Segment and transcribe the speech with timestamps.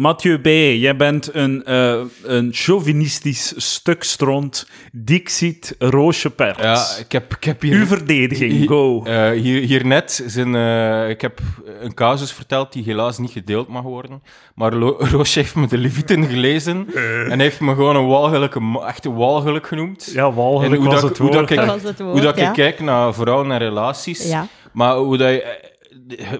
[0.00, 0.46] Mathieu B.,
[0.80, 4.68] jij bent een, eh, een chauvinistisch stuk stront.
[4.92, 6.60] Dixit Roosje Perts.
[6.62, 7.74] Ja, ik heb, ik heb hier...
[7.78, 9.02] Uw verdediging, Hier- go.
[9.04, 11.40] Eh, hier, hier net zijn, eh, ik heb
[11.80, 14.22] een casus verteld die helaas niet gedeeld mag worden.
[14.54, 16.86] Maar Lo- Roosje heeft me de Levieten gelezen
[17.30, 20.10] en heeft me gewoon een walgelijke, ma- echt een walgelijk genoemd.
[20.14, 21.50] ja, walgelijk En hoe was dat- het hoe dat woord.
[21.50, 22.48] ik- Dat was het woord, hoe dat ja.
[22.48, 24.28] ik kijk naar vrouwen en relaties.
[24.28, 24.46] Ja.
[24.72, 25.74] Maar hoe dat je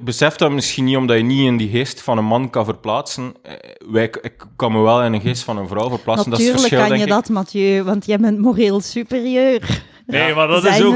[0.03, 3.35] beseft dat misschien niet omdat je niet in die geest van een man kan verplaatsen.
[3.43, 3.53] Eh,
[3.91, 6.31] Wij, ik kan me wel in een geest van een vrouw verplaatsen.
[6.31, 7.13] dat is het Natuurlijk verschil, kan denk je ik.
[7.13, 9.85] dat, Mathieu, want jij bent moreel superieur.
[10.07, 10.95] Nee, maar dat, Zijn, is ook,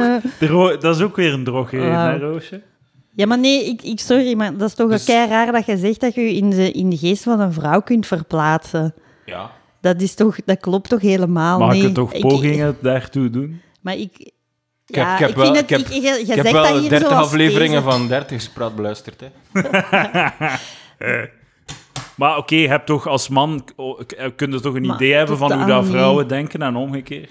[0.75, 2.19] eh, dat is ook weer een hè, Wauw.
[2.19, 2.63] Roosje?
[3.15, 5.77] Ja, maar nee, ik, ik, sorry, maar dat is toch Dus- kei raar dat je
[5.77, 8.95] zegt dat je je in de, in de geest van een vrouw kunt verplaatsen.
[9.27, 9.51] Ja.
[9.81, 11.85] Dat, is toch, dat klopt toch helemaal Mag niet?
[11.85, 13.61] ik toch Ik- pogingen daartoe doen?
[13.81, 14.31] Maar ik...
[14.91, 16.27] Ik heb, ja, ik heb ik wel, vind ik heb, het, ik, je, je ik
[16.27, 17.97] heb dat wel hier 30 zoals afleveringen deze.
[17.97, 19.21] van 30 gespraat beluisterd.
[19.21, 19.29] Hè.
[22.17, 23.65] Maar oké, je hebt toch als man...
[23.77, 25.91] oh, eh, kun je toch een Maar idee hebben van hoe dat niet.
[25.91, 27.31] vrouwen denken en omgekeerd?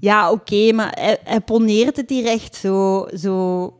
[0.00, 3.72] Ja, oké, maar hij, hij poneert het hier echt zo, zo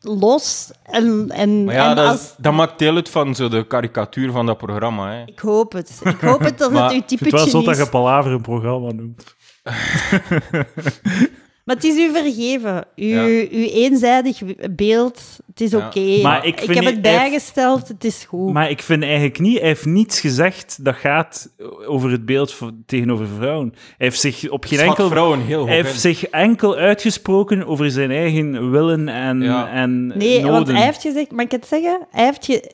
[0.00, 0.70] los.
[0.82, 2.34] En, en, Maar ja, en dat, als...
[2.38, 5.12] dat maakt deel uit van zo de karikatuur van dat programma.
[5.12, 5.22] Hè.
[5.26, 6.00] Ik hoop het.
[6.04, 7.82] Ik hoop het dat het uw Ik vind het wel typetje zot dat is.
[7.82, 9.34] je Palaver een programma noemt.
[11.64, 12.84] Maar het is u vergeven.
[12.96, 13.22] Uw, Ja.
[13.50, 15.86] uw eenzijdig beeld, het is Ja.
[15.86, 16.22] oké.
[16.22, 18.52] Maar ik heb het bijgesteld, het is goed.
[18.52, 19.58] Maar ik vind eigenlijk niet...
[19.58, 21.50] Hij heeft niets gezegd dat gaat
[21.86, 23.72] over het beeld tegenover vrouwen.
[23.74, 25.08] Hij heeft zich op geen Schat enkel...
[25.08, 26.00] vrouwen heel hoog Hij heeft in.
[26.00, 29.68] zich enkel uitgesproken over zijn eigen willen en, Ja.
[29.70, 30.52] en nee, noden.
[30.52, 31.30] want hij heeft gezegd...
[31.32, 32.06] Mag ik het zeggen?
[32.10, 32.72] Hij, heeft ge,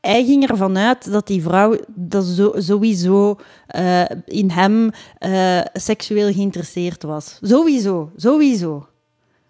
[0.00, 6.32] hij ging ervan uit dat die vrouw dat zo, sowieso eh, in hem eh, seksueel
[6.32, 7.38] geïnteresseerd was.
[7.42, 8.86] Sowieso, sowieso.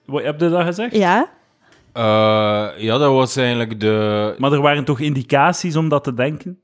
[0.05, 0.97] Wat, heb je dat gezegd?
[0.97, 1.31] Ja?
[1.93, 4.35] Eh, ja, dat was eigenlijk de...
[4.39, 6.61] Maar er waren toch indicaties om dat te denken?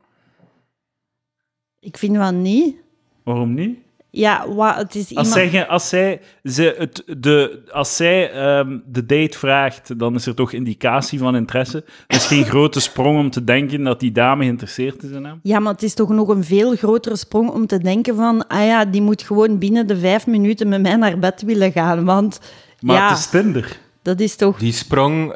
[1.80, 2.76] Ik vind van niet.
[3.22, 3.78] Waarom niet?
[4.16, 5.52] Ja, wa, het is Als iemand...
[5.52, 10.34] zij, als zij, ze het, de, als zij ehm, de date vraagt, dan is er
[10.34, 11.84] toch indicatie van interesse.
[12.06, 15.38] Het is geen grote sprong om te denken dat die dame geïnteresseerd is in hem.
[15.42, 18.46] Ja, maar het is toch nog een veel grotere sprong om te denken van...
[18.46, 22.04] Ah ja, die moet gewoon binnen de vijf minuten met mij naar bed willen gaan.
[22.04, 22.40] Want
[22.80, 23.78] Maar ja, het is Tinder.
[24.02, 24.58] dat is toch...
[24.58, 25.34] Die sprong...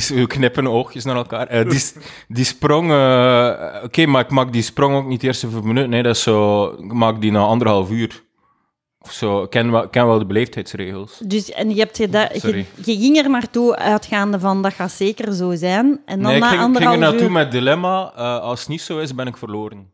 [0.00, 1.46] die knippen oogjes naar elkaar.
[1.46, 1.82] Eh, die,
[2.28, 2.90] die sprong...
[2.90, 5.90] eh, Oké, maar ik maak die sprong ook niet de eerste vijf minuten.
[5.90, 6.64] Nee, dat is zo...
[6.66, 8.22] Ik maak die na anderhalf uur.
[9.00, 9.42] Of zo.
[9.42, 11.18] Ik ken wel, ken wel de beleefdheidsregels.
[11.26, 12.66] Dus, en je, hebt je, Sorry.
[12.84, 16.00] je ging er maar toe uitgaande van dat gaat zeker zo zijn.
[16.06, 17.30] En dan Nee, ik na ging, ik ging anderhalf er naartoe uur...
[17.32, 18.12] met dilemma.
[18.16, 19.90] eh, als het niet zo is, ben ik verloren.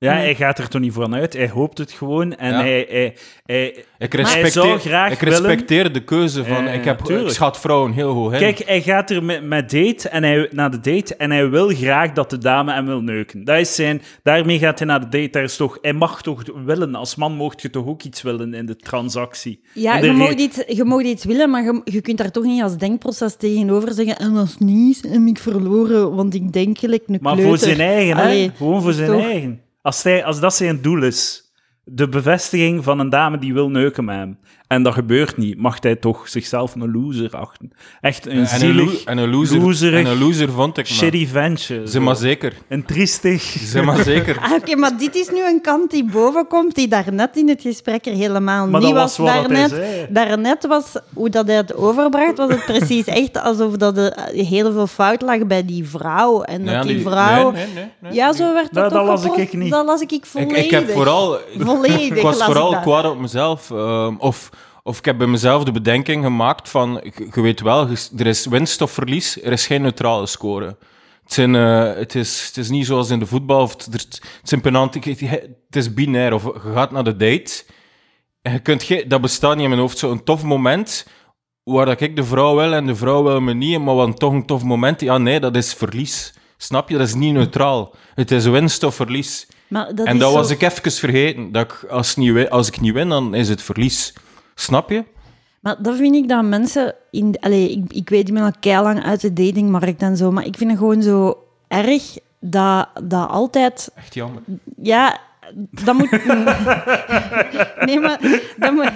[0.00, 0.22] Ja, Nee.
[0.22, 1.32] hij gaat er toch niet van uit.
[1.32, 2.36] Hij hoopt het gewoon.
[2.36, 2.60] En Ja.
[2.60, 6.66] hij, hij, hij, Ik hij zou respecteer, graag ik respecteer de keuze van...
[6.66, 7.28] Eh, ik, heb, tuurlijk.
[7.28, 8.38] ik schat vrouwen heel hoog in.
[8.38, 11.68] Kijk, hij gaat er met, met date en hij, naar de date en hij wil
[11.68, 13.44] graag dat de dame hem wil neuken.
[13.44, 15.30] Dat is zijn, daarmee gaat hij naar de date.
[15.30, 16.94] Daar is toch, hij mag toch willen.
[16.94, 19.60] Als man mocht je toch ook iets willen in de transactie.
[19.74, 22.62] Ja, je mag, iets, je mag iets willen, maar je, je kunt daar toch niet
[22.62, 27.18] als denkproces tegenover zeggen en als niet, heb ik verloren, want ik denk gelijk een
[27.20, 27.58] Maar kleuter.
[27.58, 28.22] voor zijn eigen, hè?
[28.22, 29.60] Allee, Gewoon voor zijn toch- eigen.
[29.80, 31.52] Als, hij, als dat zijn doel is,
[31.84, 35.76] de bevestiging van een dame die wil neuken met hem, en dat gebeurt niet, mag
[35.82, 37.72] hij toch zichzelf een loser achten.
[38.00, 40.88] Echt een en, een zielig, lo- en een loser, loserig, en een loser vond ik
[40.88, 40.94] me.
[40.94, 41.80] shitty ventje.
[41.84, 42.52] Zeg maar zeker.
[42.68, 43.42] Een triestig...
[43.42, 44.38] Zeg maar zeker.
[44.48, 47.62] Ah, Oké, maar dit is nu een kant die boven komt, die daarnet in het
[47.62, 50.06] gesprek er helemaal Maar niet dat was hij daarnet, zei.
[50.10, 54.72] daarnet was, hoe dat hij het overbracht, was het precies echt alsof dat er heel
[54.72, 56.42] veel fout lag bij die vrouw.
[56.42, 57.50] En dat Ja, die, die- vrouw...
[57.50, 58.12] nee, nee, nee, nee.
[58.12, 59.70] ja, zo werd dat Dat- las ik niet.
[59.70, 60.64] Dat las ik Ik, volledig.
[60.64, 61.38] ik heb vooral...
[61.58, 63.70] Volledig ik was vooral ik kwaad op mezelf.
[63.70, 64.48] ehm, of,
[64.88, 67.00] of ik heb bij mezelf de bedenking gemaakt van...
[67.34, 69.42] Je, weet wel, er is winst of verlies.
[69.42, 70.66] Er is geen neutrale score.
[71.22, 73.62] Het, zijn, eh, het, is, het is niet zoals in de voetbal.
[73.62, 76.32] Of het, het zijn penalty, het is binair.
[76.32, 77.64] Of je gaat naar de date...
[78.42, 79.98] En je kunt dat bestaat niet in mijn hoofd.
[79.98, 81.06] Zo'n tof moment
[81.62, 84.32] waar dat ik de vrouw wil en de vrouw wil me niet, maar wat toch
[84.32, 85.00] een tof moment.
[85.00, 86.34] Ja, nee, dat is verlies.
[86.56, 86.98] Snap je?
[86.98, 87.94] Dat is niet neutraal.
[88.14, 89.46] Het is winst of verlies.
[89.68, 91.52] Maar dat en dat zo- was ik even vergeten.
[91.52, 94.12] Dat ik, als, niet als ik niet win, dan is het verlies.
[94.60, 95.04] Snap je?
[95.60, 96.94] Maar dat vind ik dat mensen...
[97.10, 100.46] In, allee, ik, ik weet, ik ben al lang uit de datingmarkt en zo, maar
[100.46, 103.90] ik vind het gewoon zo erg dat, dat altijd...
[103.94, 104.42] Echt jammer.
[104.82, 105.20] Ja,
[105.70, 106.10] dat moet...
[107.86, 108.20] nee, maar
[108.56, 108.90] dat moet...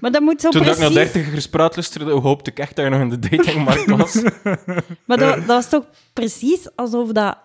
[0.00, 2.90] Maar dat moet zo Toen ik naar dertigers praat luisterde, hoopte ik echt dat je
[2.90, 4.22] nog in de datingmarkt was.
[5.06, 7.36] Maar dat, dat was toch precies alsof dat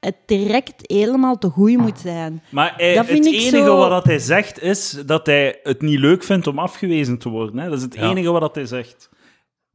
[0.00, 2.42] het direct helemaal te goed moet zijn.
[2.50, 5.58] Maar hij- Dat vind het ik enige zo- wat dat hij zegt is dat hij
[5.62, 7.58] het niet leuk vindt om afgewezen te worden.
[7.58, 7.68] Hè?
[7.68, 8.10] Dat is het Ja.
[8.10, 9.08] enige wat dat hij zegt.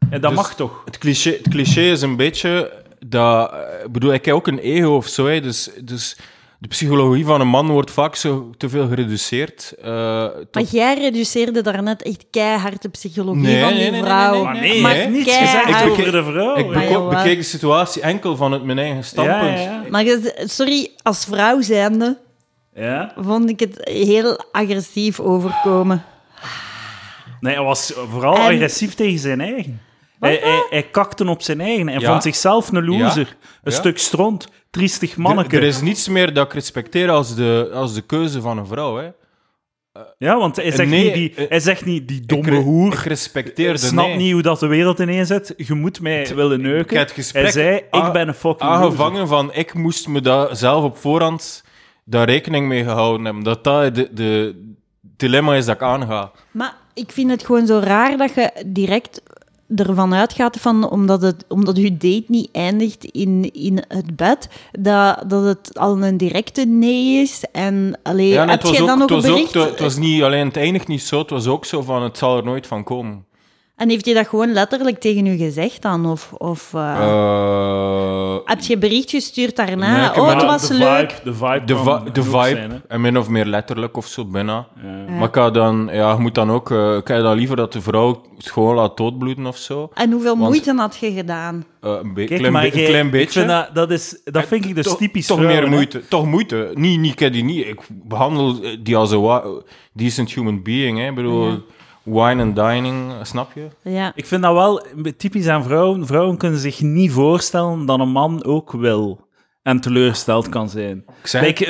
[0.10, 0.82] En dat Dus mag toch?
[0.86, 4.60] Het cliché, het cliché is een beetje dat, eh, ik bedoel, ik heb ook een
[4.60, 6.18] ego of zo, hè, dus, dus
[6.60, 9.74] de psychologie van een man wordt vaak zo te veel gereduceerd.
[9.82, 14.02] eh, tot- Maar jij reduceerde daarnet echt keihard de psychologie Nee, van die nee, nee,
[14.02, 14.34] nee, vrouw.
[14.34, 16.56] nee, Maar nee, nee, Maar heeft niets gezegd Ik over de vrouw.
[16.56, 19.60] ik beko- bekeek de situatie enkel vanuit mijn eigen standpunt.
[19.60, 19.84] ja, ja.
[19.90, 20.06] Maar
[20.46, 22.18] sorry, als vrouw zijnde
[22.76, 23.14] ja.
[23.20, 26.04] vond ik het heel agressief overkomen.
[27.40, 29.82] Nee, hij was vooral En- agressief tegen zijn eigen.
[30.20, 31.88] Hij, hij, hij kakte op zijn eigen.
[32.00, 32.10] Ja.
[32.10, 33.36] vond zichzelf een loser.
[33.64, 33.78] Een Ja.
[33.78, 34.48] stuk stront.
[34.76, 35.58] Triestig Er, manneke.
[35.58, 38.96] er is niets meer dat ik respecteer als de, als de keuze van een vrouw.
[38.98, 39.10] Hè.
[40.18, 42.56] Ja, want hij zegt, Nee, niet, die, eh, hij zegt niet die Ik, domme re-
[42.56, 42.94] hoer.
[42.94, 44.16] ik respecteer de Snap nee.
[44.16, 45.54] niet hoe dat de wereld ineen zit.
[45.58, 46.98] Je moet mij willen neuken.
[47.00, 50.56] het gesprek hij zei, ik a- ben een fucking aangevangen van ik moest me daar
[50.56, 51.64] zelf op voorhand
[52.04, 53.44] daar rekening mee gehouden hebben.
[53.44, 54.56] Dat dat de, de
[55.02, 56.32] dilemma is dat ik aanga.
[56.52, 59.22] Maar ik vind het gewoon zo raar dat je direct
[59.76, 65.24] ervan uitgaat van, omdat, het, omdat je date niet eindigt in, in het bed, dat,
[65.28, 67.44] dat het al een directe nee is.
[67.52, 69.98] En allee, Ja, nee, heb je ook, dan nog het, een was ook, het was
[69.98, 72.68] niet alleen het eindigt niet zo, het was ook zo van het zal er nooit
[72.68, 73.26] van komen.
[73.76, 76.06] En heeft hij dat gewoon letterlijk tegen u gezegd dan?
[76.06, 79.98] Of, of eh, Eh, heb je een bericht gestuurd daarna?
[80.12, 81.12] Nee, oh, het was de leuk.
[81.12, 84.26] Vibe, de vibe, de, kan de vibe, zijn, en min of meer letterlijk of zo
[84.26, 84.68] bijna.
[84.84, 85.14] Ja.
[85.16, 87.74] Maar ik had dan, ja, je moet dan ook, eh, ik had dan liever dat
[87.74, 89.90] de vrouw het gewoon laat doodbloeden of zo.
[89.94, 91.66] En hoeveel Want- moeite had je gedaan?
[91.82, 93.40] Eh, een, be- Kijk, klein, maar een klein beetje.
[93.40, 95.76] vind dat, dat, is, dat vind ik dus typisch Toch vrouwen, meer hè.
[95.76, 96.08] moeite.
[96.08, 96.72] Toch moeite.
[96.74, 97.68] Niet, niet, ik die niet.
[97.68, 99.44] Ik behandel die als een wa-
[99.94, 100.98] decent human being.
[100.98, 101.08] Hè.
[101.08, 101.58] Ik bedoel, Ja.
[102.06, 103.68] Wine and dining, snap je?
[103.82, 104.12] Ja.
[104.16, 104.86] Ik vind dat wel
[105.18, 106.06] typisch aan vrouwen.
[106.06, 109.26] Vrouwen kunnen zich niet voorstellen dat een man ook wil
[109.66, 111.06] en teleurgesteld kan zijn.
[111.22, 111.62] Ik zeg,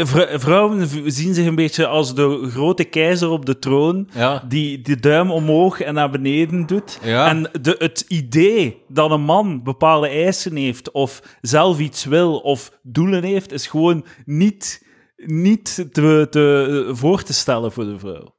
[0.41, 4.99] vrouwen zien zich een beetje als de grote keizer op de troon, ja, die de
[4.99, 6.99] duim omhoog en naar beneden doet.
[7.03, 7.27] Ja.
[7.27, 12.79] En de, het idee dat een man bepaalde eisen heeft, of zelf iets wil, of
[12.81, 14.85] doelen heeft, is gewoon niet,
[15.15, 18.34] niet te, te, voor te stellen voor de vrouw.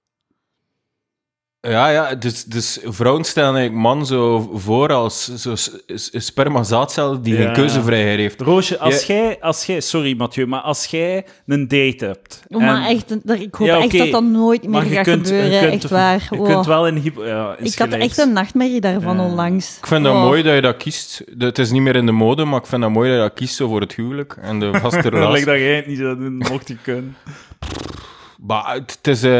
[1.68, 5.50] Ja, ja dus, dus vrouwen stellen eigenlijk man zo voor als zo
[5.86, 7.42] een spermazaadcel die Ja.
[7.44, 8.40] geen keuzevrijheid heeft.
[8.40, 9.80] Roosje, als, jij, als jij...
[9.80, 12.42] Sorry, Mathieu, maar als jij een date hebt...
[12.48, 15.04] Oh, maar en- echt, dat- ik hoop Ja, echt dat dat nooit meer maar gaat
[15.04, 15.60] kunt- je gebeuren.
[15.60, 16.26] kunt- echt waar.
[16.30, 16.46] Je Wow.
[16.46, 16.96] kunt wel in...
[16.96, 19.24] hypo- Ja, Ik had echt een nachtmerrie daarvan Ja.
[19.24, 19.76] onlangs.
[19.78, 20.22] Ik vind dat Wow.
[20.22, 21.24] mooi dat je dat kiest.
[21.38, 23.34] Het is niet meer in de mode, maar ik vind dat mooi dat je dat
[23.34, 25.32] kiest zo voor het huwelijk en de vaste Dat relatie.
[25.32, 27.16] lijkt dat jij het niet zou doen, mocht je kunnen.
[28.38, 29.30] Maar het het is eh,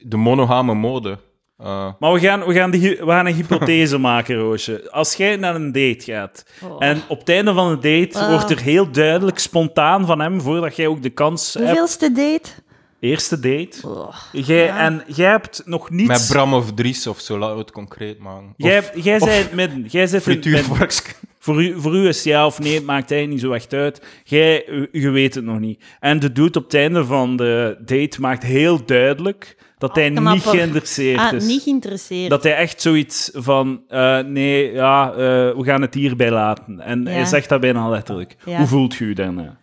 [0.00, 1.18] de monogame mode.
[1.58, 4.90] Eh, Maar we gaan, we, gaan die, we gaan een hypothese maken, Roosje.
[4.90, 6.76] Als jij naar een date gaat Oh.
[6.78, 8.28] en op het einde van de date Ah.
[8.30, 11.66] wordt er heel duidelijk spontaan van hem, voordat jij ook de kans hebt...
[11.66, 12.50] Hoeveelste date?
[13.00, 13.88] Eerste date.
[13.88, 14.14] Oh.
[14.32, 14.78] Jij, Ja.
[14.78, 16.08] En jij hebt nog niets...
[16.08, 18.54] Met Bram of Dries of zo, laten we het concreet maken.
[18.56, 19.84] Jij, Of jij of bent in het midden.
[19.90, 20.88] Jij zit in het midden.
[21.42, 24.02] Voor u, voor u is ja of nee, het maakt eigenlijk niet zo echt uit.
[24.24, 25.82] Jij, u- je weet het nog niet.
[26.00, 30.18] En de dude op het einde van de date maakt heel duidelijk dat hij niet
[30.18, 30.50] knapper.
[30.50, 31.46] geïnteresseerd Ah, is.
[31.46, 32.30] niet geïnteresseerd.
[32.30, 36.80] Dat hij echt zoiets van, eh, nee, ja, eh, we gaan het hierbij laten.
[36.80, 37.10] En Ja.
[37.10, 38.36] hij zegt dat bijna letterlijk.
[38.44, 38.56] Ja.
[38.58, 39.56] Hoe voelt je je daarna?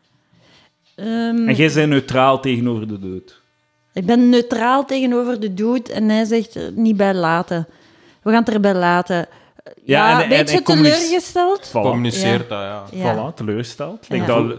[0.95, 3.41] Ehm, En jij bent neutraal tegenover de dood.
[3.93, 7.67] Ik ben neutraal tegenover de dude en hij zegt eh, niet bij laten.
[8.23, 9.27] We gaan het erbij laten.
[9.83, 11.67] Ja, en- een en- beetje en teleurgesteld.
[11.67, 11.71] Voilà.
[11.71, 12.83] Communiceert dat, ja.
[12.91, 13.31] Ja.
[13.31, 14.05] Voilà, teleurgesteld.
[14.07, 14.15] Ja.
[14.15, 14.57] Lijkt dat,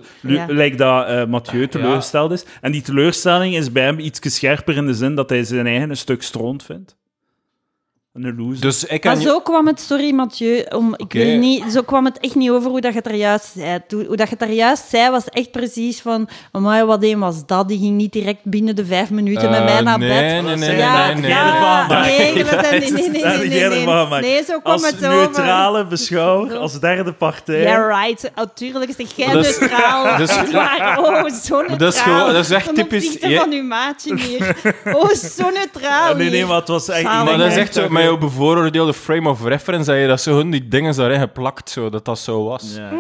[0.49, 2.45] lijkt dat eh, Mathieu teleurgesteld is.
[2.61, 5.91] En die teleurstelling is bij hem iets scherper in de zin dat hij zijn eigen
[5.91, 6.97] een stuk stront vindt.
[8.13, 8.61] Een loser.
[8.61, 11.19] Dus ik Maar zo kwam het, sorry Mathieu, om, ik Oké.
[11.19, 13.79] wil niet, zo kwam het echt niet over hoe dat je het er juist zei.
[13.89, 17.19] Hoe, hoe dat je het er juist zei, was echt precies van, amai, wat een
[17.19, 17.69] was dat?
[17.69, 20.21] Die ging niet direct binnen de vijf minuten met Eh, mij naar nee, bed.
[20.21, 21.31] Nee, nee, ja, nee, nee, nee.
[21.31, 22.33] ja, nee.
[22.33, 27.13] nee, nee, nee, nee, nee, nee, nee, zo kwam als het neutrale beschouwer, als derde
[27.13, 27.61] partij.
[27.63, 28.31] Ja, right.
[28.35, 30.21] Natuurlijk zeg jij is- neutraal.
[30.21, 30.99] is- Echt waar.
[30.99, 31.77] Oh, zo neutraal.
[31.79, 34.57] Dat is gewoon- dat is echt Ten typisch- opzichte je- van uw maatje hier.
[34.85, 37.03] Oh, zo neutraal Ah, nee, nee, maar het was echt...
[37.03, 40.21] Maar dat is echt zo, met je- jouw bevooroordeelde frame of reference, dat je dat
[40.21, 42.75] zo hun die dingen daarin geplakt, zo, dat dat zo was.
[42.77, 42.91] Ja.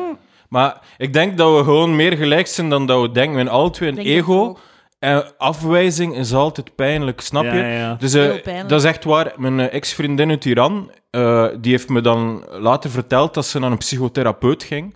[0.49, 3.31] Maar ik denk dat we gewoon meer gelijk zijn dan dat we denken.
[3.33, 4.57] We hebben alle twee een ego.
[4.99, 7.61] En afwijzing is altijd pijnlijk, snap Ja, je?
[7.61, 7.95] ja, ja.
[7.99, 8.33] Dus eh,
[8.67, 9.33] dat is echt waar.
[9.37, 13.71] Mijn eh, ex-vriendin uit Iran, eh, die heeft me dan later verteld dat ze naar
[13.71, 14.95] een psychotherapeut ging.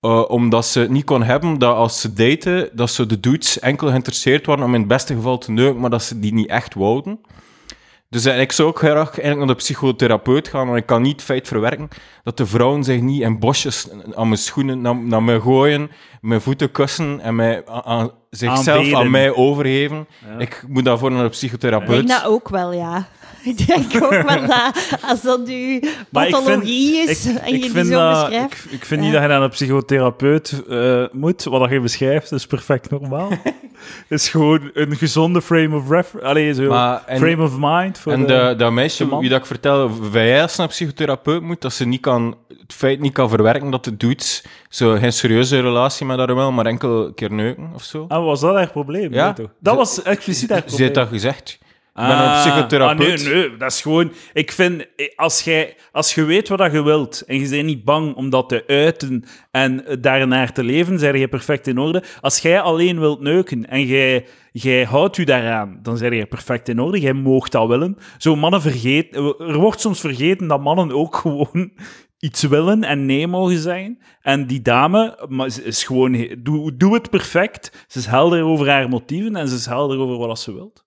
[0.00, 3.58] eh, omdat ze het niet kon hebben dat als ze daten, dat ze de dudes
[3.58, 6.48] enkel geïnteresseerd waren om in het beste geval te neuken, maar dat ze die niet
[6.48, 7.20] echt wouden.
[8.08, 11.12] Dus eh, ik zou ook graag eigenlijk naar de psychotherapeut gaan, want ik kan niet
[11.12, 11.88] het feit verwerken
[12.22, 16.40] dat de vrouwen zich niet in bosjes aan mijn schoenen, naar, naar mij gooien, mijn
[16.40, 18.98] voeten kussen en mij aan, aan- zichzelf Aanbeden.
[18.98, 20.06] aan mij overgeven.
[20.28, 20.38] Ja.
[20.38, 22.06] Ik moet daarvoor naar een Ik psychotherapeut.
[22.06, 23.06] denk dat ook wel, ja.
[23.46, 27.60] Ik denk ook wel dat als dat uw Maar ik vind- pathologie is en je
[27.60, 28.64] die vind zo dat- beschrijft...
[28.64, 29.06] Ik, ik vind Ja.
[29.06, 31.44] niet dat je naar een psychotherapeut eh, moet.
[31.44, 33.28] Wat je beschrijft is perfect normaal.
[34.08, 36.28] is gewoon een gezonde frame of reference.
[36.28, 36.68] Allee, zo.
[36.68, 37.98] Maar- en- frame of mind.
[37.98, 39.20] Voor En de- de, dat meisje, de man.
[39.20, 42.72] wie dat ik vertel, wij als naar een psychotherapeut moet, dat ze niet kan, het
[42.74, 46.66] feit niet kan verwerken dat het doet, zo geen serieuze relatie met haar wel, maar
[46.66, 48.04] enkel een keer neuken of zo.
[48.08, 49.12] Ah, was dat haar probleem?
[49.12, 49.32] Ja.
[49.32, 49.50] Toch?
[49.60, 50.82] Dat was expliciet haar Ze probleem.
[50.86, 51.58] heeft dat gezegd.
[51.96, 53.20] Ben Ah, een psychotherapeut.
[53.20, 54.12] Ah, nee, nee, dat is gewoon...
[54.32, 58.14] Ik vind, als, jij, als je weet wat je wilt en je bent niet bang
[58.14, 62.02] om dat te uiten en daarnaar te leven, zijn je perfect in orde.
[62.20, 66.68] Als jij alleen wilt neuken en jij, jij houdt je daaraan, dan zijn je perfect
[66.68, 67.00] in orde.
[67.00, 67.96] Jij moogt dat willen.
[68.18, 69.34] Zo mannen vergeten...
[69.38, 71.72] Er wordt soms vergeten dat mannen ook gewoon
[72.18, 73.98] iets willen en nee mogen zeggen.
[74.20, 76.28] En die dame maar is gewoon...
[76.38, 77.86] Doe, doe het perfect.
[77.88, 80.85] Ze is helder over haar motieven en ze is helder over wat ze wilt.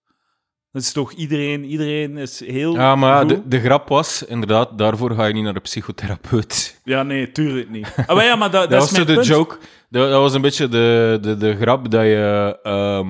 [0.71, 2.73] Dat is toch iedereen, iedereen is heel.
[2.73, 6.79] Ja, maar de, de grap was, inderdaad, daarvoor ga je niet naar de psychotherapeut.
[6.83, 7.87] Ja, nee, tuurlijk niet.
[8.07, 9.25] Ah, maar ja, maar dat, dat, Dat, is was mijn de punt.
[9.25, 9.57] joke.
[9.89, 12.57] Dat, dat was een beetje de, de, de grap dat je...
[12.63, 13.07] ehm,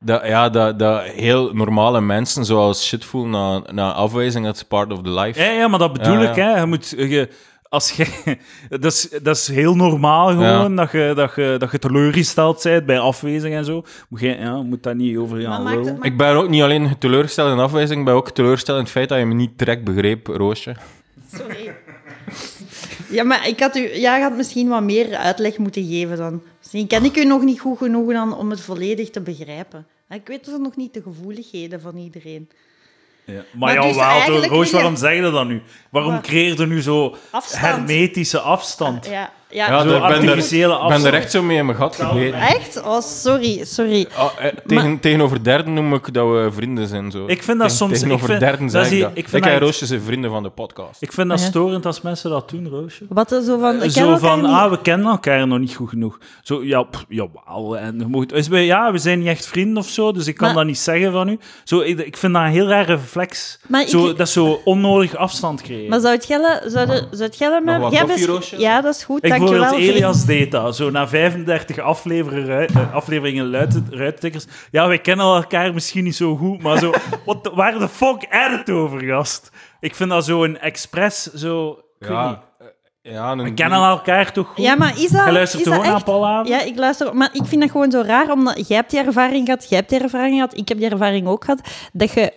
[0.00, 4.92] dat, ja, dat, dat heel normale mensen zoals shit voelen na, na afwijzing, that's part
[4.92, 5.40] of the life.
[5.42, 6.36] Ja, ja, maar dat bedoel Ja, ik.
[6.36, 6.54] ja.
[6.54, 6.60] Hè.
[6.60, 7.28] Je moet, je,
[7.68, 8.06] als je,
[8.68, 12.86] dat, is, dat is heel normaal gewoon, dat, je, dat, je, dat je teleurgesteld bent
[12.86, 13.84] bij afwezing en zo.
[14.08, 16.98] Moet je ja, moet dat niet over Maar gaan het- Ik ben ook niet alleen
[16.98, 19.84] teleurgesteld in afwijzing, ik ben ook teleurgesteld in het feit dat je me niet direct
[19.84, 20.76] begreep, Roosje.
[21.34, 21.74] Sorry.
[23.10, 26.42] Ja, maar ik had u, jij had misschien wat meer uitleg moeten geven dan.
[26.58, 29.86] Misschien ken ik u nog niet goed genoeg dan om het volledig te begrijpen.
[30.10, 32.48] Ik weet dus nog niet de gevoeligheden van iedereen.
[33.28, 33.34] Ja.
[33.34, 35.62] Maar, Maar ja, dus wel, eigenlijk Roos, waarom zeg je dat dan nu?
[35.90, 37.62] Waarom Maar- creëer je nu zo Afstand.
[37.64, 39.06] hermetische afstand?
[39.06, 39.66] Ja, ja.
[39.70, 42.40] Ja, Zo daar ben, er, ben er echt zo mee in mijn gat gebeten.
[42.40, 42.82] Echt?
[42.82, 44.06] Oh, sorry, sorry.
[44.16, 47.10] Ah, eh, tegen, tegenover derden noem ik dat we vrienden zijn.
[47.10, 47.24] Zo.
[47.26, 49.10] Ik vind dat Tegen- soms- ik Tegenover vind- derden dat zeg ik dat.
[49.10, 51.02] ik Ik, vind en dat- Roosje zijn vrienden van de podcast.
[51.02, 51.46] Ik vind dat Ja.
[51.46, 53.04] storend als mensen dat doen, Roosje.
[53.08, 53.74] Wat is zo van...
[53.74, 54.50] ik ken Zo van, niet.
[54.50, 56.18] ah, we kennen elkaar nog niet goed genoeg.
[56.42, 57.78] Zo, ja, pff, jawel.
[57.78, 60.36] En je moet, is bij- ja, we zijn niet echt vrienden of zo, dus ik
[60.36, 61.38] kan Maar- dat niet zeggen van u.
[61.64, 63.58] Zo, ik, ik vind dat een heel rare reflex.
[63.68, 65.88] Maar ik- zo, dat is zo onnodig afstand creëren.
[65.90, 67.74] Maar zou het gellen, zou de, zou het gellen met...
[67.74, 68.58] Nog wat Jij koffie, bes- Roosje?
[68.58, 69.37] Ja, dat is goed, ik.
[69.38, 69.72] Bijvoorbeeld.
[69.72, 70.76] Elias deed dat.
[70.76, 74.46] Zo na 35 afleveringen, eh, afleveringen ruittikkers.
[74.70, 76.92] Ja, wij kennen elkaar misschien niet zo goed, maar zo...
[77.26, 79.52] Wat, waar de fuck er het over, gast?
[79.80, 81.70] Ik vind dat zo een expres, zo...
[81.70, 82.18] Ik weet niet.
[82.18, 82.47] Ja,
[83.10, 84.64] ja een, We kennen elkaar toch goed?
[84.64, 85.26] Ja, maar is dat...
[85.26, 86.04] Je luistert is dat gewoon naar echt...
[86.04, 86.50] Paul Haven?
[86.50, 89.44] Ja, ik luister, maar ik vind dat gewoon zo raar, omdat jij hebt die ervaring
[89.44, 91.60] gehad, jij hebt die ervaring gehad, ik heb die ervaring ook gehad,
[91.92, 92.32] dat je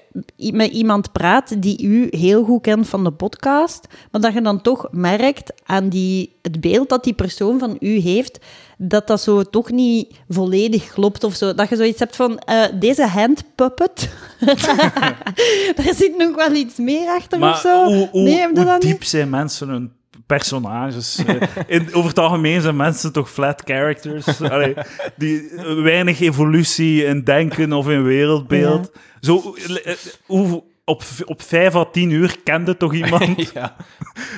[0.54, 4.62] met iemand praat die u heel goed kent van de podcast, maar dat je dan
[4.62, 8.40] toch merkt aan die, het beeld dat die persoon van u heeft,
[8.78, 11.54] dat dat zo toch niet volledig klopt of zo.
[11.54, 14.10] Dat je zoiets hebt van, eh, deze handpuppet,
[15.76, 17.86] daar zit nog wel iets meer achter Maar of zo.
[17.86, 19.10] hoe, hoe, nee, heb je hoe dat diep niet?
[19.10, 19.92] zijn mensen hun
[20.38, 21.24] personages?
[21.26, 21.42] Eh,
[21.76, 24.42] In, over het algemeen zijn mensen toch flat characters?
[24.52, 24.74] Allee,
[25.16, 28.92] die, eh, weinig evolutie in denken of in wereldbeeld.
[29.20, 29.94] Zo, eh,
[30.26, 33.52] hoe, op, op vijf à tien uur kende toch iemand?
[33.54, 33.76] Ja.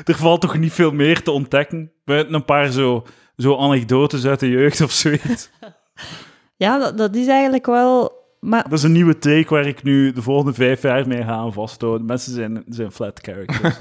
[0.05, 1.91] er valt toch niet veel meer te ontdekken?
[2.05, 3.05] Buiten een paar zo,
[3.38, 5.50] zo anekdotes uit de jeugd of zoiets.
[6.55, 8.21] Ja, dat, dat is eigenlijk wel...
[8.39, 11.31] Maar Dat is een nieuwe take waar ik nu de volgende vijf jaar mee ga
[11.31, 12.05] aan vasthouden.
[12.05, 13.75] Mensen zijn, zijn flat characters.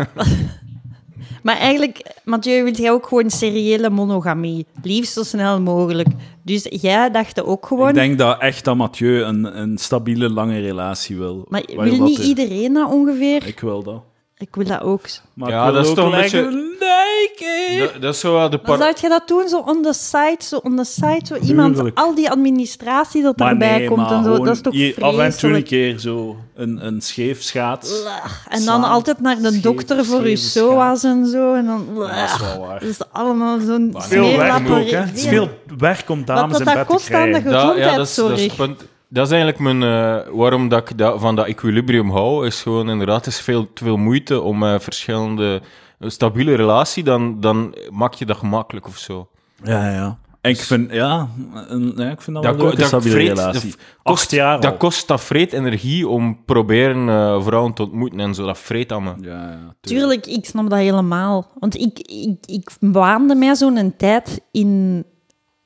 [1.42, 4.66] Maar eigenlijk, Mathieu, wil jij ook gewoon seriële monogamie.
[4.82, 6.08] Liefst zo snel mogelijk.
[6.42, 7.88] Dus jij dacht ook gewoon...
[7.88, 11.44] Ik denk dat echt dat Mathieu een, een stabiele, lange relatie wil.
[11.48, 11.62] maar
[11.96, 13.46] wil niet de- iedereen dat ongeveer?
[13.46, 14.02] Ik wil dat.
[14.38, 15.00] Ik wil dat ook.
[15.34, 18.64] Maar Ja, dat is toch een beetje- Ik- Dat, dat is zo wel de Maar
[18.66, 21.74] par- zou je dat doen, zo on the side, zo on the side, zo iemand,
[21.74, 21.98] Tuurlijk.
[21.98, 24.72] al die administratie dat Maar erbij nee, komt maar en zo, gewoon dat is toch
[24.72, 25.64] hier Af en toe een vreselijk.
[25.64, 28.02] keer zo een, een scheef schaats.
[28.48, 28.80] En Slaan.
[28.80, 31.54] dan altijd naar de Scheef- dokter voor je scheve SOA's en zo.
[31.54, 32.80] En dan, dat is wel waar.
[32.80, 34.96] dat is allemaal zo'n Maar Veel werk ook, hè.
[34.96, 37.42] Het is veel werk om dames dat in dat bed te kost aan de krijgen.
[37.60, 38.56] ge- Dat, ja, dat is, dat, is het gezondheidszorg.
[38.78, 38.88] punt.
[39.08, 42.46] dat is eigenlijk mijn, eh, waarom dat ik dat, van dat equilibrium hou.
[42.46, 45.60] Is gewoon inderdaad, het is veel te veel moeite om eh, verschillende
[46.02, 49.28] een stabiele relatie, dan, dan maak je dat gemakkelijk of zo.
[49.64, 50.18] Ja, ja.
[50.40, 51.28] En ik vind, ja,
[51.68, 53.70] een, ja, ik vind dat, Dat, wel een leuke stabiele relatie.
[53.70, 58.20] dat Acht kost, jaar dat kost dat vreet energie om proberen eh, vrouwen te ontmoeten
[58.20, 58.46] en zo.
[58.46, 59.12] Dat vreet aan me.
[59.20, 61.50] Ja, ja, Tuurlijk, ik snap dat helemaal.
[61.58, 65.04] Want ik, ik, ik waande mij zo'n tijd in...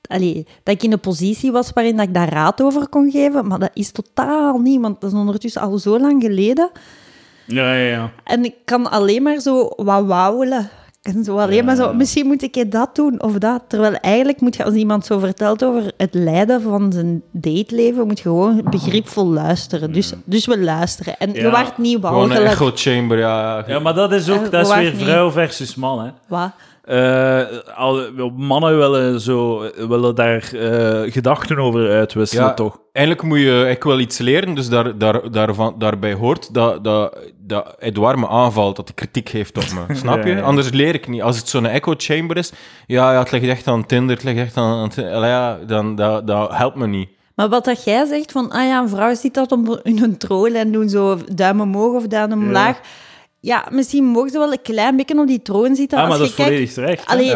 [0.08, 3.46] Allee, dat ik in een positie was waarin dat ik daar raad over kon geven,
[3.46, 6.70] maar dat is totaal niet, want dat is ondertussen al zo lang geleden.
[7.46, 8.10] Ja, ja, ja.
[8.24, 10.68] En ik kan alleen maar zo wat wauwelen.
[11.02, 13.62] En zo alleen maar zo, misschien moet ik dat doen of dat.
[13.68, 18.16] Terwijl eigenlijk moet je, als iemand zo vertelt over het lijden van zijn dateleven, moet
[18.18, 19.92] je gewoon begripvol luisteren.
[19.92, 21.16] Dus, dus we luisteren.
[21.18, 22.50] En je waart niet Gewoon een walgelijk.
[22.52, 23.64] echo chamber, ja.
[23.66, 26.10] Ja, maar dat is ook Eh, dat is weer vrouw versus man, hè.
[26.28, 26.50] Wat?
[26.86, 27.42] Eh,
[27.74, 32.78] al, mannen willen, zo, willen daar eh, gedachten over uitwisselen, Ja, toch?
[32.92, 37.18] Eigenlijk moet je ik wil iets leren, dus daar, daar, daarvan, daarbij hoort dat, dat,
[37.38, 39.94] dat Edouard me aanvalt, dat hij kritiek heeft op me.
[39.96, 40.30] Snap je?
[40.30, 40.42] Ja, ja.
[40.42, 41.22] Anders leer ik niet.
[41.22, 42.52] Als het zo'n echo chamber is,
[42.86, 44.90] ja, ja het ligt echt aan Tinder, het ligt echt aan...
[44.96, 47.08] ja, dan dat, dat helpt me niet.
[47.34, 50.16] Maar wat dat jij zegt van, ah ja, een vrouw ziet dat op in een
[50.16, 52.76] troll en doen zo duim omhoog of duim omlaag.
[52.76, 52.82] Ja,
[53.70, 55.98] misschien mogen ze wel een klein beetje op die troon zitten.
[55.98, 57.06] Ah, als maar je dat is kijkt, volledig terecht.
[57.06, 57.32] Allee, Ja,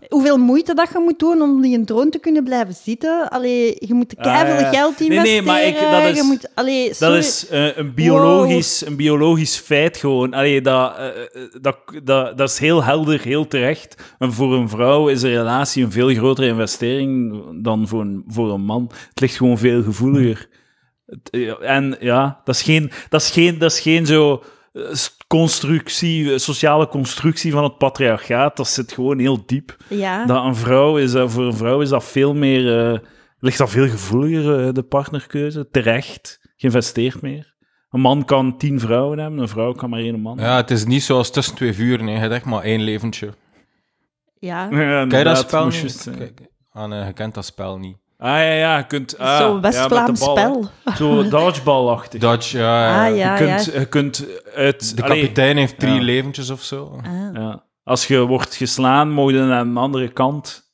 [0.00, 0.06] ja.
[0.08, 3.28] hoeveel moeite dat je moet doen om die troon te kunnen blijven zitten.
[3.30, 4.70] Allee, je moet Ah, keiveel ja.
[4.70, 5.44] geld Nee, investeren.
[5.44, 9.56] nee, maar ik- dat is- je moet, allee, Dat is eh, een, biologisch, een biologisch
[9.56, 10.34] feit gewoon.
[10.34, 11.14] Allee, dat, eh, eh,
[11.60, 14.02] dat, dat, dat is heel helder, heel terecht.
[14.18, 18.52] En voor een vrouw is een relatie een veel grotere investering dan voor een, voor
[18.52, 18.90] een man.
[19.08, 20.48] Het ligt gewoon veel gevoeliger.
[21.60, 24.42] En ja, dat is geen, dat is geen, dat is geen zo
[25.26, 28.56] constructie, eh, sociale constructie van het patriarchaat.
[28.56, 29.76] Dat zit gewoon heel diep.
[29.88, 30.26] Ja.
[30.26, 32.98] Dat een vrouw is, dat- voor een vrouw is dat veel meer, eh,
[33.38, 35.68] ligt dat veel gevoeliger, eh, de partnerkeuze.
[35.70, 37.54] Terecht, geïnvesteerd meer.
[37.90, 40.38] Een man kan tien vrouwen hebben, een vrouw kan maar één man.
[40.38, 42.14] Ja, het is niet zoals tussen twee vuren, nee.
[42.14, 43.26] je hebt echt maar één leventje.
[44.38, 44.68] ja.
[44.70, 46.10] Ja, je dat inderdaad, spel niet?
[46.18, 46.40] Kijk,
[46.72, 47.96] ah, nee, je kent dat spel niet.
[48.20, 49.18] Ah ja, ja, je kunt...
[49.18, 50.94] Ah, Zo'n ja, West-Vlaams met de bal, spel.
[50.94, 52.20] Zo dodgeball-achtig.
[52.20, 53.06] Dodge, ja, ja.
[53.06, 53.80] Ah, ja, je, kunt, ja.
[53.80, 54.96] je kunt uit...
[54.96, 56.00] De allee, kapitein heeft drie ja.
[56.00, 57.00] leventjes of zo.
[57.02, 57.34] Ah.
[57.34, 57.62] ja.
[57.84, 60.67] Als je wordt geslaan, moet je naar een andere kant.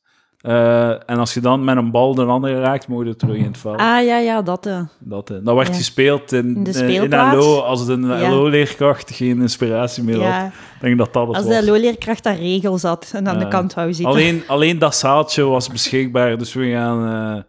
[0.45, 3.45] Eh, en als je dan met een bal de andere raakt, moet je terug in
[3.45, 3.77] het veld.
[3.77, 4.67] Ah, ja, ja, dat.
[4.67, 4.81] eh.
[4.99, 5.75] Dat, eh, dat werd Ja.
[5.75, 7.11] gespeeld in, In de in?
[7.11, 7.59] LO.
[7.61, 8.31] Als de Ja.
[8.31, 10.47] LO-leerkracht geen inspiratie meer had.
[10.47, 11.57] Ik denk dat dat het Als was.
[11.59, 14.13] de LO-leerkracht daar regels had en aan de kant wou zitten.
[14.15, 17.45] Alleen, alleen dat zaaltje was beschikbaar, dus we gaan...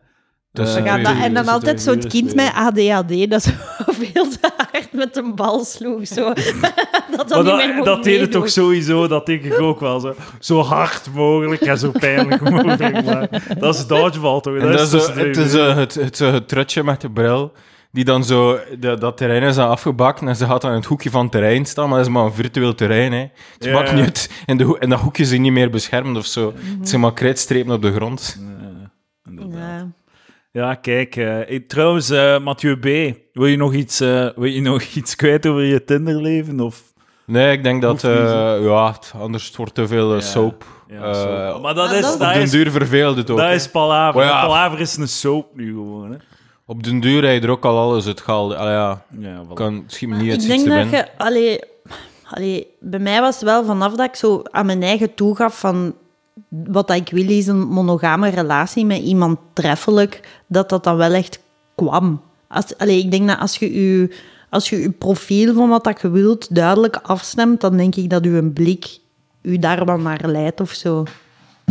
[0.56, 0.86] Dus dat-
[1.22, 3.52] en dan altijd zo'n kind met ADHD dat zo
[4.02, 6.08] veel te hard met een bal sloeg.
[6.08, 6.34] Zo.
[7.18, 9.80] dat dan Maar niet meer dat, dat deed het toch sowieso, dat denk ik ook
[9.80, 10.00] wel.
[10.00, 13.06] Zo, zo hard mogelijk en zo pijnlijk mogelijk.
[13.06, 14.60] Maar dat is dodgeball toch?
[14.60, 17.52] Dat is, zo- twee het, is het, het, het, het trutje met de bril,
[17.92, 20.86] die dan zo, de- dat terrein is dan afgebakt en ze gaat dan in het
[20.86, 23.12] hoekje van het terrein staan, maar dat is maar een virtueel terrein.
[23.14, 23.20] Hè.
[23.20, 23.82] Het ja.
[23.94, 24.30] niet uit.
[24.46, 26.54] En, de, en dat hoekje is niet meer beschermd of zo.
[26.80, 28.40] Het zijn maar krijtstrepen op de grond.
[30.56, 31.16] Ja, kijk.
[31.16, 35.48] eh, trouwens, eh, Mathieu B., wil je, nog iets, eh, wil je nog iets kwijt
[35.48, 36.60] over je Tinderleven?
[36.60, 36.82] Of...
[37.26, 40.20] Nee, ik denk dat, eh, ja, anders wordt te veel Ja.
[40.22, 40.64] soap.
[40.88, 43.38] Ja, Eh, maar dat is, dat- Op dat den is, duur verveelt het ook.
[43.38, 44.22] dat is palaver.
[44.24, 44.42] Ja.
[44.46, 46.12] Palaver is een soap nu gewoon.
[46.12, 46.18] Hè.
[46.66, 48.54] Op den duur heb je er ook al alles uitgehaald.
[48.56, 49.54] Allee, ja, Ja, voilà.
[49.54, 51.08] kan, me niet uit Ik denk dat je...
[51.18, 51.60] Allee,
[52.30, 55.96] allee, bij mij was het wel vanaf dat ik zo aan mijn eigen toegaf van...
[56.50, 61.40] Wat ik wil is een monogame relatie met iemand treffelijk, dat dat dan wel echt
[61.76, 62.22] kwam.
[62.48, 64.16] Als, allee, ik denk dat als je je,
[64.50, 68.24] als je je profiel van wat dat je wilt duidelijk afstemt, dan denk ik dat
[68.24, 68.98] je blik
[69.42, 71.04] u daar wel naar leidt of zo.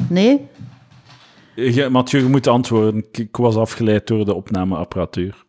[0.09, 0.49] Nee?
[1.55, 2.97] Ja, Mathieu, je moet antwoorden.
[2.97, 5.45] Ik, ik was afgeleid door de opnameapparatuur.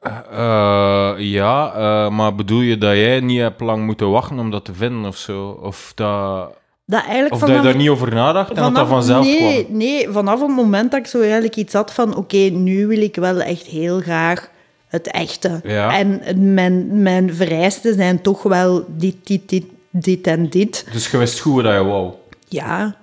[0.00, 4.64] Eh, ja, eh, maar bedoel je dat jij niet hebt lang moeten wachten om dat
[4.64, 5.48] te vinden of zo?
[5.48, 6.54] Of dat,
[6.88, 9.64] Dat eigenlijk of dat je vanaf- daar niet over nadacht en dat dat vanzelf nee,
[9.64, 9.76] kwam?
[9.76, 12.16] Nee, vanaf het moment dat ik zo eigenlijk iets had van...
[12.16, 14.50] Oké, nu wil ik wel echt heel graag
[14.88, 15.60] het echte.
[15.64, 15.98] Ja.
[15.98, 16.20] En
[16.54, 20.86] mijn, mijn vereisten zijn toch wel dit, dit, dit, dit en dit.
[20.92, 22.12] Dus je wist goed dat je wou.
[22.48, 22.96] Ja,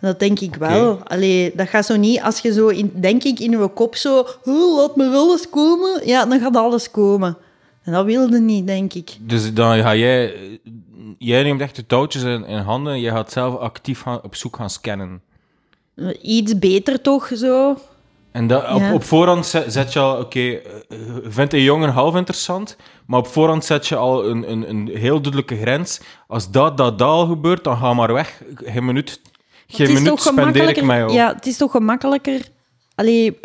[0.00, 0.98] dat denk ik wel.
[1.04, 2.20] Allee, dat gaat zo niet...
[2.20, 4.26] Als je zo, in, denk ik, in je kop zo...
[4.44, 6.06] "Oh, laat maar alles komen.
[6.06, 7.36] Ja, dan gaat alles komen.
[7.82, 9.16] En dat wilde niet, denk ik.
[9.20, 10.34] Dus dan ga jij...
[11.18, 14.34] Jij neemt echt de touwtjes in, in handen en je gaat zelf actief gaan, op
[14.34, 15.22] zoek gaan scannen.
[16.22, 17.76] Iets beter toch, zo.
[18.32, 18.92] En dat, op, Ja.
[18.92, 23.18] op voorhand zet, zet je al, oké, eh, je vindt een jongen half interessant, maar
[23.18, 26.00] op voorhand zet je al een, een, een heel duidelijke grens.
[26.26, 28.42] Als dat, dat, dat al gebeurt, dan ga maar weg.
[28.54, 29.20] Geen minuut,
[29.66, 31.08] geen minuut spendeer ik mij.
[31.08, 32.40] Ja, het is toch gemakkelijker.
[32.94, 33.38] Allee,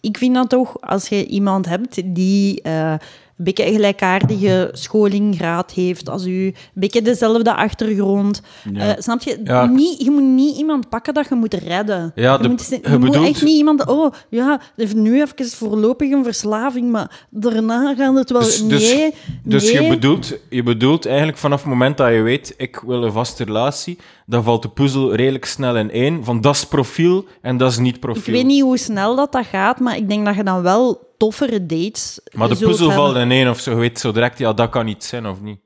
[0.00, 2.94] ik vind dat toch, als je iemand hebt die eh,
[3.38, 8.42] een beetje een gelijkaardige scholinggraad heeft als u, een beetje dezelfde achtergrond.
[8.72, 8.80] Ja.
[8.94, 9.40] Eh, snap je?
[9.44, 9.66] Ja.
[9.66, 12.12] Niet, je moet niet iemand pakken dat je moet redden.
[12.14, 13.86] Ja, je moet, je je moet bedoelt- echt niet iemand...
[13.86, 18.40] Oh, ja, heeft nu even voorlopig een verslaving, maar daarna gaan het wel...
[18.40, 19.82] Dus, dus, nee, dus nee.
[19.82, 23.44] je, bedoelt, je bedoelt eigenlijk vanaf het moment dat je weet, ik wil een vaste
[23.44, 26.24] relatie, dan valt de puzzel redelijk snel in één.
[26.24, 28.34] Van dat is profiel en dat is niet Ik profiel.
[28.34, 31.66] weet niet hoe snel dat, dat gaat, maar ik denk dat je dan wel toffere
[31.66, 33.70] dates maar de puzzel valt in één of zo.
[33.70, 35.58] Je weet zo direct, ja, dat kan niet zijn of niet.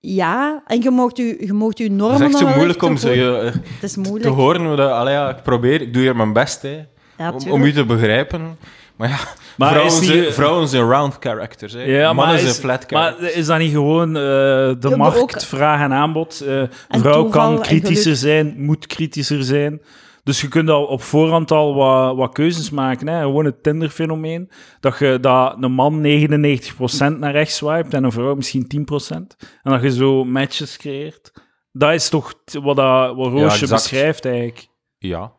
[0.00, 2.22] Ja, en je mocht je, je mocht je normen...
[2.22, 4.34] Het is echt zo moeilijk om ze, op- eh, Het is te moeilijk.
[4.34, 4.66] horen.
[4.66, 6.84] Hoe dat, allee, ja, ik probeer, ik doe hier mijn best hè,
[7.18, 8.58] Ja, om, om u te begrijpen.
[8.96, 9.18] Maar ja,
[9.56, 11.72] Maar vrouwen, is niet- zijn, vrouwen zijn round characters.
[11.72, 11.82] Hè.
[11.82, 13.32] Ja, Mannen maar zijn flat maar characters.
[13.32, 16.40] is dat niet gewoon eh, de maar markt, ook- vraag en aanbod?
[16.46, 19.80] Eh, een En vrouw kan kritischer zijn, moet kritischer zijn.
[20.22, 23.08] Dus je kunt al op voorhand al wat, wat keuzes maken.
[23.08, 23.20] Hè?
[23.20, 24.50] Gewoon het Tinder-fenomeen.
[24.80, 29.16] Dat, je, dat een man 99% naar rechts swipt en een vrouw misschien 10%.
[29.62, 31.32] En dat je zo matches creëert.
[31.72, 34.68] Dat is toch wat, dat, wat Roosje beschrijft eigenlijk.
[34.98, 35.32] Ja.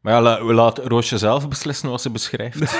[0.00, 2.58] Maar ja, we laten Roosje zelf beslissen wat ze beschrijft.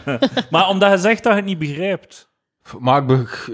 [0.50, 2.30] Maar omdat je zegt dat je het niet begrijpt.
[2.78, 3.50] Maar ik, beg-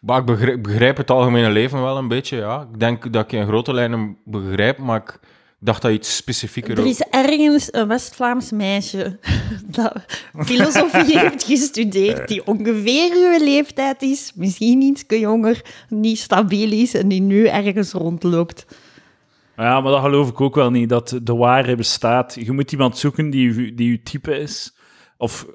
[0.00, 2.68] maar ik begrijp, begrijp het algemene leven wel een beetje, ja.
[2.72, 5.20] Ik denk dat ik in grote lijnen begrijp, maar ik
[5.58, 6.78] dacht dat iets specifieker...
[6.78, 9.18] Er is ergens een West-Vlaams meisje
[9.76, 9.92] dat
[10.38, 17.08] filosofie heeft gestudeerd, die ongeveer uw leeftijd is, misschien iets jonger, niet stabiel is en
[17.08, 18.66] die nu ergens rondloopt.
[19.56, 22.36] Ja, maar dat geloof ik ook wel niet, dat de waarheid bestaat.
[22.40, 24.76] Je moet iemand zoeken die, die uw type is.
[25.16, 25.46] Of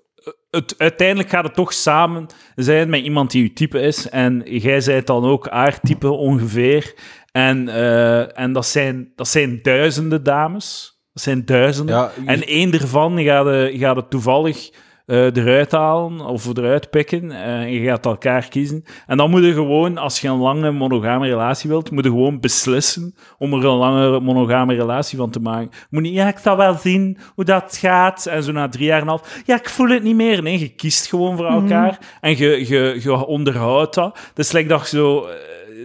[0.51, 4.09] het, uiteindelijk gaat het toch samen zijn met iemand die uw type is.
[4.09, 6.93] En jij zijt dan ook aardtype ongeveer.
[7.33, 10.97] En, eh, en dat, zijn, dat zijn duizenden dames.
[11.13, 11.95] Dat zijn duizenden.
[11.95, 14.71] Ja, En één ervan gaat het, gaat het toevallig
[15.05, 17.31] eh, eruit halen of eruit pikken.
[17.31, 18.83] eh, en je gaat elkaar kiezen.
[19.07, 22.39] En dan moet je gewoon, als je een lange monogame relatie wilt, moet je gewoon
[22.39, 25.69] beslissen om er een lange monogame relatie van te maken.
[25.71, 28.25] Je moet niet, ja, ik zal wel zien hoe dat gaat.
[28.25, 30.41] En zo na drie jaar en een half, ja, ik voel het niet meer.
[30.43, 34.17] Nee, je kiest gewoon voor elkaar en je, je, je onderhoudt dat.
[34.29, 35.27] Het is like dat je zo...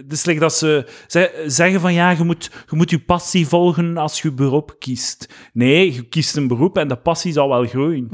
[0.03, 3.47] Het is like dat ze ze- zeggen van ja, je moet, je moet je passie
[3.47, 5.33] volgen als je beroep kiest.
[5.53, 8.07] Nee, je kiest een beroep en de passie zal wel groeien.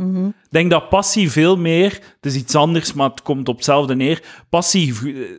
[0.45, 3.95] Ik denk dat passie veel meer, het is iets anders, maar het komt op hetzelfde
[3.95, 4.23] neer.
[4.49, 4.93] Passie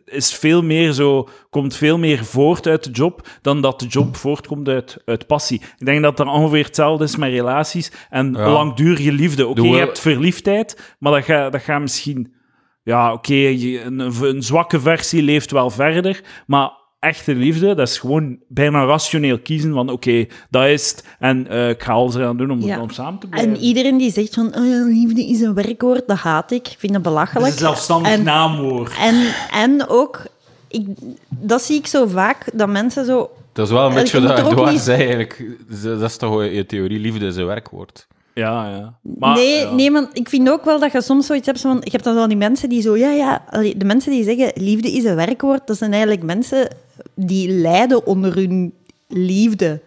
[0.04, 4.16] is veel meer zo, komt veel meer voort uit de job dan dat de job
[4.16, 5.60] voortkomt uit, uit passie.
[5.78, 8.50] Ik denk dat dat ongeveer hetzelfde is met relaties en Ja.
[8.50, 9.46] langdurige liefde.
[9.46, 12.34] Oké, je hebt verliefdheid, maar dat gaat dat gaat misschien...
[12.86, 18.38] Ja, oké, een, een zwakke versie leeft wel verder, maar echte liefde, dat is gewoon
[18.48, 22.50] bijna rationeel kiezen van oké, dat is het en eh, ik ga alles eraan doen
[22.50, 22.80] om, Ja.
[22.80, 23.52] om samen te blijven.
[23.54, 26.68] En iedereen die zegt van, oh liefde is een werkwoord, dat haat ik.
[26.68, 27.46] Ik vind dat Dat belachelijk.
[27.46, 28.92] is een zelfstandig En- naamwoord.
[29.00, 30.22] En, en ook,
[30.68, 30.86] ik,
[31.28, 33.30] dat zie ik zo vaak, dat mensen zo...
[33.52, 35.44] Dat is wel een Je beetje moet wat Edouard niet- zei eigenlijk.
[35.82, 38.06] Dat is toch wel je theorie, liefde is een werkwoord.
[38.40, 38.98] Ja, ja.
[39.18, 39.72] Maar, nee, ja.
[39.72, 41.76] nee, maar ik vind ook wel dat je soms zoiets hebt van...
[41.80, 42.96] Je hebt dan wel die mensen die zo...
[42.96, 43.44] Ja, ja,
[43.76, 46.68] de mensen die zeggen liefde is een werkwoord, dat zijn eigenlijk mensen
[47.14, 48.74] die lijden onder hun
[49.08, 49.80] liefde.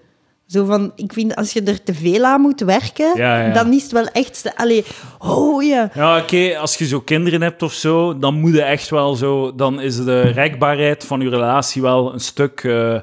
[0.47, 3.53] Zo van, ik vind als je er te veel aan moet werken, Ja, ja.
[3.53, 4.51] dan is het wel echt...
[4.55, 4.85] Allee,
[5.19, 5.91] oh ja.
[5.93, 9.55] Ja, oké, als je zo kinderen hebt of zo, dan moet je echt wel zo...
[9.55, 12.99] Dan is de rekbaarheid van je relatie wel een stuk, eh,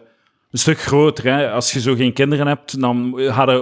[0.51, 1.25] een stuk groter.
[1.25, 1.51] Hè?
[1.51, 2.97] Als je zo geen kinderen hebt, dan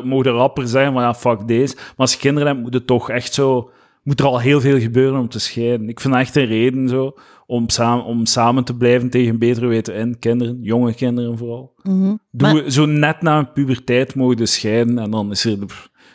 [0.05, 1.75] mogen er rapper zijn van ja, fuck deze.
[1.77, 3.71] Maar als je kinderen hebt, moet het toch echt zo...
[4.03, 5.89] Moet er al heel veel gebeuren om te scheiden.
[5.89, 7.15] Ik vind dat echt een reden zo,
[7.47, 10.19] om, samen, om samen te blijven tegen betere weten in.
[10.19, 11.75] Kinderen, jonge kinderen vooral.
[11.83, 15.67] Doe, Maar- Zo net na een puberteit mogen de scheiden en dan is, er de,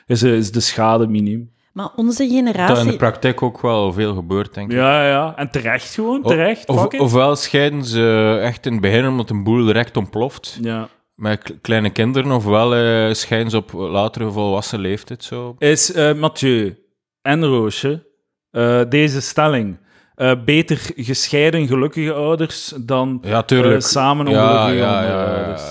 [0.07, 1.51] is, is de schade miniem.
[1.73, 2.95] Maar onze Dat in de generatie...
[2.95, 4.77] praktijk ook wel veel gebeurt, denk ik.
[4.77, 5.33] Ja, ja.
[5.35, 6.67] En terecht gewoon, terecht.
[6.67, 10.87] Of, ofwel scheiden ze echt in het begin omdat een boel direct ontploft ja.
[11.15, 15.55] met kleine kinderen, ofwel eh scheiden ze op latere volwassen leeftijd zo.
[15.57, 16.77] Is eh, Mathieu
[17.21, 18.07] en Roosje
[18.51, 19.77] eh, deze stelling
[20.15, 23.73] eh, beter gescheiden gelukkige ouders dan Ja, tuurlijk.
[23.75, 25.63] eh, samen ja, ongelukkige ja, ja, ouders?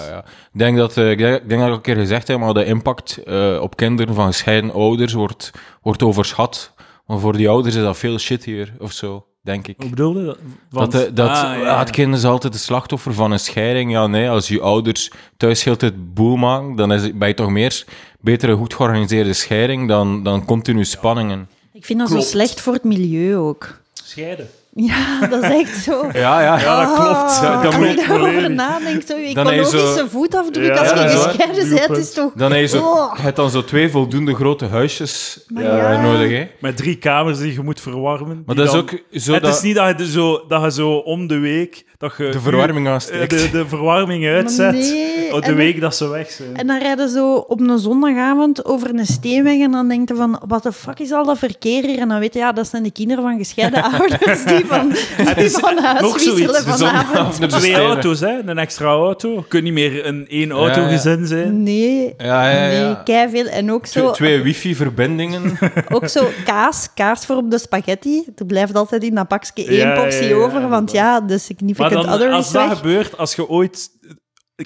[0.53, 2.55] Ik denk dat, eh, ik denk, ik denk dat ik een keer gezegd heb, maar
[2.55, 5.51] de impact eh, op kinderen van gescheiden ouders wordt,
[5.83, 6.73] wordt overschat.
[7.07, 9.75] Want voor die ouders is dat veel shittier of zo, denk ik.
[9.79, 10.39] Hoe bedoelde dat?
[10.71, 11.79] Dat, de- dat Ah, ja, ja.
[11.79, 13.91] het kind is altijd de slachtoffer van een scheiding.
[13.91, 17.35] Ja, nee, als je ouders thuis heel tijd boel maken, dan is, het- ben je
[17.35, 17.85] toch meer
[18.21, 21.49] beter een goed georganiseerde scheiding dan, dan continu spanningen.
[21.73, 22.23] Ik vind dat Klopt.
[22.25, 23.81] zo slecht voor het milieu ook.
[23.93, 24.49] Scheiden.
[24.81, 26.07] Ja, dat is echt zo.
[26.13, 27.39] Ja, ja, Ja, dat klopt.
[27.41, 30.91] Ja, dat Als moet je daarover nadenkt, zo, Dan je zo- ecologische voetafdruk Ja, als
[30.91, 32.33] ja, je gescheiden bent, is toch...
[32.35, 33.13] Dan heb je, zo, Oh.
[33.17, 36.03] je hebt dan zo twee voldoende grote huisjes eh, ja.
[36.03, 36.47] nodig, hè.
[36.61, 38.43] Met drie kamers die je moet verwarmen.
[38.47, 40.71] Maar dat is dan- ook zo Het dat is niet dat je, zo, dat je
[40.73, 41.87] zo om de week...
[41.99, 43.31] Dat je de verwarming eh, aansteekt.
[43.31, 44.73] de, de verwarming uitzet.
[44.73, 46.57] nee, op de en- week dat ze weg zijn.
[46.57, 50.41] En dan rijden zo op een zondagavond over een steenweg en dan denk je van,
[50.49, 51.99] wat de fuck is al dat verkeer hier?
[51.99, 54.93] En dan weet je, ja, dat zijn de kinderen van gescheiden ouders die van,
[55.29, 56.59] Het is van huis nog zoiets.
[56.65, 57.51] vanavond.
[57.51, 58.39] Twee auto's, hè?
[58.47, 59.33] Een extra auto.
[59.35, 60.93] Je kunt niet meer een één auto Ja, ja.
[60.93, 61.63] gezin zijn.
[61.63, 62.85] Nee, Ja, ja, ja.
[62.87, 63.47] nee, keiveel.
[63.47, 65.59] En ook Twee, zo, twee wifi-verbindingen.
[65.95, 68.25] ook zo kaas, kaas voor op de spaghetti.
[68.37, 71.27] Er blijft altijd in dat pakje één Ja, ja, portie ja, over, want ja, de
[71.29, 72.77] Maar significant dan, other als is dat weg.
[72.77, 73.89] gebeurt, als je ooit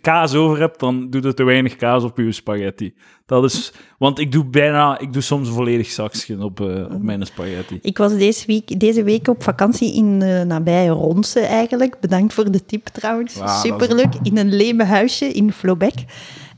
[0.00, 2.94] kaas over hebt, dan doet het te weinig kaas op je spaghetti.
[3.26, 3.72] Dat is...
[3.98, 4.98] Want ik doe bijna...
[4.98, 7.78] Ik doe soms volledig zakje op, eh, op mijn spaghetti.
[7.82, 12.00] Ik was deze week, deze week op vakantie in de nabije Ronse eigenlijk.
[12.00, 13.40] Bedankt voor de tip trouwens.
[13.40, 14.14] Is- Superleuk.
[14.22, 15.94] In een leme huisje in Flobeck.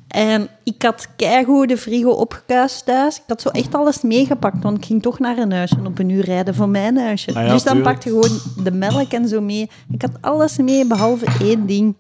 [0.09, 3.17] En ik had keigoed de frigo opgekuist thuis.
[3.17, 6.09] Ik had zo echt alles meegepakt, want ik ging toch naar een huisje op een
[6.09, 7.35] uur rijden van mijn huisje.
[7.35, 7.95] Ah ja, dus dan tuurlijk.
[7.95, 9.71] pakte je gewoon de melk en zo mee.
[9.91, 11.95] Ik had alles mee, behalve één ding.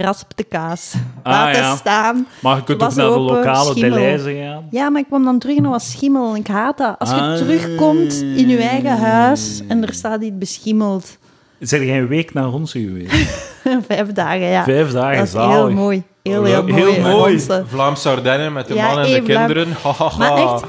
[0.00, 0.92] Geraspte kaas.
[1.22, 1.76] Ah, Laten ja.
[1.76, 2.26] staan.
[2.42, 3.74] Maar je kunt ook naar de lokale.
[3.74, 4.66] Deleuze gaan.
[4.70, 6.36] Ja, maar ik kwam dan terug en er was schimmel.
[6.36, 6.98] Ik haat dat.
[6.98, 7.36] Als je Ah.
[7.36, 11.18] terugkomt in je eigen huis en er staat iets beschimmeld.
[11.58, 13.12] Zijn jij een week naar Ronse geweest?
[13.88, 14.64] Vijf dagen, ja.
[14.64, 15.54] Vijf dagen, Dat is zalig.
[15.56, 16.02] heel mooi.
[16.22, 17.00] Heel, heel Heel mooi.
[17.00, 17.30] mooi.
[17.32, 17.64] Ronse.
[17.66, 19.68] Vlaamse Ardennen met de Ja, man en de Vlaam- kinderen.
[20.18, 20.64] Maar echt,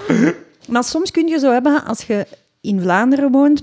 [0.68, 2.28] maar soms kun je zo hebben, als je
[2.62, 3.62] in Vlaanderen woont,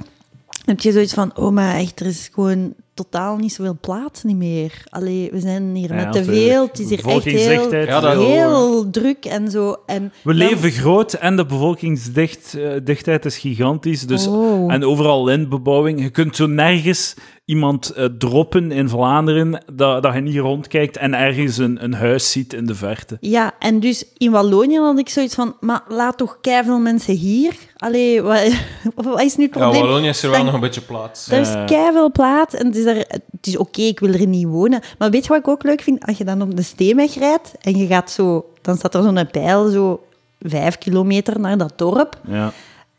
[0.65, 4.37] heb je zoiets van, oh maar echt, er is gewoon totaal niet zoveel plaats niet
[4.37, 4.83] meer.
[4.89, 6.67] Allee, we zijn hier Ja, met te veel.
[6.67, 9.77] Het is hier echt heel, Ja, heel- druk en zo.
[9.87, 14.07] En We dan- leven groot en de bevolkingsdichtheid is gigantisch.
[14.07, 14.73] Dus, Oh.
[14.73, 16.01] En overal lintbebouwing.
[16.03, 21.15] Je kunt zo nergens iemand eh, droppen in Vlaanderen dat, dat je niet rondkijkt en
[21.15, 23.17] ergens een, een huis ziet in de verte.
[23.21, 27.55] Ja, en dus in Wallonië had ik zoiets van, maar laat toch keiveel mensen hier?
[27.77, 28.53] Allee, wat,
[28.95, 29.83] wat is nu het Ja, probleem?
[29.83, 31.31] Wallonië is er wel nog een beetje plaats.
[31.31, 34.47] Er is keiveel plaats en het is, er, het is oké, ik wil er niet
[34.47, 34.81] wonen.
[34.99, 36.07] Maar weet je wat ik ook leuk vind?
[36.07, 38.45] Als je dan op de Steenweg rijdt en je gaat zo...
[38.63, 40.05] Dan staat er zo'n pijl zo
[40.41, 42.21] vijf kilometer naar dat dorp.
[42.27, 42.53] Ja.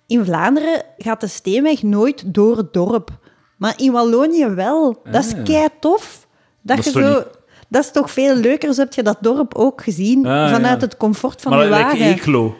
[0.08, 3.10] In Vlaanderen gaat de Steenweg nooit door het dorp.
[3.56, 5.02] Maar in Wallonië wel.
[5.12, 5.44] Dat is Ah.
[5.44, 6.28] kei tof.
[6.62, 7.18] Dat, Dat je is toch zo...
[7.18, 10.80] niet- Dat is toch veel leuker, zo heb je dat dorp ook gezien, Ah, vanuit
[10.80, 10.86] ja.
[10.86, 12.06] het comfort van maar lijkt wagen.
[12.06, 12.56] Eeklo.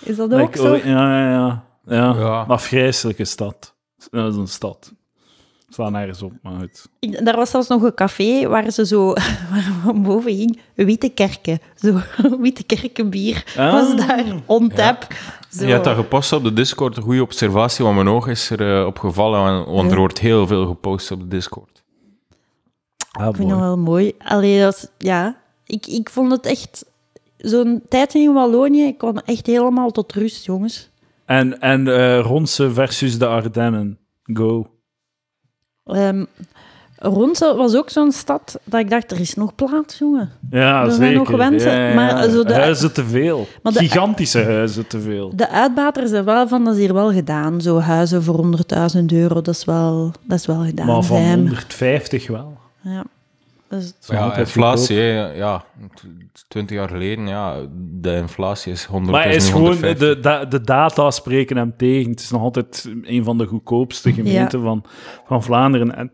[0.00, 0.72] Is dat ook Lijkt- zo?
[0.74, 1.64] oh, ja, ja, ja.
[1.86, 2.14] ja.
[2.18, 2.40] Ja.
[2.42, 3.74] Een afgrijzelijke stad.
[4.10, 4.92] Dat is een stad.
[5.68, 6.88] Het slaat nergens op, maar goed.
[7.24, 9.06] Daar was zelfs nog een café waar ze zo
[9.50, 11.58] waar van boven hing witte kerken.
[11.76, 12.00] Zo
[12.40, 13.72] witte kerkenbier Ah.
[13.72, 15.06] was daar on tap.
[15.50, 15.66] Zo.
[15.66, 18.78] Je hebt dat gepost op de Discord, een goede observatie, want mijn oog is er
[18.80, 21.82] eh, op gevallen, want er wordt heel veel gepost op de Discord.
[23.10, 24.12] Ah, Ik vind dat wel mooi.
[24.18, 26.84] Allee, dat is- ja, ik, ik vond het echt
[27.36, 28.82] zo'n tijd in Wallonië.
[28.86, 30.90] Ik kwam echt helemaal tot rust, jongens.
[31.24, 33.98] En, en eh Ronse versus de Ardennen.
[34.24, 34.70] Go.
[37.00, 40.30] Ronse was ook zo'n stad dat ik dacht, er is nog plaats, jongen.
[40.50, 40.96] Ja, zeker.
[40.96, 41.30] zijn nog
[41.62, 43.46] Ja, ja, Maar zo de- Huizen te veel.
[43.62, 45.32] Gigantische huizen te veel.
[45.36, 47.60] De uitbaters er wel van, dat is hier wel gedaan.
[47.60, 50.86] Zo huizen voor 100.000 euro, dat is wel, dat is wel gedaan.
[50.86, 51.38] Maar van bij hem.
[51.38, 52.58] 150 wel.
[52.80, 53.04] Ja.
[53.68, 55.64] Dus, Ja, inflatie, ja,
[56.48, 57.56] twintig jaar geleden, ja,
[58.00, 60.20] de inflatie is 100 Maar hij is gewoon, 150.
[60.20, 62.10] de, de data spreken hem tegen.
[62.10, 64.84] Het is nog altijd een van de goedkoopste gemeenten van,
[65.26, 65.96] van Vlaanderen.
[65.96, 66.12] En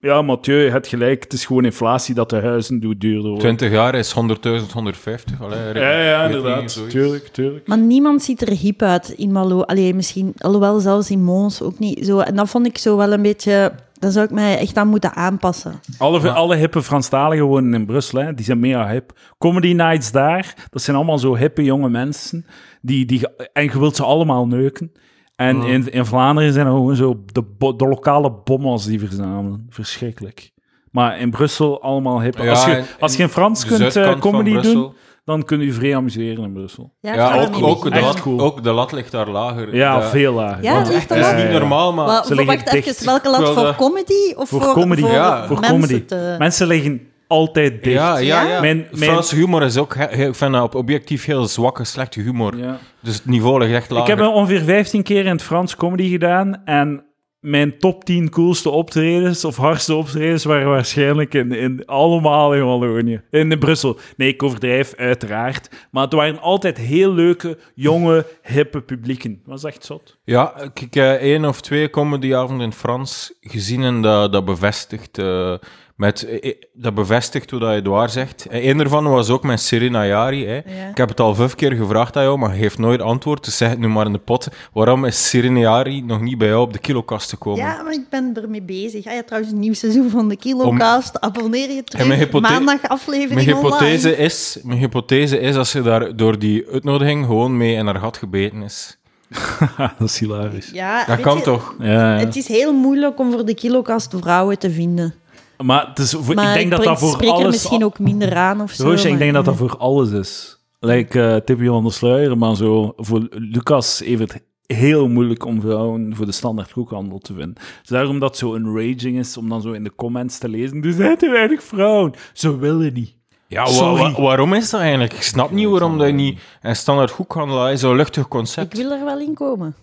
[0.00, 1.22] ja, Mathieu, je hebt gelijk.
[1.22, 3.38] Het is gewoon inflatie dat de huizen doet duurder worden.
[3.38, 5.42] 20 jaar is 100.000, 150.
[5.42, 6.90] Allee, Ja, ja, inderdaad.
[6.90, 7.66] Tuurlijk, tuurlijk.
[7.66, 9.62] Maar niemand ziet er hip uit in Malo.
[9.62, 12.18] Allee, misschien, alhoewel zelfs in Mons ook niet zo.
[12.18, 13.72] En dat vond ik zo wel een beetje...
[14.00, 15.80] Daar zou ik mij echt aan moeten aanpassen.
[15.98, 18.34] Alle, alle hippe Franstaligen wonen in Brussel, hè.
[18.34, 19.12] die zijn mega hip.
[19.38, 22.46] Comedy nights daar, dat zijn allemaal zo hippe jonge mensen.
[22.82, 24.92] Die, die, en je wilt ze allemaal neuken.
[25.36, 29.66] En in, in Vlaanderen zijn er gewoon zo de, de lokale bommels die verzamelen.
[29.68, 30.50] Verschrikkelijk.
[30.90, 32.38] Maar in Brussel allemaal hip.
[32.38, 34.74] Ja, als, je, als je in Frans kunt eh, comedy Brussel.
[34.74, 34.94] doen,
[35.30, 36.92] dan kun je je vrij amuseren in Brussel.
[37.00, 38.40] Ja, ook, ook, de lat, cool.
[38.40, 39.74] ook de lat ligt daar lager.
[39.76, 40.62] Ja, De- veel lager.
[40.62, 42.06] Ja, echt, dat is niet normaal, maar...
[42.06, 44.34] Wa- ze liggen wacht even, welke lat voor dat- comedy?
[44.36, 45.00] Of Voor voor, comedy.
[45.06, 45.46] Ja.
[45.46, 46.04] Voor mensen comedy.
[46.04, 47.96] te- Mensen liggen altijd dicht.
[47.96, 48.60] Ja, ja, ja.
[48.60, 49.94] Mijn- mijn- Franse humor is ook...
[49.94, 52.56] he- Ik vind dat op objectief heel zwakke, slechte humor.
[52.56, 52.78] Ja.
[53.02, 54.12] Dus het niveau ligt echt lager.
[54.12, 57.04] Ik heb ongeveer 15 keer in het Frans comedy gedaan en
[57.40, 63.22] mijn top 10 coolste optredens of hardste optredens waren waarschijnlijk in, in, allemaal in Wallonië.
[63.30, 63.98] In Brussel.
[64.16, 65.70] Nee, ik overdrijf uiteraard.
[65.90, 69.42] Maar het waren altijd heel leuke, jonge, hippe publieken.
[69.44, 70.18] Was echt zot.
[70.24, 75.18] Ja, ik heb eh, één of twee comedyavonden in Frans gezien en dat, dat bevestigt...
[75.18, 75.54] eh,
[76.00, 78.46] met, eh, eh, dat bevestigt hoe dat Edouard zegt.
[78.50, 80.46] En één daarvan was ook met Serena Jari.
[80.46, 80.54] Hè.
[80.54, 80.88] Ja.
[80.90, 83.44] Ik heb het al vijf keer gevraagd aan jou, maar hij heeft nooit antwoord.
[83.44, 84.48] Dus zeg het nu maar in de pot.
[84.72, 87.64] Waarom is Serena Jari nog niet bij jou op de kilokast gekomen?
[87.64, 89.04] Ja, maar ik ben ermee bezig.
[89.04, 91.20] Ga je trouwens een nieuw seizoen van de Kilocast?
[91.20, 92.00] Abonneer je terug.
[92.02, 94.24] En mijn hypothe- Maandag aflevering Mijn hypothese, online.
[94.24, 98.16] is, mijn hypothese is dat ze daar door die uitnodiging gewoon mee in haar gat
[98.16, 98.98] gebeten is.
[99.98, 100.70] dat is hilarisch.
[100.72, 101.74] Ja, Dat kan je, toch?
[101.78, 102.24] Ja, ja.
[102.24, 105.14] Het is heel moeilijk om voor de kilokast vrouwen te vinden.
[105.62, 107.46] Maar het is voor, Maar ik denk dat dat voor er alles...
[107.50, 108.84] misschien ook minder aan of zo.
[108.84, 110.58] Roosje, ik denk dat dat voor alles is.
[110.80, 115.60] Like uh, Tippy van der Sluier, maar zo voor Lucas heeft het heel moeilijk om
[115.60, 117.54] vrouwen voor de standaard koekhandel te vinden.
[117.54, 120.48] Dus daarom dat het zo een raging is om dan zo in de comments te
[120.48, 120.82] lezen.
[120.82, 122.12] Er zijn te weinig vrouwen.
[122.32, 123.16] Ze willen niet.
[123.46, 124.12] Ja, wa- Sorry.
[124.12, 125.12] wa- waarom is dat eigenlijk?
[125.12, 128.76] Ik snap niet waarom dat je niet een standaard hoekhandelaar is, zo'n luchtig Ik concept.
[128.76, 129.74] wil er wel in komen.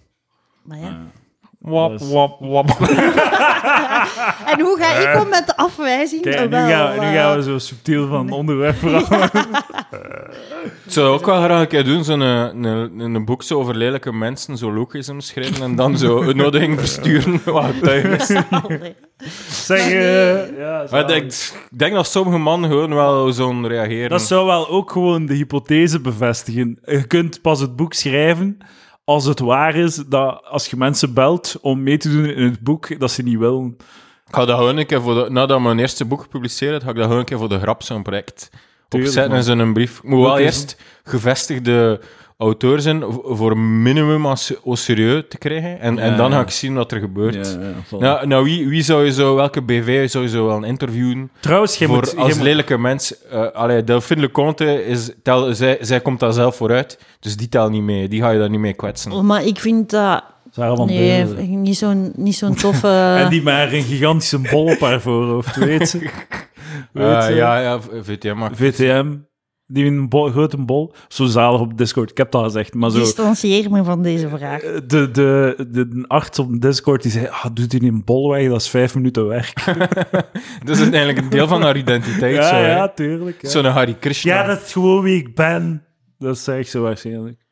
[0.64, 0.98] Maar ja.
[1.60, 2.70] Wap, wap, wap.
[4.46, 6.22] En hoe ga ik om met de afwijzing?
[6.22, 9.30] Kijk, nu, Wel, gaan, nu eh, gaan we zo subtiel van onderwerp veranderen.
[10.86, 13.76] Ik zou ook wel graag een keer doen, zo'n een, een, een boek zo over
[13.76, 18.96] lelijke mensen, zo logisme schrijven en dan zo een nodiging versturen allee.
[19.50, 21.24] Zeg, eh, ja, Maar ik
[21.72, 24.10] ik denk dat sommige mannen gewoon wel zo'n reageren.
[24.10, 26.80] Dat zou wel ook gewoon de hypothese bevestigen.
[26.86, 28.58] Je kunt pas het boek schrijven
[29.08, 32.60] als het waar is dat als je mensen belt om mee te doen in het
[32.60, 33.76] boek, dat ze niet willen.
[34.28, 36.90] Ik ga dat gewoon een keer voor de, nadat mijn eerste boek gepubliceerd is, ga
[36.90, 39.58] ik dat gewoon een keer voor de grap zo'n project Tuurlijk, opzetten man.
[39.58, 39.98] in zo'n brief.
[39.98, 42.02] Ik moet wel eerst gevestigde
[42.38, 45.80] auteur zijn voor minimum als au serieus te krijgen.
[45.80, 46.36] En, en dan ja.
[46.36, 47.58] ga ik zien wat er gebeurt.
[47.92, 47.98] Ja.
[47.98, 51.32] Nou, nou wie, wie zou je zo, welke BV zou je zo wel interviewen?
[51.40, 52.18] Trouwens, je voor moet...
[52.18, 53.28] als moet- lelijke mens.
[53.28, 57.70] eh allee, Delphine Leconte, is, tel, zij, zij komt daar zelf vooruit, dus die tel
[57.70, 58.08] niet mee.
[58.08, 59.26] Die ga je daar niet mee kwetsen.
[59.26, 60.24] Maar ik vind dat...
[60.52, 62.88] Sarah Nee, niet zo'n niet zo'n toffe...
[63.24, 66.00] En die maar een gigantische bol op haar voorhoofd, weet ze?
[66.92, 67.34] Weet ze?
[67.34, 69.16] ja, ja, VTM,
[69.68, 70.94] die een bol, grote bol.
[71.08, 73.00] Zo zalig op Discord, ik heb dat gezegd, maar zo...
[73.00, 74.62] Distancieer me van deze vraag.
[74.62, 78.30] De, de, de, de arts op Discord die zei, ah, doet hij niet een bol
[78.30, 79.54] weg, dat is vijf minuten weg.
[80.66, 82.36] dat is eigenlijk een deel van haar identiteit.
[82.36, 82.76] ja, zo, hè.
[82.76, 83.42] ja, tuurlijk.
[83.42, 83.50] Ja.
[83.50, 84.34] Zo'n Hari Krishna.
[84.34, 85.84] ja, dat is gewoon wie ik ben.
[86.20, 87.46] Dat zeg ik zo waarschijnlijk.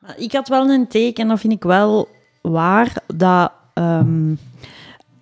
[0.00, 2.08] Maar Ik had wel een take, en dat vind ik wel
[2.42, 4.34] waar, dat ehm,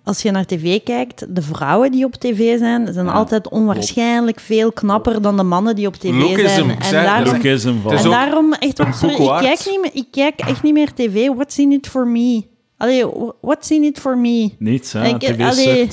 [0.09, 4.39] als je naar tv kijkt, de vrouwen die op tv zijn, zijn Ja, altijd onwaarschijnlijk
[4.39, 6.79] veel knapper dan de mannen die op tv Lookism, zijn.
[6.79, 7.91] En, daarom, Lookism van.
[7.91, 11.27] En daarom, echt boek ik kijk, niet meer, ik kijk echt niet meer tv.
[11.27, 12.43] What's in it for me?
[12.77, 13.05] Allee,
[13.41, 14.49] what's in it for me?
[14.59, 15.07] Niets, hè.
[15.07, 15.87] Ik- TV allee.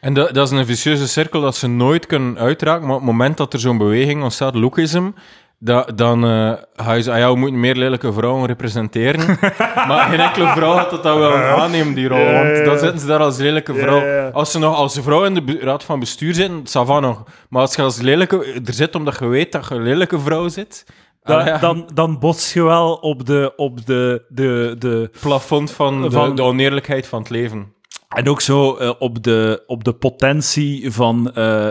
[0.00, 2.86] En dat, dat is een vicieuze cirkel dat ze nooit kunnen uitraken.
[2.86, 5.10] Maar op het moment dat er zo'n beweging ontstaat, lookism,
[5.58, 9.38] da, dan eh, ga je ja, moeten meer lelijke vrouwen representeren.
[9.88, 12.32] maar geen enkele vrouw had dat dan wel aannemen, die rol.
[12.32, 14.30] Want dan zitten ze daar als lelijke vrouw.
[14.30, 17.22] Als ze nog als vrouw in de raad van bestuur zitten, ça va nog.
[17.48, 20.48] Maar als je als lelijke er zit omdat je weet dat je een lelijke vrouw
[20.48, 20.84] zit...
[21.22, 25.10] Dan, ah ja, dan, dan bots je wel op de, op de, de, de...
[25.20, 27.72] plafond van de, Van- de oneerlijkheid van het leven.
[28.08, 31.68] En ook zo eh, op, de, op de potentie van eh,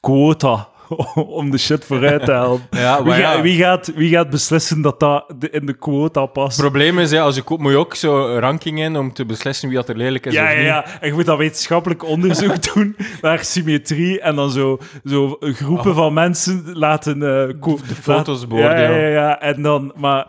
[0.00, 0.68] quota
[1.40, 2.66] om de shit vooruit te helpen.
[2.80, 3.40] Ja, Wie, ga- ja.
[3.42, 6.56] wie, gaat, wie gaat beslissen dat dat de- in de quota past?
[6.56, 9.24] Het probleem is, ja, als je moet je ook zo een ranking in om te
[9.26, 10.64] beslissen wie dat er lelijk is Ja, of ja, niet.
[10.66, 10.84] ja.
[11.00, 16.12] En je moet dat wetenschappelijk onderzoek doen naar symmetrie en dan zo, zo groepen van
[16.12, 17.22] mensen laten...
[17.60, 17.78] Oh.
[17.88, 18.90] De foto's laat- beoordelen.
[19.00, 19.40] Ja, ja, ja.
[19.40, 19.92] En dan...
[19.96, 20.26] Maar,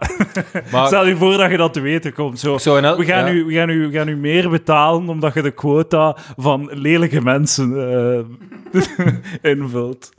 [0.71, 2.39] Maar- stel je voor dat je dat te weten komt.
[2.39, 3.31] Zo, Zo, en el- we, gaan ja.
[3.31, 7.21] u, we, gaan u, we gaan u meer betalen omdat je de quota van lelijke
[7.21, 7.89] mensen
[9.43, 10.09] eh, invult.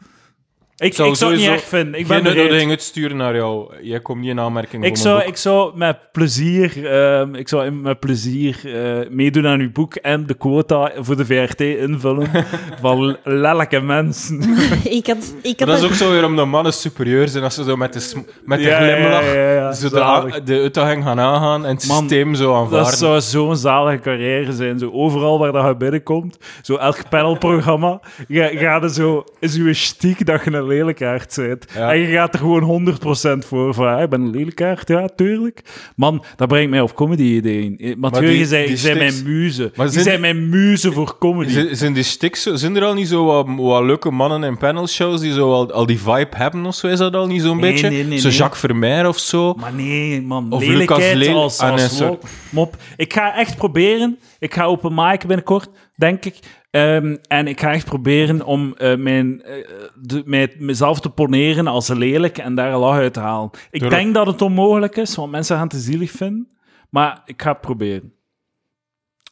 [0.79, 2.01] Ik, zou ik zou het niet echt vinden.
[2.01, 3.75] Ik ben Geen uitsturen naar jou.
[3.83, 7.71] Jij komt niet in aanmerking Ik voor zou, ik zou met plezier, ehm, ik zou
[7.71, 12.29] met plezier eh, meedoen aan uw boek en de quota voor de VRT invullen
[12.81, 14.41] van lelijke mensen.
[14.99, 17.65] ik had, ik had dat is ook zo weer omdat mannen superieur zijn als ze
[17.65, 19.73] zo met de, met de Ja, glimlach ja, ja, ja.
[19.73, 22.91] zo de, de uitdaging gaan aangaan en het Man, systeem zo aanvaarden.
[22.91, 24.79] Dat zou zo'n zalige carrière zijn.
[24.79, 29.73] Zo overal waar dat je binnenkomt, zo elk panelprogramma, ga, ga er zo, is uw
[29.73, 31.35] stiek dat je een lelijkaard.
[31.75, 31.93] Ja.
[31.93, 33.75] En je gaat er gewoon 100% voor.
[33.75, 35.61] Van, ah, ik ben een lelijkaard, ja, tuurlijk.
[35.97, 37.95] Man, dat brengt mij op comedy-ideeën.
[37.99, 39.73] Mathieu, die- je zei, die zei mijn stiks- muze.
[39.75, 41.51] Maar zijn- zei mijn muze voor comedy.
[41.51, 44.59] Z- Zijn, die sticks, zo- zijn er al niet zo wat, wat leuke mannen in
[44.59, 46.87] panelshows die zo al, al die vibe hebben of zo?
[46.87, 47.91] Is dat al niet zo'n Nee, beetje?
[47.91, 48.29] nee, nee, zo.
[48.29, 49.55] Jacques Vermeer of zo?
[49.55, 50.47] Maar nee, man.
[50.53, 52.03] Of lelijkheid Lucas als, als
[52.51, 52.77] mop.
[52.97, 54.19] Ik ga echt proberen.
[54.39, 56.39] Ik ga open mic binnenkort, denk ik.
[56.71, 59.55] Ehm, en ik ga echt proberen om eh, mijn, eh,
[59.95, 63.51] de, mij, mezelf te poneren als lelijk en daar een lach uit te halen.
[63.71, 66.49] Ik denk dat het onmogelijk is, want mensen gaan het te zielig vinden.
[66.91, 68.13] Maar ik ga het proberen.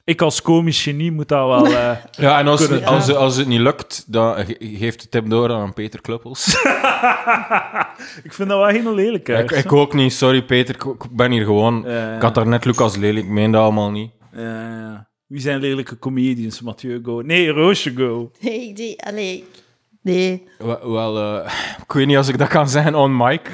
[0.05, 1.67] Ik als komisch genie moet dat wel...
[1.67, 1.91] eh,
[2.25, 5.53] Ja, en als, Kunnen- als, als het niet lukt, dan ge- geeft de tip door
[5.53, 6.47] aan Peter Kluppels.
[8.25, 9.51] ik vind dat wel geen lelijkheid.
[9.51, 11.87] ik, ik ook niet, sorry Peter, ik, ik ben hier gewoon...
[11.89, 14.11] Ik had daar net Lucas lelijk, ik meen dat allemaal niet.
[14.43, 15.09] Ja, ja.
[15.27, 16.61] Wie zijn lelijke comedians?
[16.63, 17.21] Mathieu Go.
[17.21, 18.31] Nee, Roosje Go.
[18.41, 19.45] Nee, die, allee,
[20.03, 20.49] nee.
[20.59, 23.51] Wel, wel, eh, ik weet niet als ik dat kan zeggen on mic,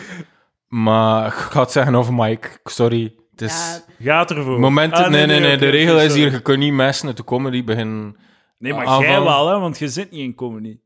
[0.68, 2.60] maar ik ga het zeggen off mic.
[2.64, 3.82] Sorry, Het is...
[3.98, 4.60] Ja, Gaat ervoor.
[4.60, 5.56] Momenten, Ah, nee, nee, nee.
[5.56, 8.16] De regel is hier, je kunt niet mensen uit de comedy beginnen...
[8.58, 9.10] Nee, maar aanvallen.
[9.10, 10.78] jij wel, hè, want je zit niet in comedy.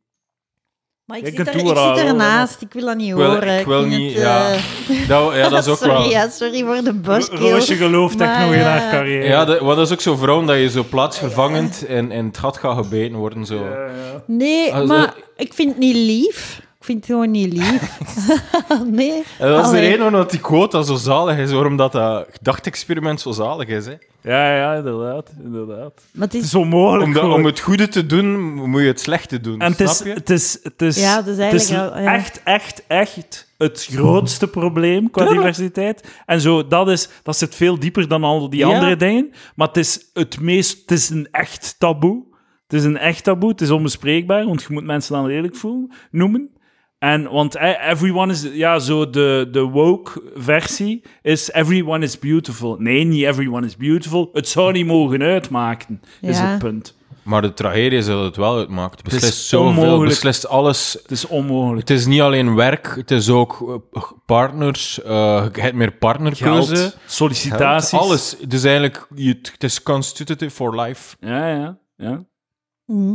[1.07, 2.61] Maar ik Je zit, er, ik zit ernaast.
[2.63, 3.59] Ik wil dat niet Ik wil- horen.
[3.59, 4.51] ik wil niet, het, ja.
[4.53, 6.09] eh, Dat, ja, dat is ook sorry, wel...
[6.11, 7.51] ja, sorry voor de buskeel.
[7.51, 9.25] Roosje gelooft echt nog in haar eh, carrière.
[9.25, 12.57] Ja, dat, wat is ook zo vrouwen dat je zo plaatsvervangend in, in het gat
[12.57, 13.47] gaat gebeten worden.
[13.47, 13.55] Zo.
[13.55, 14.23] Ja, ja.
[14.27, 16.61] Nee, Also- maar ik vind het niet lief.
[16.87, 17.99] Ik vind het gewoon niet lief.
[19.01, 19.23] nee.
[19.39, 23.21] En dat is de reden waarom die quota zo zalig is, waarom dat, dat gedachtexperiment
[23.21, 23.87] zo zalig is.
[23.87, 23.93] Hè.
[24.23, 25.31] Ja, ja, inderdaad.
[25.45, 26.03] inderdaad.
[26.13, 26.55] Maar het Het is.
[26.55, 26.71] Om,
[27.13, 29.61] dat- om het goede te doen, moet je het slechte doen.
[29.61, 30.13] En het is, snap je?
[30.13, 31.91] het is, het is, Ja, het is het is ja.
[31.93, 36.09] echt, echt, echt het grootste probleem qua diversiteit.
[36.27, 38.75] En zo, dat, is, dat zit veel dieper dan al die Ja.
[38.75, 39.31] andere dingen.
[39.55, 42.25] Maar het is het meest, het is een echt taboe.
[42.67, 45.93] Het is een echt taboe, het is onbespreekbaar, want je moet mensen dan eerlijk voelen,
[46.11, 46.51] noemen.
[46.99, 52.77] En, want eh, everyone is, ja, zo de, de woke-versie is everyone is beautiful.
[52.79, 54.31] Nee, niet everyone is beautiful.
[54.33, 56.95] Het zou niet mogen uitmaken, is het punt.
[57.23, 58.99] Maar de tragedie is dat het wel uitmaakt.
[58.99, 60.09] Het is beslist zoveel, onmogelijk.
[60.09, 60.99] beslist alles.
[61.03, 61.89] Het is onmogelijk.
[61.89, 65.03] Het is niet alleen werk, het is ook eh, partners.
[65.03, 66.77] eh je hebt meer partnerkeuze.
[66.77, 67.89] Geld, sollicitaties.
[67.91, 68.37] Geld, alles.
[68.49, 71.17] Dus eigenlijk, je, het is constitutive for life.
[71.21, 72.25] Ja, ja, ja.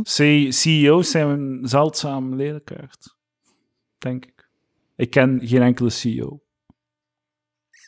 [0.02, 3.11] C- CEO's zijn een zeldzaam ledenkaart.
[4.02, 4.48] Denk ik.
[4.96, 6.40] Ik ken geen enkele CEO.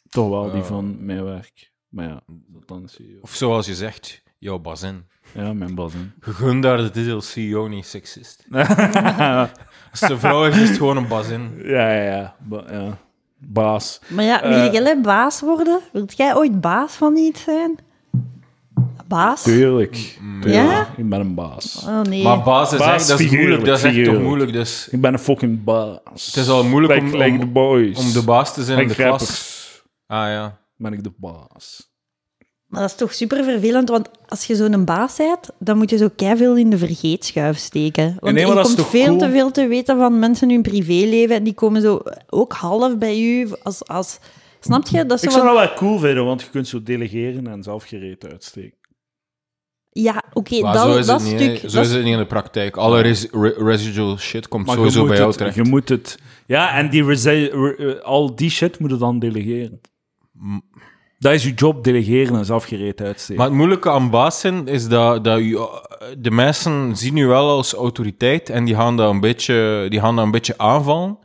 [0.08, 0.64] Toch wel die Ja.
[0.64, 1.72] van mijn werk.
[1.88, 3.18] Maar ja, dat dan CEO.
[3.20, 5.06] Of zoals je zegt, jouw bazin.
[5.34, 6.12] Ja, mijn bazin.
[6.24, 8.46] Je gunt daar de titel CEO niet seksist.
[9.90, 11.50] Als de vrouw is, is het gewoon een bazin.
[11.62, 12.36] ja, ja, ja.
[12.40, 12.98] Ba- ja.
[13.38, 14.00] Baas.
[14.08, 14.72] Maar ja, wil Eh.
[14.72, 15.80] jij baas worden?
[15.92, 17.78] Wilt jij ooit baas van iets zijn?
[19.14, 19.42] Baas?
[19.42, 20.18] Tuurlijk.
[20.40, 20.54] Tuurlijk.
[20.54, 20.88] Ja?
[20.96, 21.84] Ik ben een baas.
[21.86, 22.22] Oh nee.
[22.22, 23.64] Maar baas is, Baas echt, dat is moeilijk.
[23.64, 24.52] Dat is echt toch moeilijk.
[24.52, 26.26] Dus Ik ben een fucking baas.
[26.26, 27.98] het is al moeilijk om, Like, like the om, boys.
[27.98, 29.82] om de baas te zijn in Like de klas.
[30.06, 30.58] Ah ja.
[30.76, 31.92] Ben ik de baas.
[32.66, 35.96] Maar dat is toch super vervelend, want als je zo'n baas bent, dan moet je
[35.96, 38.16] zo veel in de vergeetschuif steken.
[38.18, 39.18] Want nee, maar je komt toch veel cool?
[39.18, 43.20] te veel te weten van mensen hun privéleven en die komen zo ook half bij
[43.20, 43.86] u als...
[43.86, 44.18] als
[44.60, 45.06] snap je?
[45.06, 47.62] Dat is Ik zo zou dat wel cool vinden, want je kunt zo delegeren en
[47.62, 48.82] zelf gereed uitsteken.
[49.96, 51.70] Ja, oké, Maar dat, zo is, dat het niet, stuk...
[51.70, 52.76] zo dat is het niet in de praktijk.
[52.76, 55.56] Alle res- re- residual shit komt Maar sowieso moet bij jou het, terecht.
[55.56, 56.18] Je moet het...
[56.46, 59.80] Ja, en die re- eh, al die shit moet je dan delegeren.
[61.18, 63.36] Dat is je job, delegeren en zelf gereed uitsteken.
[63.36, 65.58] Maar het moeilijke aan baas zijn is dat, dat u,
[66.18, 70.16] de mensen zien u wel als autoriteit en die gaan dat een beetje, die gaan
[70.16, 71.18] dat een beetje aanvallen.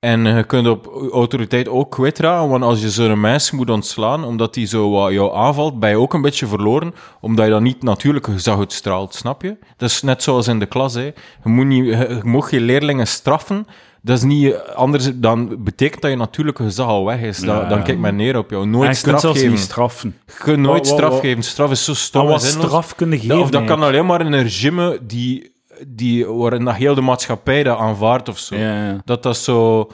[0.00, 4.54] En je kunt op autoriteit ook kwijtraken, want als je zo'n mens moet ontslaan omdat
[4.54, 7.82] die zo wat jou aanvalt, ben je ook een beetje verloren, omdat je dan niet
[7.82, 9.56] natuurlijke gezag uitstraalt, snap je?
[9.76, 11.02] Dat is net zoals in de klas, hè.
[11.04, 11.12] Je,
[11.44, 13.66] moet niet, je, je leerlingen straffen,
[14.02, 17.38] dat is niet anders dan betekent dat je natuurlijke gezag al weg is.
[17.38, 17.68] Dan, Ja.
[17.68, 18.62] dan kijk men neer op jou.
[18.62, 19.50] En Nooit je kunt straf geven.
[19.50, 20.16] niet straffen.
[20.26, 21.42] Je kunt nooit Wat- wat- straf geven.
[21.42, 23.34] Straf is zo stom Dan en wat straf kunnen geven.
[23.34, 25.52] Dat, of dat kan alleen maar in een regime die,
[25.86, 28.56] die, waarin dat heel de maatschappij dat aanvaardt of zo.
[28.56, 29.00] Ja, ja.
[29.04, 29.90] Dat dat zo...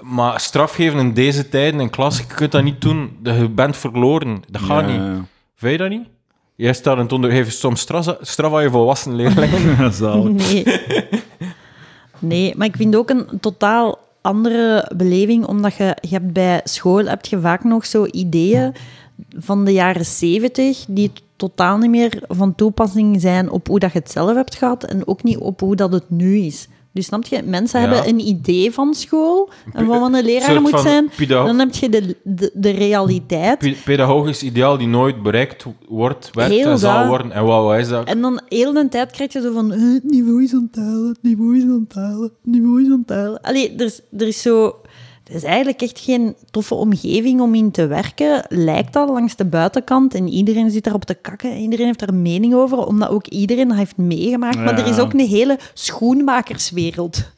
[0.00, 3.18] Maar straf geven in deze tijden in klas, je kunt dat niet doen.
[3.22, 4.42] Je bent verloren.
[4.50, 5.24] Dat gaat Ja, niet.
[5.56, 6.08] Vind je dat niet?
[6.54, 9.92] Jij staat in het soms straf, straf aan je volwassen leerlingen.
[10.34, 10.64] Nee.
[12.18, 17.04] nee, maar ik vind ook een totaal andere beleving, omdat je, je hebt bij school
[17.04, 18.74] heb je vaak nog zo ideeën
[19.38, 23.98] van de jaren zeventig die totaal niet meer van toepassing zijn op hoe dat je
[23.98, 26.68] het zelf hebt gehad en ook niet op hoe dat het nu is.
[26.92, 27.86] Dus snap je, mensen Ja.
[27.88, 31.10] hebben een idee van school en van wat een leraar moet zijn.
[31.28, 33.58] Dan heb je de, de, de realiteit.
[33.58, 37.32] Pe- Pedagogisch ideaal die nooit bereikt wordt, werd Heel en zal worden.
[37.32, 38.06] En wat, wat is dat?
[38.08, 39.70] En dan heel de tijd krijg je zo van...
[39.70, 42.86] het niveau is aan het dalen, het niveau is aan het dalen, het niveau is
[42.90, 43.40] aan het dalen.
[43.40, 44.76] Allee, er is, er is zo...
[45.26, 49.44] Het is eigenlijk echt geen toffe omgeving om in te werken, lijkt dat langs de
[49.44, 50.14] buitenkant.
[50.14, 53.76] En iedereen zit daarop te kakken, iedereen heeft een mening over, omdat ook iedereen dat
[53.76, 54.56] heeft meegemaakt.
[54.56, 57.32] Maar er is ook een hele schoenmakerswereld,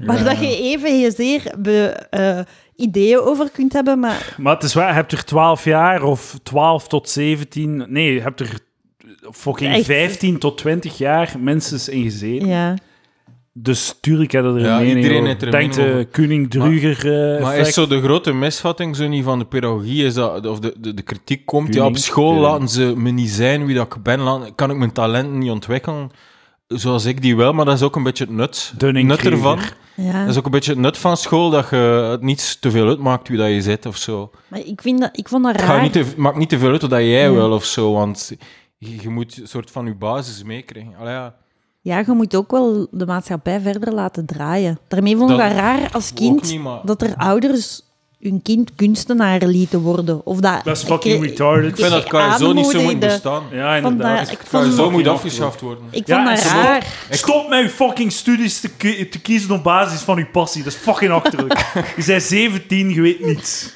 [0.00, 2.40] waar dat je even zeer be, eh,
[2.76, 6.38] ideeën over kunt hebben, maar Maar het is waar, je hebt er 12 jaar of
[6.42, 7.84] 12 tot 17...
[7.88, 8.58] Nee, je hebt er
[9.30, 9.84] fucking Echt.
[9.84, 12.48] 15 tot 20 jaar minstens in gezeten.
[12.48, 12.74] ja...
[13.54, 15.28] Dus tuurlijk heb je er een Ja, mening iedereen over.
[15.28, 16.06] heeft er een Denk mening de over.
[16.10, 20.46] Kuning-Druger eh, Maar is zo de grote misvatting zo niet van de pedagogie, is dat,
[20.46, 22.46] of de, de, de kritiek komt, ja, op Kuning, school Kuning.
[22.52, 25.50] laten ze me niet zijn wie dat ik ben, laten- kan ik mijn talenten niet
[25.50, 26.10] ontwikkelen
[26.66, 29.58] zoals ik die wel, maar dat is ook een beetje het nut, nut ervan.
[29.96, 30.20] ja.
[30.20, 31.76] Dat is ook een beetje het nut van school, dat je
[32.10, 34.30] het niet te veel uitmaakt wie dat je zit of zo.
[34.48, 35.82] Maar ik, vind dat, ik vond dat Het raar.
[35.82, 37.30] niet te, maakt niet te veel uit wat jij Ja.
[37.32, 38.32] wil of zo, want
[38.78, 40.94] je, je moet een soort van je basis meekrijgen.
[41.00, 41.34] Allee, ja.
[41.84, 44.78] Ja, je moet ook wel de maatschappij verder laten draaien.
[44.88, 47.80] Daarmee vond ik Dat dat raar als kind niet, maar- dat er ouders
[48.20, 50.26] hun kind kunstenaar lieten worden.
[50.26, 51.70] Of dat, Dat is fucking ik, retarded.
[51.70, 52.04] Ik vind dat
[52.34, 53.42] KSO niet zo moet bestaan.
[53.50, 54.30] Ja, inderdaad.
[54.30, 55.84] ik vond- moet afgeschaft worden.
[55.90, 56.62] Ik Ja, vond dat stop.
[56.62, 56.86] raar.
[57.10, 60.62] Stop met je fucking studies te, te kiezen op basis van je passie.
[60.62, 61.72] Dat is fucking achterlijk.
[61.96, 63.70] je bent 17, je weet niets.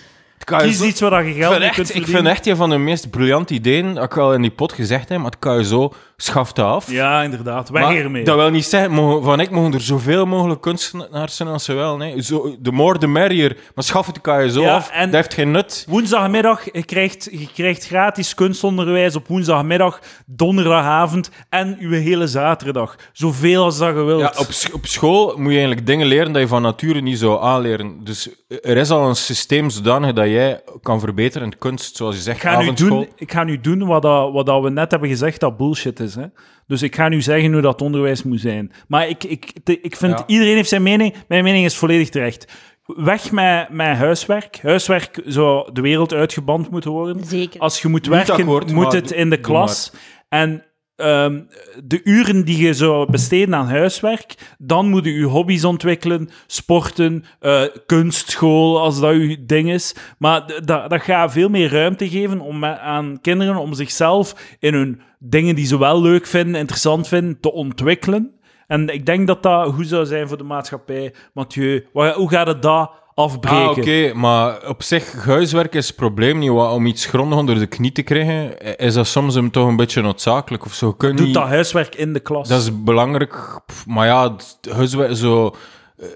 [0.54, 3.54] Kies iets waar je Ik geld mee ik vind echt een van de meest briljante
[3.54, 6.90] ideeën, dat ik al in die pot gezegd heb, maar het KSO schaft af.
[6.90, 7.68] Ja, inderdaad.
[7.68, 8.24] Weg hiermee.
[8.24, 11.72] dat wil niet zeggen, mogen, van ik mogen er zoveel mogelijk kunstenaars zijn als ze
[11.72, 11.96] wel.
[11.96, 12.22] Nee.
[12.22, 13.56] Zo, de more the merrier.
[13.74, 15.84] Maar schaf het KSO Ja, af, en- dat heeft geen nut.
[15.88, 22.96] Woensdagmiddag, je krijgt, je krijgt gratis kunstonderwijs op woensdagmiddag, donderdagavond en uw hele zaterdag.
[23.12, 24.20] Zoveel als dat je wilt.
[24.20, 27.42] Ja, op, op school moet je eigenlijk dingen leren dat je van nature niet zou
[27.42, 28.04] aanleren.
[28.04, 32.14] Dus er is al een systeem zodanig dat jij kan verbeteren in de kunst, zoals
[32.14, 34.70] je zegt, ik, ga nu doen, ik ga nu doen wat, dat, wat dat we
[34.70, 36.14] net hebben gezegd dat bullshit is.
[36.14, 36.26] Hè?
[36.66, 38.72] Dus ik ga nu zeggen hoe dat onderwijs moet zijn.
[38.88, 40.24] Maar ik, ik, ik vind, Ja.
[40.26, 41.14] iedereen heeft zijn mening.
[41.28, 42.52] Mijn mening is volledig terecht.
[42.86, 44.58] Weg met, met huiswerk.
[44.62, 47.24] Huiswerk zou de wereld uitgeband moeten worden.
[47.24, 47.60] Zeker.
[47.60, 49.92] Als je moet werken, akkoord, moet het in de klas.
[50.28, 50.64] En
[50.96, 51.40] ehm,
[51.84, 57.24] de uren die je zou besteden aan huiswerk, dan moet je je hobby's ontwikkelen, sporten,
[57.40, 59.94] eh, kunstschool, als dat je ding is.
[60.18, 65.00] Maar dat, dat gaat veel meer ruimte geven om, aan kinderen om zichzelf in hun
[65.18, 68.30] dingen die ze wel leuk vinden, interessant vinden, te ontwikkelen.
[68.66, 71.14] En ik denk dat dat goed zou zijn voor de maatschappij.
[71.34, 73.58] Mathieu, hoe gaat het dat afbreken?
[73.68, 76.50] Ah, oké, maar op zich, huiswerk is het probleem niet.
[76.50, 80.02] Om iets grondig onder de knie te krijgen, is dat soms hem toch een beetje
[80.02, 80.94] noodzakelijk of zo.
[80.98, 82.48] Doe niet- dat huiswerk in de klas.
[82.48, 84.36] Dat is belangrijk, maar ja,
[84.70, 85.54] huiswerk, zo,
[85.96, 86.06] eh,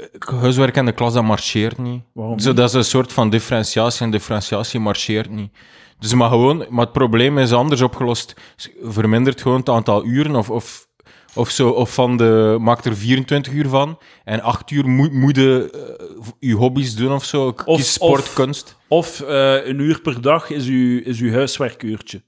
[0.41, 2.03] huiswerk in de klas, dat marcheert niet.
[2.13, 5.53] Waarom Zo, dat is een soort van differentiatie en differentiatie marcheert niet.
[5.99, 8.35] Dus maar gewoon, maar het probleem is anders opgelost.
[8.83, 10.87] Vermindert gewoon het aantal uren of, of,
[11.35, 15.37] of zo, of van de, maak er 24 uur van en 8 uur moet, moet
[15.37, 17.55] je eh, je hobby's doen of zo.
[17.65, 18.77] Of- Kies sport, of- kunst.
[18.89, 22.23] Of eh, een uur per dag is uw, is uw huiswerkuurtje.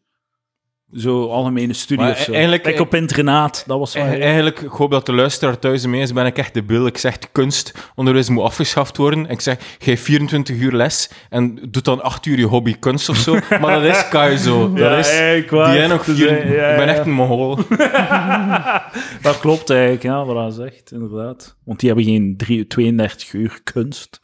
[0.97, 2.32] Zo algemene studie Maar of zo.
[2.32, 4.05] eigenlijk- Kijk op internaat, dat was wel...
[4.07, 6.86] E- Eigenlijk, ik hoop dat de luisteraar thuis mee is, ben ik echt debiel.
[6.86, 9.26] Ik zeg, kunstonderwijs moet afgeschaft worden.
[9.26, 13.16] Ik zeg, geef 24 uur les en doe dan 8 uur je hobby kunst of
[13.16, 13.36] zo.
[13.61, 14.72] Maar dat is KSO.
[14.72, 15.11] Dat Ja, is...
[15.11, 15.74] Die waar.
[15.74, 16.55] jij nog vier...
[16.55, 17.59] ja, ik ben echt een mongool.
[19.22, 21.57] Dat klopt eigenlijk, ja, wat hij zegt, inderdaad.
[21.64, 24.20] Want die hebben geen drie- 32 uur kunst,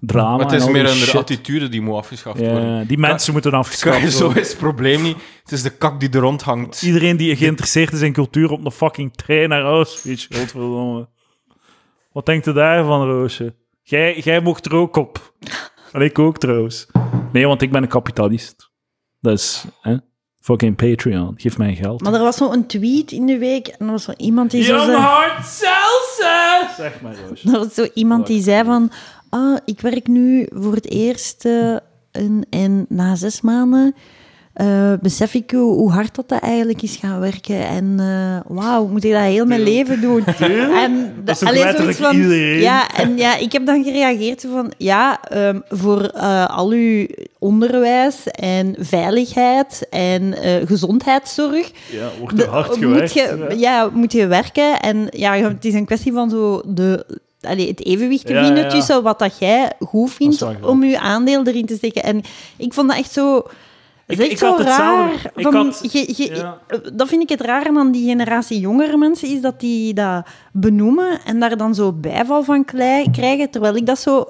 [0.00, 2.66] drama Maar het en is al meer een attitude die moet afgeschaft worden.
[2.66, 4.42] Ja, die mensen moeten afgeschaft worden.
[4.42, 5.16] is het probleem niet.
[5.42, 6.82] Het is de kak die er rond hangt.
[6.82, 11.08] Iedereen die geïnteresseerd is in cultuur op een fucking trein naar Auschwitz, godverdomme.
[12.12, 13.54] Wat denkt u daarvan, Roosje?
[13.82, 15.34] Jij, jij mocht er ook op.
[15.92, 16.86] En ik ook trouwens.
[17.32, 18.70] Nee, want ik ben een kapitalist.
[19.20, 19.96] Dat is, hè?
[20.40, 21.34] Fucking Patreon.
[21.36, 22.00] Geef mij geld.
[22.02, 24.62] Maar er was zo een tweet in de week en er was zo iemand die
[24.62, 25.00] zo Young zei...
[25.00, 26.74] Heart Seltzer!
[26.76, 27.52] Zeg maar, Roosje.
[27.52, 28.90] Er was zo iemand die zei van...
[29.30, 31.76] Ah, ik werk nu voor het eerst eh,
[32.10, 33.94] en, en na zes maanden
[34.52, 37.66] eh, besef ik hoe, hoe hard dat, dat eigenlijk is gaan werken.
[37.66, 40.24] En eh, wauw, moet ik dat heel mijn leven doen?
[40.84, 42.60] En Dat is toch allee, letterlijk zoiets van, iedereen?
[42.60, 44.72] Ja, en ja, ik heb dan gereageerd van...
[44.76, 46.10] Ja, ehm, voor
[46.46, 47.06] al uw
[47.38, 50.34] onderwijs en veiligheid en
[50.66, 51.70] gezondheidszorg...
[51.90, 53.12] Ja, wordt er hard moet gewerkt.
[53.12, 53.54] je, hè?
[53.54, 54.80] ja, moet je werken.
[54.80, 57.06] En ja, het is een kwestie van zo de,
[57.40, 60.36] allee, het evenwicht te vinden tussen wat dat jij goed vindt
[60.68, 62.02] om je aandeel erin te steken.
[62.02, 62.22] En
[62.56, 63.36] ik vond dat echt zo...
[64.06, 65.30] Ik- dat is ik zo raar.
[65.34, 65.80] Van, had-
[66.36, 66.58] ja.
[66.92, 71.18] Dat vind ik het raar aan die generatie jongere mensen, is dat die dat benoemen
[71.24, 72.64] en daar dan zo bijval van
[73.12, 74.24] krijgen, terwijl ik dat zo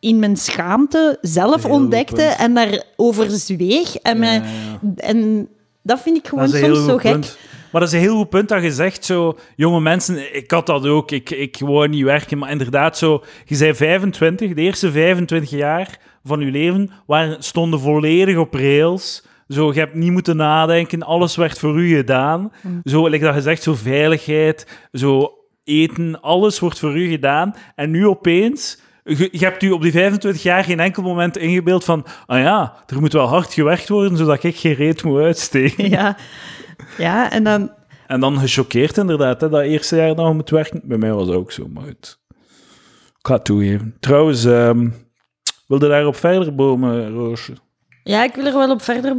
[0.00, 3.96] in mijn schaamte zelf Heel ontdekte en daarover zweeg.
[3.96, 4.90] En, Ja, mij- ja.
[4.96, 5.48] en
[5.82, 7.12] dat vind ik gewoon soms zo gek.
[7.12, 7.36] punt.
[7.72, 10.66] Maar dat is een heel goed punt dat je zegt, zo, jonge mensen, ik had
[10.66, 14.92] dat ook, ik, ik wou niet werken, maar inderdaad zo, je zei 25, de eerste
[14.92, 19.26] 25 jaar van je leven waren, stonden volledig op rails.
[19.48, 22.52] Zo, je hebt niet moeten nadenken, alles werd voor u gedaan.
[22.84, 25.32] Zo, like dat je zegt, zo veiligheid, zo
[25.64, 27.54] eten, alles wordt voor u gedaan.
[27.74, 31.84] En nu opeens, je, je hebt u op die 25 jaar geen enkel moment ingebeeld
[31.84, 35.90] van, ah ja, er moet wel hard gewerkt worden, zodat ik geen reet moet uitsteken.
[35.90, 36.16] Ja.
[36.98, 37.70] ja, en dan...
[38.06, 40.80] En dan gechoqueerd inderdaad, hè, dat eerste jaar dat je moet werken.
[40.84, 42.20] Bij mij was dat ook zo, maar goed.
[43.18, 43.96] Ik ga het toegeven.
[44.00, 44.88] Trouwens, ehm
[45.66, 47.52] wilde daarop verder bomen, Roosje?
[48.04, 49.16] Ja, ik wil er wel op verder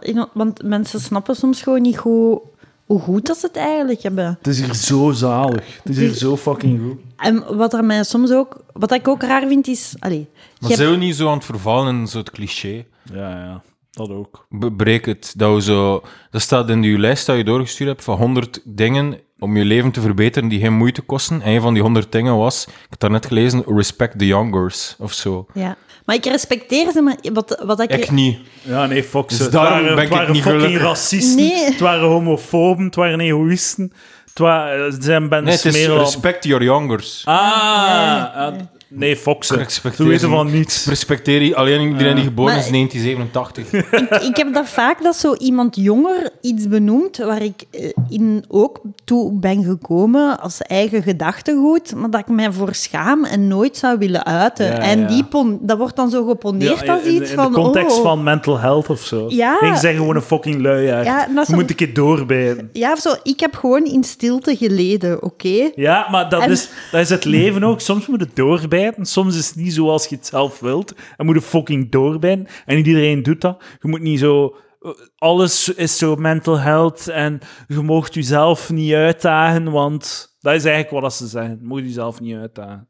[0.00, 2.38] in- want mensen snappen soms gewoon niet goed,
[2.86, 4.24] hoe goed dat ze het eigenlijk hebben.
[4.38, 5.76] Het is hier zo zalig.
[5.82, 7.00] Het is hier zo fucking goed.
[7.16, 8.64] En wat er mij soms ook...
[8.72, 9.94] Wat ik ook raar vind, is...
[9.98, 12.84] Allee, Maar hebt- zijn we niet zo aan het vervallen in zo'n cliché?
[13.12, 13.62] Ja, ja,
[13.94, 14.46] dat ook.
[14.50, 15.34] Be- Breek het.
[15.36, 19.18] Dat, we zo, dat staat in die lijst dat je doorgestuurd hebt van 100 dingen
[19.38, 21.42] om je leven te verbeteren die geen moeite kosten.
[21.42, 24.96] En een van die honderd dingen was, ik heb daar net gelezen, respect the youngers,
[24.98, 25.46] of zo.
[25.54, 25.76] Ja.
[26.04, 27.90] Maar ik respecteer ze, maar wat, wat ik...
[27.92, 28.38] Ik niet.
[28.62, 29.28] Ja, nee, Fox.
[29.28, 30.82] Dus het daarom waren, ben het ik niet fucking gelukkig.
[30.88, 31.36] racisten.
[31.36, 31.64] Nee.
[31.64, 32.84] Het waren homofoben.
[32.84, 33.92] Het waren egoïsten.
[34.28, 37.22] Het waren, het zijn Ben Nee, het is respect your youngers.
[37.24, 38.54] Ah, ah.
[38.98, 40.54] Ik Ze respecteer weten van niet.
[40.54, 40.86] niets.
[40.86, 43.72] Respecteer die- alleen iedereen die geboren Maar- is in 1987.
[43.72, 48.44] ik, ik heb dat vaak dat zo iemand jonger iets benoemt waar ik eh, in
[48.48, 53.76] ook toe ben gekomen als eigen gedachtegoed, maar dat ik mij voor schaam en nooit
[53.76, 54.66] zou willen uiten.
[54.66, 55.06] Ja, en ja.
[55.06, 57.52] die pon- dat wordt dan zo geponeerd Ja, als in, iets in van...
[57.52, 59.26] de context oh, van mental health of zo.
[59.28, 59.60] Ja.
[59.60, 61.06] Ik zeg gewoon een fucking luiaard.
[61.06, 62.70] Ja, Je een- moet een keer doorbijten.
[62.72, 65.70] Ja, of zo, ik heb gewoon in stilte geleden, oké?
[65.74, 67.80] Ja, maar dat, En- is, dat is het leven ook.
[67.80, 68.82] Soms moet je doorbijten.
[69.00, 70.94] Soms is het niet zoals je het zelf wilt.
[71.16, 72.46] En moet je fucking doorbijten.
[72.66, 73.62] En niet iedereen doet dat.
[73.80, 74.56] Je moet niet zo...
[74.80, 80.64] eh, Alles is zo mental health en je moogt jezelf niet uitdagen, want dat is
[80.64, 81.58] eigenlijk wat ze zeggen.
[81.60, 82.88] Je moet jezelf niet uitdagen.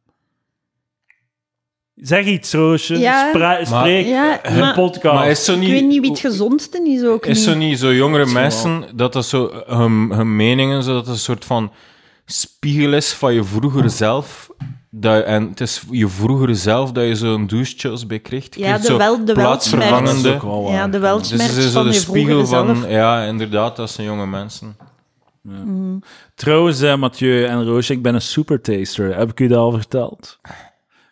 [1.95, 2.99] Zeg iets, Roosje.
[2.99, 3.29] Ja.
[3.29, 5.15] Spra- spreek Ja, in een maar- podcast.
[5.15, 5.69] Maar is zo niet...
[5.69, 7.47] Ik weet niet wie het gezondste is ook Is niet.
[7.47, 11.21] zo niet zo jongere Zo mensen, dat dat zo hun, hun meningen, zodat het een
[11.21, 11.73] soort van
[12.25, 14.51] spiegel is van je vroegere zelf.
[14.97, 18.55] Dat, en het is je vroegere zelf dat je zo'n douchechills bij krijgt.
[18.55, 20.39] Je Ja, de wel- de plaatsvervangende.
[20.69, 22.91] Ja, de Dus weltsmerk het is zo van de je spiegel vroegere van, zelf.
[22.91, 24.77] ja, inderdaad, dat zijn jonge mensen.
[26.35, 29.17] Trouwens, eh, Mathieu en Roosje, ik ben een supertaster.
[29.17, 30.39] Heb ik u dat al verteld?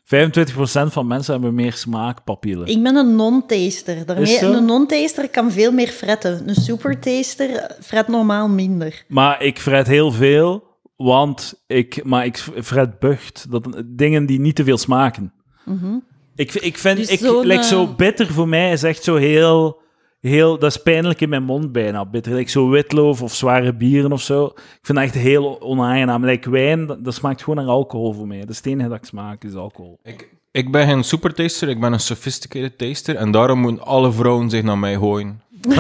[0.05, 2.67] 25% van mensen hebben meer smaakpapillen.
[2.67, 4.07] Ik ben een non-taster.
[4.07, 6.43] Daarmee, een non-taster kan veel meer fretten.
[6.49, 9.05] Een supertaster fret normaal minder.
[9.09, 10.63] Maar ik fret heel veel,
[11.03, 13.51] want ik, maar ik fret bucht.
[13.51, 15.33] Dat, dingen die niet te veel smaken.
[16.35, 19.81] Ik, ik vind, Dus ik, like, eh, zo bitter voor mij is echt zo heel,
[20.21, 22.35] heel, dat is pijnlijk in mijn mond bijna, bitter.
[22.35, 24.45] Like zo witloof of zware bieren of zo.
[24.45, 26.25] Ik vind dat echt heel onaangenaam.
[26.25, 28.41] Like wijn, dat, dat smaakt gewoon naar alcohol voor mij.
[28.41, 29.99] Dat is het enige dat ik smaak, is alcohol.
[30.03, 33.17] Ik, ik ben geen supertaster, ik ben een sophisticated taster.
[33.17, 35.41] En daarom moeten alle vrouwen zich naar mij gooien.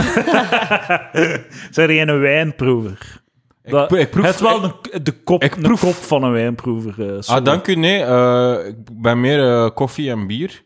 [1.70, 3.21] Zijn jij een wijnproever?
[3.64, 3.70] Ik
[4.10, 7.14] proef- het is wel de, de kop, ik de proef- kop van een wijnproever.
[7.16, 7.18] eh.
[7.36, 8.02] Ah, dank u, nee.
[8.02, 10.62] eh, ik ben meer eh, koffie en bier.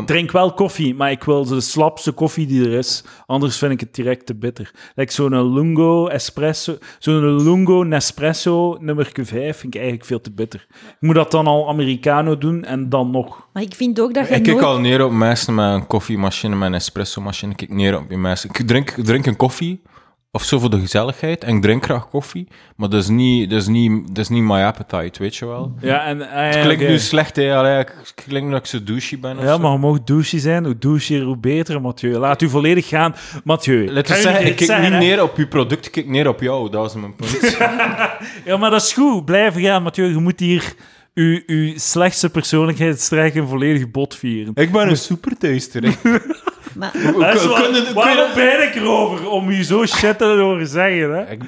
[0.00, 3.04] Ik drink wel koffie, maar ik wil de slapste koffie die er is.
[3.26, 4.70] Anders vind ik het direct te bitter.
[4.94, 10.66] Like zo'n Lungo Espresso, zo'n Lungo Nespresso nummer 5 vind ik eigenlijk veel te bitter.
[10.70, 13.46] Ik moet dat dan al Americano doen en dan nog.
[13.52, 14.68] Maar ik vind ook dat je ik kijk nooit...
[14.68, 17.50] al neer op mensen met een koffiemachine, met een espresso-machine.
[17.50, 18.48] Ik kijk neer op die mensen.
[18.52, 19.82] Ik drink, ik drink een koffie,
[20.30, 21.44] of zo voor de gezelligheid.
[21.44, 24.42] En ik drink graag koffie, maar dat is niet, dat is niet, dat is niet
[24.42, 25.74] my appetite, weet je wel.
[25.80, 27.54] Ja, en, ah, Het ja, klinkt nu slecht, hè.
[27.56, 29.58] Allee, ik- het klinkt dat ik zo douchey ben of Ja, zo.
[29.58, 30.64] maar je mag douche zijn.
[30.64, 32.18] Hoe douchier, hoe beter, Mathieu.
[32.18, 33.14] Laat u volledig gaan.
[33.44, 34.98] Mathieu, Laten kan we zeggen, ik kijk zeggen, niet hè?
[34.98, 36.70] neer op uw product, ik kijk neer op jou.
[36.70, 37.56] Dat is mijn punt.
[38.44, 39.24] Ja, maar dat is goed.
[39.24, 40.06] Blijven gaan, Mathieu.
[40.08, 40.72] Je moet hier
[41.14, 44.52] uw, uw slechtste persoonlijkheidstrekken volledig bot vieren.
[44.54, 45.82] ik ben een supertaster.
[46.78, 49.28] Maar, kunnen- waarom ben ik erover?
[49.30, 51.30] Om u zo shit te horen zeggen, hè?
[51.30, 51.42] Ik-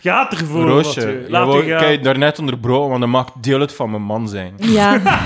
[0.00, 1.78] Gaat ervoor, Roosje, je Laat u gaan.
[1.80, 4.54] kijk, daarnet onderbroken, want dat maakt deel uit van mijn man zijn.
[4.56, 5.00] ja,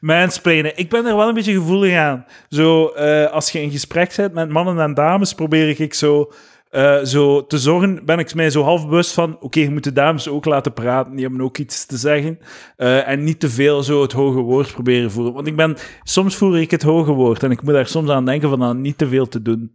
[0.00, 0.72] Mansplainen.
[0.78, 2.26] Ik ben er wel een beetje gevoelig aan.
[2.50, 6.32] Zo, eh, als je in gesprek bent met mannen en dames, probeer ik zo,
[6.72, 9.92] eh, zo te zorgen, ben ik mij zo half bewust van, oké, je moet de
[9.92, 12.38] dames ook laten praten, die hebben ook iets te zeggen.
[12.76, 15.32] Eh, en niet te veel zo het hoge woord proberen voeren.
[15.32, 18.24] Want ik ben, soms voer ik het hoge woord en ik moet daar soms aan
[18.24, 19.72] denken van dan niet te veel te doen.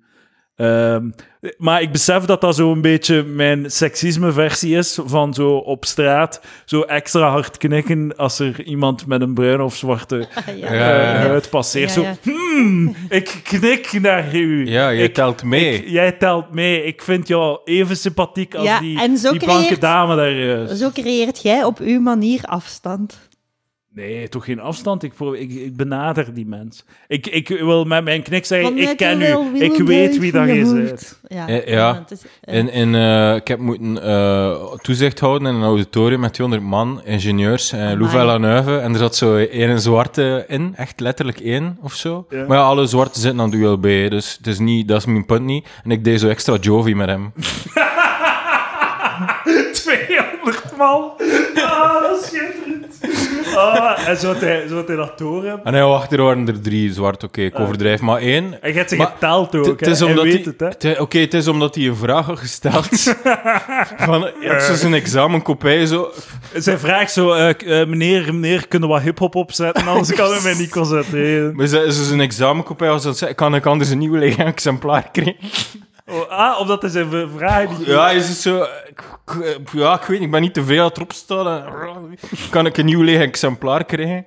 [0.58, 1.10] Ehm,
[1.58, 6.42] maar ik besef dat dat zo een beetje mijn seksisme-versie is van zo op straat
[6.66, 10.70] zo extra hard knikken als er iemand met een bruine of zwarte ja, eh, ja,
[11.02, 11.16] ja.
[11.28, 11.94] huid passeert.
[11.94, 12.16] Ja, Zo, ja.
[12.22, 14.70] hmm, ik knik naar u.
[14.70, 15.74] Ja, je ik, telt mee.
[15.74, 16.84] ik- jij telt mee.
[16.84, 20.68] Ik vind jou even sympathiek als Ja, die, en zo die blanke creëert- dame daar.
[20.68, 20.76] eh.
[20.76, 23.27] zo creëert jij op uw manier afstand.
[23.98, 25.04] Nee, toch geen afstand.
[25.04, 26.86] Ik, ik, ik benader die mens.
[27.08, 29.64] Ik, ik wil met mijn knik zeggen, Vanuit ik ken u.
[29.64, 30.68] Ik weet wie dat je is.
[30.68, 31.20] hoofd.
[31.28, 32.00] Ja, Ja, ja.
[32.00, 36.20] het is, eh, In, in, eh, ik heb moeten eh, toezicht houden in een auditorium
[36.20, 37.98] met 200 man, ingenieurs, en Amai.
[37.98, 38.78] Louvain-la-Neuve.
[38.78, 42.26] En er zat zo één zwarte in, echt letterlijk één of zo.
[42.30, 42.46] Ja.
[42.48, 45.26] Maar ja, alle zwarte zitten aan de ULB, dus het is niet, dat is mijn
[45.26, 45.68] punt niet.
[45.84, 47.34] En ik deed zo extra Jovi met hem.
[50.78, 51.64] 200 man.
[51.64, 52.76] Ah, dat is schitterend.
[53.56, 55.60] Ah, en zo had hij, zo had hij dat door hem.
[55.64, 58.62] En hij achter waren er drie zwart, oké, ik overdrijf, maar één.
[58.62, 59.80] En je hebt ze Maar geteld ook.
[59.80, 59.90] Hè.
[59.90, 60.92] is Hij omdat weet hij, het, hè.
[60.92, 62.88] is- Oké, het is omdat hij een vraag had gesteld.
[63.98, 66.12] van, zo zijn examenkopij zo.
[66.56, 69.88] Zij vraagt zo, eh, eh, meneer, meneer, kunnen we wat hip-hop opzetten?
[69.88, 71.56] Anders kan ik mij niet concentreren.
[71.56, 75.10] Maar ze, ze zijn examenkopij was dat zei, kan ik anders een nieuw lege exemplaar
[75.12, 75.36] krijgen?
[76.10, 77.88] Oh, ah, omdat hij zijn vraag niet...
[77.88, 78.66] Ja, is het zo...
[79.72, 81.66] Ja, ik weet niet, ik ben niet tevreden dat erop staat.
[81.66, 82.18] En-
[82.50, 84.26] Kan ik een nieuw leeg exemplaar krijgen?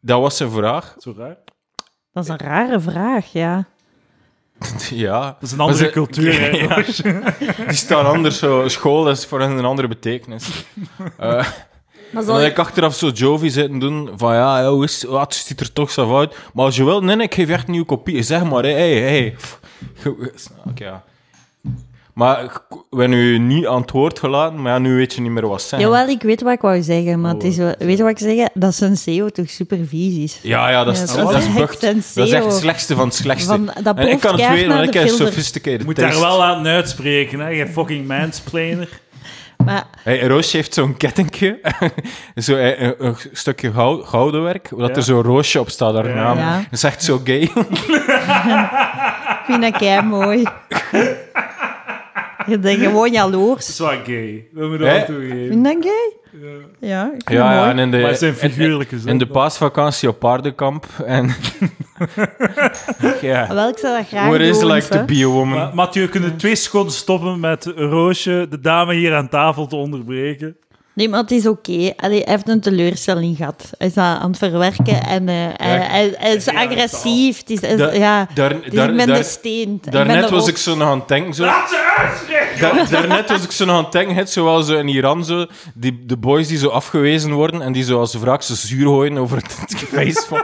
[0.00, 0.94] Dat was zijn vraag.
[0.98, 1.36] Zo raar.
[2.12, 3.64] Dat is een rare vraag, ja.
[4.90, 5.20] Ja.
[5.20, 6.74] Dat is een andere ze- cultuur, hè, Ja.
[7.68, 8.68] Die staan anders zo.
[8.68, 10.64] School is voor hen een andere betekenis.
[10.98, 11.44] Eh, Maar
[12.12, 12.52] dan zal heb ik...
[12.52, 15.90] ik achteraf zo Jovi zitten doen van ja, hoe is, oh, het ziet er toch
[15.90, 16.36] zo uit.
[16.54, 18.22] Maar als je wil, nee, nee, ik geef je echt een nieuwe kopie.
[18.22, 19.34] Zeg maar, hé, hé, hé.
[20.66, 21.04] Oké, ja.
[22.12, 22.60] Maar ik
[22.90, 25.62] ben u niet aan het woord gelaten, maar ja, nu weet je niet meer wat
[25.62, 25.88] zeggen.
[25.88, 28.12] Jawel, ik weet wat ik wou zeggen, maar het is, Oh, wel- weet je wat
[28.12, 28.48] ik zeg?
[28.54, 30.38] Dat Senseo toch super vies is.
[30.42, 31.82] Ja, ja, dat is, Ja, dat, dat is is bucht.
[31.82, 33.48] echt Dat is echt het slechtste van het slechtste.
[33.48, 35.26] Van, dat en ik kan het weten, naar want ik heb filter.
[35.26, 36.24] sophisticated Je moet daar taste.
[36.26, 37.48] wel laten uitspreken, hè.
[37.48, 38.88] Je fucking mansplainer.
[39.64, 41.60] Maar Hey, Roosje heeft zo'n kettingje,
[42.44, 44.94] zo, eh, een, een stukje gou- goudenwerk, waar Ja.
[44.94, 46.14] er zo'n roosje op staat, haar Ja.
[46.14, 46.38] naam.
[46.38, 46.56] Ja.
[46.56, 47.40] Dat is echt zo gay.
[47.50, 50.42] ik vind dat kei mooi.
[52.46, 53.68] Je bent gewoon Dat jaloers.
[53.68, 54.46] is wel gay.
[54.54, 55.48] Dat moet je toegeven.
[55.48, 56.20] Vind je dat gay?
[56.80, 57.12] Ja.
[57.18, 60.86] Ja, ja, en in de, Maar het zijn figuurlijke in, de paasvakantie op paardenkamp.
[61.06, 61.26] En
[63.20, 64.72] ja, Wel, ik zou dat graag where is doen.
[64.72, 65.58] like be a woman?
[65.58, 70.56] Maar, Mathieu, kunnen twee seconden stoppen met Roosje, de dame hier aan tafel, te onderbreken?
[70.94, 71.92] Nee, maar het is oké.
[71.96, 73.70] Allee, Hij heeft een teleurstelling gehad.
[73.78, 77.38] Hij is aan het verwerken en eh, hij, hij- hij is Ja, agressief.
[77.38, 79.82] Het is, hij is- Da- ja, daar, het is- daar, ben daar- de steen.
[79.90, 81.34] Daarnet was ik zo nog aan het denken.
[81.34, 81.44] Zo.
[81.44, 82.56] Laat ze!
[82.60, 85.46] Daar, daarnet was ik zo nog aan het denken, het, zoals zo in Iran, zo,
[85.74, 89.18] die, de boys die zo afgewezen worden en die zo als wraak zo zuur gooien
[89.18, 90.42] over het, het face van...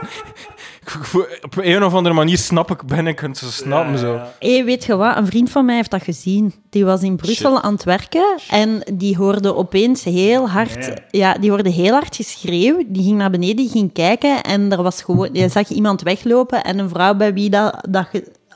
[1.41, 3.97] Op een of andere manier snap ik, ben ik het zo snappen.
[3.97, 4.19] Zo.
[4.39, 5.17] Hé, weet je wat?
[5.17, 6.53] Een vriend van mij heeft dat gezien.
[6.69, 10.79] Die was in Brussel aan het werken en die hoorde opeens heel hard...
[10.79, 10.93] Nee.
[11.11, 12.83] Ja, die hoorde heel hard geschreeuw.
[12.87, 15.29] Die ging naar beneden, die ging kijken en er was gewoon...
[15.31, 18.07] Je zag iemand weglopen en een vrouw bij wie dat, dat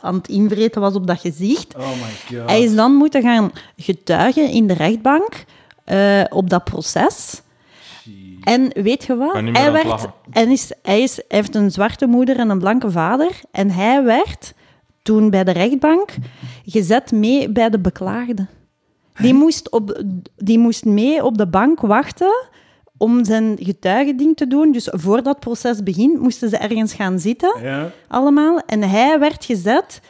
[0.01, 1.75] aan het invreten was op dat gezicht.
[1.75, 2.49] Oh my god.
[2.49, 5.45] Hij is dan moeten gaan getuigen in de rechtbank
[5.83, 7.41] eh, op dat proces.
[8.43, 9.33] En weet je wat?
[9.33, 13.41] Hij, werd, en is, hij, is, hij heeft een zwarte moeder en een blanke vader.
[13.51, 14.53] En hij werd
[15.01, 16.15] toen bij de rechtbank
[16.65, 18.47] gezet mee bij de beklaagde.
[19.21, 20.03] Die moest, op,
[20.35, 22.47] die moest mee op de bank wachten
[22.97, 24.71] om zijn getuigending te doen.
[24.71, 27.91] Dus voordat het proces begint, moesten ze ergens gaan zitten Ja?
[28.07, 28.59] allemaal.
[28.65, 30.01] En hij werd gezet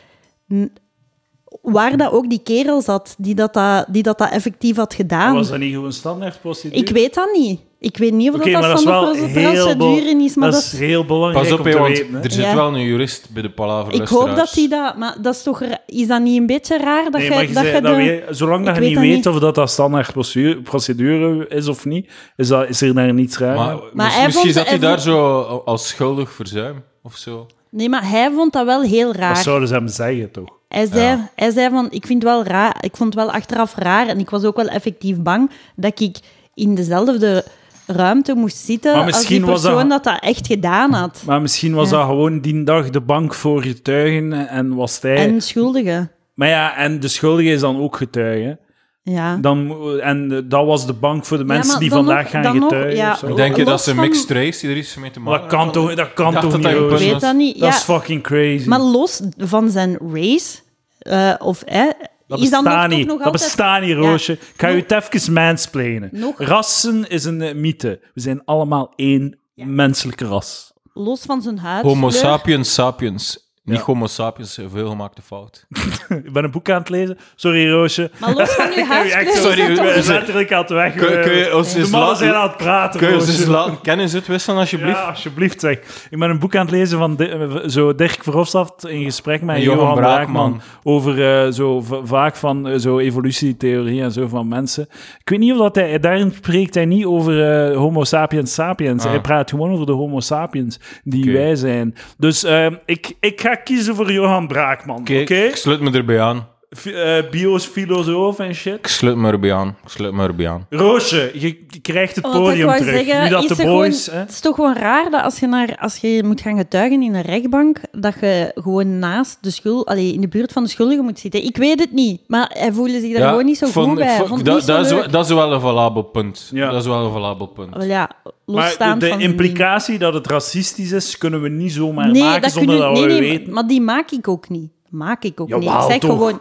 [1.61, 5.33] waar dat ook die kerel zat, die dat, dat, die dat, dat effectief had gedaan.
[5.33, 6.81] Was dat niet gewoon standaardprocedure?
[6.81, 7.59] Ik weet dat niet.
[7.79, 10.79] Ik weet niet of dat, maar dat dat is procedure is, maar dat dat is
[10.79, 12.23] heel belangrijk Pas op, om hè, te want weten.
[12.23, 12.55] er zit Ja.
[12.55, 14.97] wel een jurist bij de Palaver ik hoop dat hij dat...
[14.97, 15.61] Maar dat is toch...
[15.85, 17.95] Is dat niet een beetje raar dat Nee, je, dat zei- je dat de...
[17.97, 21.67] weet- zolang dat je weet niet dat weet of dat, dat standaard procedure, procedure is
[21.67, 23.79] of niet, is, dat, is er daar niets raar Maar, aan.
[23.93, 27.45] Maar mis- hij misschien vond- zat hij daar zo als schuldig verzuim of zo.
[27.69, 29.37] Nee, maar hij vond dat wel heel Wat raar.
[29.37, 30.49] zouden ze hem zeggen, toch?
[30.73, 33.75] Hij zei, hij zei van, ik vind het wel raar, ik vond het wel achteraf
[33.75, 36.17] raar en ik was ook wel effectief bang dat ik
[36.53, 37.43] in dezelfde
[37.87, 40.13] ruimte moest zitten Maar als die misschien was persoon dat- dat...
[40.13, 41.23] dat echt gedaan had.
[41.25, 41.97] Maar misschien was Ja.
[41.97, 45.15] dat gewoon die dag de bank voor getuigen en was hij...
[45.15, 46.11] En schuldigen.
[46.33, 48.59] Maar ja, en de schuldige is dan ook getuige.
[49.03, 49.35] Ja.
[49.41, 52.95] Dan, en dat was de bank voor de mensen die vandaag nog- gaan getuigen.
[52.95, 55.49] ja, Denk je dat ze van- mixed race die er iets mee te maken Maar
[55.49, 56.83] dat kan toch, dat kan toch dat niet, dat een?
[56.93, 57.59] Ik weet dat niet.
[57.59, 57.75] Dat ja.
[57.75, 58.67] is fucking crazy.
[58.67, 60.57] Maar los van zijn race,
[61.03, 61.89] eh, of hè,
[62.27, 63.07] dat is dat nog, niet.
[63.07, 63.43] nog dat altijd...
[63.43, 64.33] bestaat niet, Roosje.
[64.33, 66.09] Ik ga Nog- je het even mansplainen.
[66.11, 67.99] Nog- Rassen is een eh, mythe.
[68.13, 70.73] We zijn allemaal één menselijke ras.
[70.93, 71.83] Los van zijn huid.
[71.85, 73.52] Homo sapiens sapiens.
[73.65, 73.83] Niet Ja.
[73.83, 75.65] homo sapiens, een veelgemaakte fout.
[76.25, 77.17] Ik ben een boek aan het lezen.
[77.35, 78.11] Sorry, Roosje.
[78.19, 80.95] Maar los van uw je sorry, we- ben letterlijk aan het weg.
[80.95, 83.45] Kun, kun je ons de mannen zijn laten, aan het praten, kun je ons eens
[83.45, 84.97] laten kennis uitwisselen, alsjeblieft?
[84.97, 85.77] Ja, alsjeblieft zeg.
[86.09, 89.55] Ik ben een boek aan het lezen van eh, zo Dirk Verhofstadt in gesprek met
[89.55, 90.61] En Johan, Johan Braakman, Braakman.
[90.83, 94.87] over eh, zo vaak van eh, zo evolutietheorie en zo van mensen.
[95.19, 99.03] Ik weet niet of dat hij daarin spreekt hij niet over eh, Homo sapiens sapiens.
[99.03, 99.09] Ah.
[99.09, 101.95] Hij praat gewoon over de Homo sapiens die wij zijn.
[102.17, 104.99] Dus eh, ik, ik ga kiezen voor Johan Braakman.
[104.99, 105.21] Oké?
[105.21, 106.47] Oké, ik sluit me erbij aan.
[106.85, 108.73] Eh, Bio's filosoof en shit.
[108.75, 109.67] Ik sluit me erbij aan.
[109.83, 110.65] Ik sluit me erbij aan.
[110.69, 112.93] Roosje, je je krijgt het podium wou terug.
[113.05, 114.03] zeggen, nu dat de boys...
[114.05, 114.23] gewoon- hè?
[114.23, 117.13] Het is toch gewoon raar dat als je, naar, als je moet gaan getuigen in
[117.15, 121.01] een rechtbank, dat je gewoon naast de schuld, allee, in de buurt van de schuldige
[121.01, 121.43] moet zitten.
[121.45, 124.17] Ik weet het niet, maar hij voelde zich daar gewoon niet zo vond- goed bij.
[124.25, 126.49] vond- dat, niet zo dat, is, dat is wel een valabel punt.
[126.53, 126.69] Ja.
[126.71, 127.75] Dat is wel een valabel punt.
[127.75, 131.49] Wel ja, Maar losstaand de, de van zijn implicatie dat het racistisch is, kunnen we
[131.49, 132.11] niet zomaar.
[132.11, 133.53] Nee, maken dat zonder kun je, dat we nee, weten.
[133.53, 134.71] maar die maak ik ook niet.
[134.89, 135.63] Maak ik ook niet.
[135.63, 136.11] Ik zeg toch.
[136.11, 136.39] gewoon...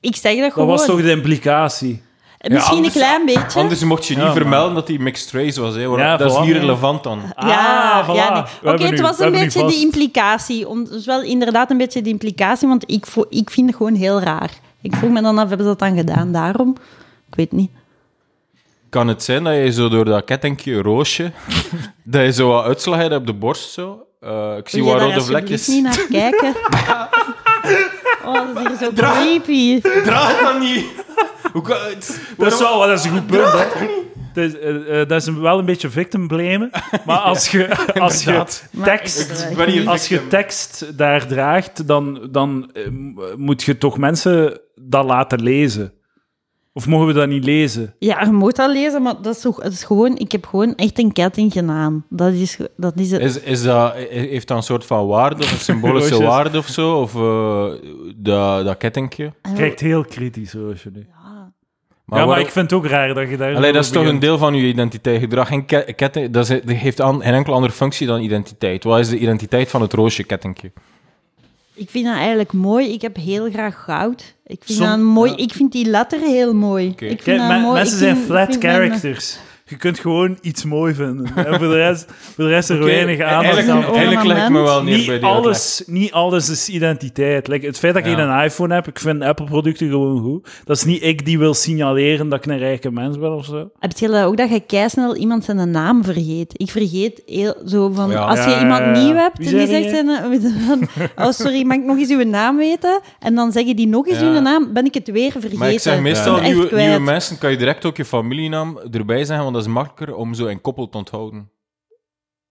[0.00, 0.68] Ik zeg dat Dat gewoon.
[0.68, 2.02] was toch de implicatie?
[2.48, 3.60] Misschien anders- een klein beetje.
[3.60, 5.74] Anders mocht je niet Ja, vermelden dat hij mixed race was.
[5.74, 7.20] Hè, Ja, dat is niet relevant dan.
[7.36, 8.14] Ja, Ah, voilà.
[8.14, 8.72] ja nee.
[8.74, 10.68] Oké, het nu- was een beetje die implicatie.
[10.68, 13.94] Om, dus wel inderdaad een beetje die implicatie, want ik, vo- ik vind het gewoon
[13.94, 14.50] heel raar.
[14.82, 16.76] Ik vroeg me dan af, hebben ze dat dan gedaan daarom?
[17.28, 17.70] Ik weet niet.
[18.88, 21.32] Kan het zijn dat je zo door dat kettingje roosje,
[22.04, 24.06] dat je zo wat uitslag hebt op de borst zo?
[24.20, 25.68] Eh, ik zie wat rode vlekjes.
[25.68, 26.54] alsjeblieft niet naar kijken?
[28.24, 29.80] Oh, dat is hier zo creepy.
[29.80, 30.86] Draag dat niet!
[31.52, 32.20] Hoe kan het?
[32.36, 33.86] Dat is wel dat is een goed punt, hè.
[34.32, 36.70] Dat is, eh, eh, dat is wel een beetje victim blamen.
[37.06, 38.44] Maar als je, als je
[38.82, 39.46] tekst...
[39.86, 42.82] Als je tekst daar draagt, dan, dan eh,
[43.36, 45.92] moet je toch mensen dat laten lezen.
[46.72, 47.94] Of mogen we dat niet lezen?
[47.98, 50.16] Ja, je moet dat lezen, maar dat is, toch, het is gewoon...
[50.16, 52.04] Ik heb gewoon echt een ketting aan.
[52.08, 53.20] Dat is, dat is het.
[53.20, 57.00] Is, is dat, heeft dat een soort van waarde, of een symbolische waarde of zo?
[57.00, 57.64] Of eh,
[58.16, 59.32] dat, dat kettingje?
[59.54, 60.52] Kijkt heel kritisch.
[60.52, 60.76] Jullie.
[60.84, 61.04] Ja.
[61.14, 61.52] ja,
[62.04, 63.54] maar waarom- ik vind het ook raar dat je daar...
[63.54, 65.28] Allee, dat is toch een deel van je identiteit.
[65.46, 68.84] Geen ke- ketting, dat, is, dat heeft geen enkele andere functie dan identiteit.
[68.84, 70.72] Wat is de identiteit van het roosje kettingje?
[71.80, 72.92] Ik vind dat eigenlijk mooi.
[72.92, 74.34] Ik heb heel graag goud.
[74.46, 75.36] Ik vind, Som- dat mooi, ja.
[75.36, 76.86] ik vind die letter heel mooi.
[76.88, 77.72] Ik vind Kijk, dat mooi.
[77.72, 79.38] mensen Ik zijn vind- flat vind characters.
[79.70, 81.26] Je kunt gewoon iets mooi vinden.
[81.34, 83.94] En voor de rest, voor de rest er weinig aandacht Eigenlijk, een aan.
[83.96, 87.48] eigenlijk lijkt me wel neer bij Niet die alles, niet alles is identiteit.
[87.48, 88.18] Like, het feit dat ik Ja.
[88.38, 90.48] een iPhone heb, ik vind Apple-producten gewoon goed.
[90.64, 93.70] Dat is niet ik die wil signaleren dat ik een rijke mens ben of zo.
[93.78, 96.52] Heb je dat ook dat je keisnel iemand zijn naam vergeet?
[96.56, 98.10] Ik vergeet heel zo van...
[98.10, 98.18] Ja.
[98.26, 99.02] Als je Ja, iemand ja, ja.
[99.04, 99.84] nieuw hebt Wie en die zegt...
[99.84, 99.90] je?
[99.90, 100.08] Zijn,
[100.66, 100.88] van,
[101.26, 103.00] oh, sorry, mag ik nog eens uw naam weten?
[103.18, 104.32] En dan zeggen die nog eens Ja.
[104.34, 105.58] uw naam, ben ik het weer vergeten.
[105.58, 109.44] Maar ik zeg meestal, nieuwe, nieuwe mensen kan je direct ook je familienaam erbij zeggen,
[109.44, 111.50] want dat is makkelijker om zo een koppel te onthouden.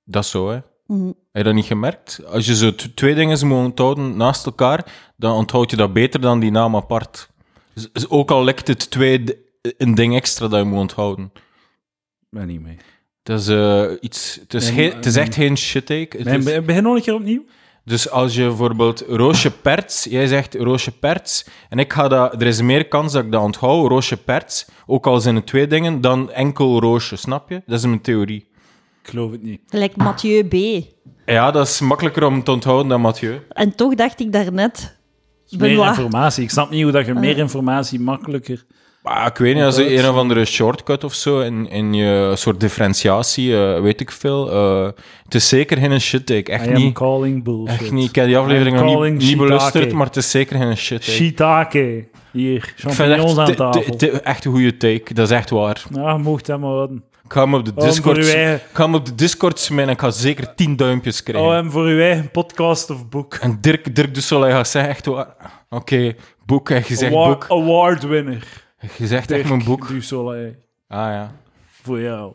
[0.03, 0.59] Dat is zo, hè.
[0.85, 1.05] Mhm.
[1.07, 2.25] Heb je dat niet gemerkt?
[2.25, 6.21] Als je zo t- twee dingen moet onthouden naast elkaar, dan onthoud je dat beter
[6.21, 7.29] dan die naam apart.
[7.73, 9.35] Dus, dus ook al lijkt het twee d-
[9.77, 11.31] een ding extra dat je moet onthouden.
[12.29, 12.77] ben niet mee.
[13.23, 16.17] Het is, eh, iets, het, is Nee, maar- het is echt geen shit take.
[16.17, 17.45] Het is- be- begin nog een keer opnieuw.
[17.83, 22.47] Dus als je bijvoorbeeld Roosje Perts, jij zegt Roosje Perts, en ik ga dat, er
[22.47, 26.01] is meer kans dat ik dat onthoud, Roosje Perts, ook al zijn het twee dingen,
[26.01, 27.61] dan enkel Roosje, snap je?
[27.65, 28.47] Dat is mijn theorie.
[29.03, 29.61] Ik geloof het niet.
[29.67, 30.83] Gelijk Mathieu B.
[31.25, 33.41] Ja, dat is makkelijker om te onthouden dan Mathieu.
[33.49, 34.97] En toch dacht ik daarnet...
[35.49, 35.97] Meer Benoit.
[35.97, 36.43] informatie.
[36.43, 38.65] Ik snap niet hoe dat je meer informatie makkelijker...
[39.03, 42.31] Maar ik weet niet, als je een of andere shortcut of zo in, in je
[42.35, 44.51] soort differentiatie, eh, weet ik veel.
[44.51, 44.85] eh,
[45.23, 46.51] het is zeker geen shit take.
[46.51, 46.93] Echt I niet.
[46.93, 47.81] calling bullshit.
[47.81, 48.09] Echt niet.
[48.09, 51.11] Ik heb die aflevering nog niet, beluisterd, maar het is zeker geen shit take.
[51.11, 52.07] Shiitake.
[52.31, 53.97] Hier, champignons aan tafel.
[54.23, 55.13] echt, een goede take.
[55.13, 55.83] Dat is echt waar.
[55.93, 57.03] Ja, mocht hem houden.
[57.25, 59.93] Ik ga hem op de Discord, eigen- ik ga hem op de Discord smijten en
[59.93, 61.49] ik ga zeker 10 duimpjes krijgen.
[61.49, 63.33] Oh, en voor uw eigen podcast of boek.
[63.35, 65.27] En Dirk, Dirk de Soleil gaat zeggen echt waar.
[65.69, 66.13] Oké,
[66.45, 66.69] boek.
[66.69, 67.59] En je zegt Award, boek.
[67.59, 68.67] award winner.
[68.97, 69.87] Je zegt echt mijn boek.
[69.87, 70.55] Du Soleil.
[70.87, 71.31] Ah ja.
[71.81, 72.33] Voor jou.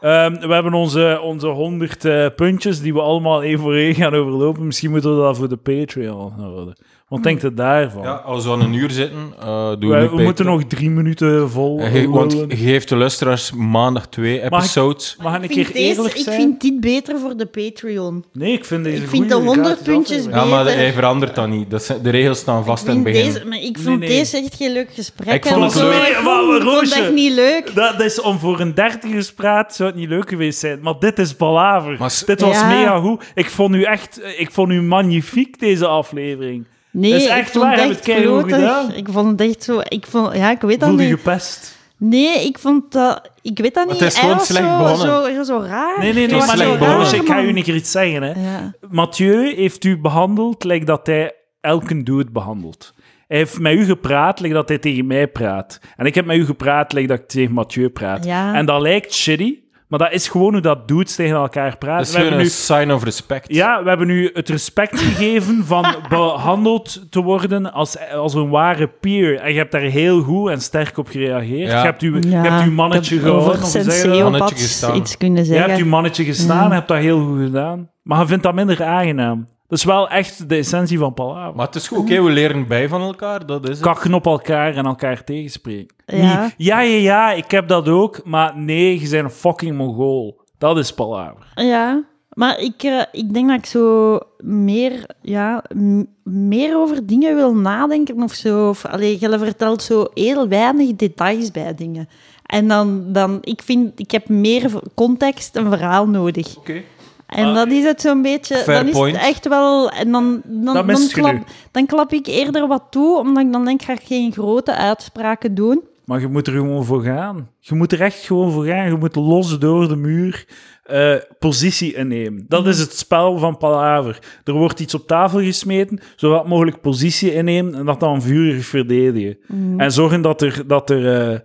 [0.00, 4.14] Ehm, we hebben onze, onze 100 eh, puntjes die we allemaal één voor één gaan
[4.14, 4.66] overlopen.
[4.66, 6.76] Misschien moeten we dat voor de Patreon houden.
[7.08, 8.02] Wat denkt u daarvan?
[8.02, 8.12] ja.
[8.12, 11.78] Als we aan een uur zitten, eh doen we, we moeten nog drie minuten vol.
[11.80, 15.16] Ge- Want geeft de luisteraars maandag twee episodes.
[15.22, 16.40] Mag ik een Ik keer vind, deze, eerlijk ik zijn?
[16.40, 18.24] vind dit beter voor de Patreon.
[18.32, 20.44] Nee, ik vind deze ik vind de 100 gratis puntjes aflevering.
[20.44, 20.78] Ja, maar beter.
[20.78, 21.70] hij verandert dat niet.
[21.70, 23.32] Dat zijn, de regels staan vast in het vind begin.
[23.32, 24.08] deze, maar ik vond nee.
[24.08, 25.34] deze echt geen leuk gesprek.
[25.34, 25.88] Ik vond en het zo.
[25.88, 25.94] leuk.
[25.94, 27.02] Ik Nee, maar vond- ik vond het Roosje.
[27.02, 27.74] echt niet leuk.
[27.74, 30.78] Dat is om voor een dertigerspraat zou het niet leuk geweest zijn.
[30.82, 31.98] Maar dit is palaver.
[32.26, 32.68] Dit was Ja.
[32.68, 33.24] mega goed.
[33.34, 34.20] Ik vond u echt...
[34.36, 36.66] Ik vond u magnifiek, deze aflevering.
[37.00, 38.92] Nee, Dat is ik echt vond waar, het heb echt gedaan.
[38.92, 39.80] Ik vond het echt zo...
[39.88, 41.18] Ik vond, ja, ik weet dat Voelde je niet.
[41.18, 41.76] gepest?
[41.96, 43.30] Nee, ik vond dat...
[43.42, 44.02] Ik weet dat Maar niet.
[44.04, 45.34] het is gewoon slecht zo, begonnen.
[45.34, 45.98] zo, zo raar.
[45.98, 46.36] Nee, nee, nee.
[46.36, 46.80] Maar zo slecht.
[46.80, 48.22] Roosje, ik ga u een keer iets zeggen.
[48.22, 48.28] Hè.
[48.50, 48.74] Ja.
[48.90, 52.94] Mathieu heeft u behandeld lijkt dat hij elke dude behandelt.
[53.28, 55.80] Hij heeft met u gepraat lijkt dat hij tegen mij praat.
[55.96, 58.24] En ik heb met u gepraat lijkt dat ik tegen Mathieu praat.
[58.24, 58.54] Ja.
[58.54, 59.58] En dat lijkt shitty,
[59.88, 61.96] maar dat is gewoon hoe dat dudes tegen elkaar praten.
[61.96, 63.54] Dat is We hebben gewoon een nu sign of respect.
[63.54, 68.86] Ja, we hebben u het respect gegeven van behandeld te worden als, als een ware
[68.86, 69.38] peer.
[69.40, 71.70] En je hebt daar heel goed en sterk op gereageerd.
[71.70, 71.78] Ja.
[71.78, 74.22] Je hebt, u, je hebt uw mannetje of je dat?
[74.22, 74.96] Mannetje gestaan.
[74.96, 75.68] iets kunnen Je zeggen.
[75.68, 77.90] hebt uw mannetje gestaan, hebt dat heel goed gedaan.
[78.02, 79.48] Maar je vindt dat minder aangenaam.
[79.68, 81.56] Dat is wel echt de essentie van Palaver.
[81.56, 83.80] Maar het is goed, oké, we leren bij van elkaar, dat is het.
[83.80, 85.96] Kakken op elkaar en elkaar tegenspreken.
[86.06, 86.42] Ja.
[86.44, 90.40] Niet, ja, ja, ja, ik heb dat ook, maar nee, je bent een fucking mongool.
[90.58, 91.46] Dat is Palaver.
[91.54, 97.34] Ja, maar ik, eh, ik denk dat ik zo meer, ja, m- meer over dingen
[97.36, 98.68] wil nadenken of zo.
[98.68, 102.08] Of, allee, je vertelt zo heel weinig details bij dingen.
[102.46, 106.56] En dan, dan ik vind, ik heb meer context en verhaal nodig.
[106.56, 106.82] Oké.
[107.28, 109.16] En Ah, dat is het zo'n beetje, dan is point.
[109.16, 111.36] het echt wel, en dan, dan, dan, klap,
[111.70, 115.54] dan klap ik eerder wat toe, omdat ik dan denk, ga ik geen grote uitspraken
[115.54, 115.82] doen.
[116.04, 117.48] Maar je moet er gewoon voor gaan.
[117.58, 118.86] Je moet er echt gewoon voor gaan.
[118.86, 120.46] Je moet los door de muur
[120.84, 122.44] eh, positie innemen.
[122.48, 124.18] Dat is het spel van Palaver.
[124.44, 129.38] Er wordt iets op tafel gesmeten, zodat mogelijk positie innemen en dat dan vurig verdedigen.
[129.76, 131.38] En zorgen dat er, dat er, eh,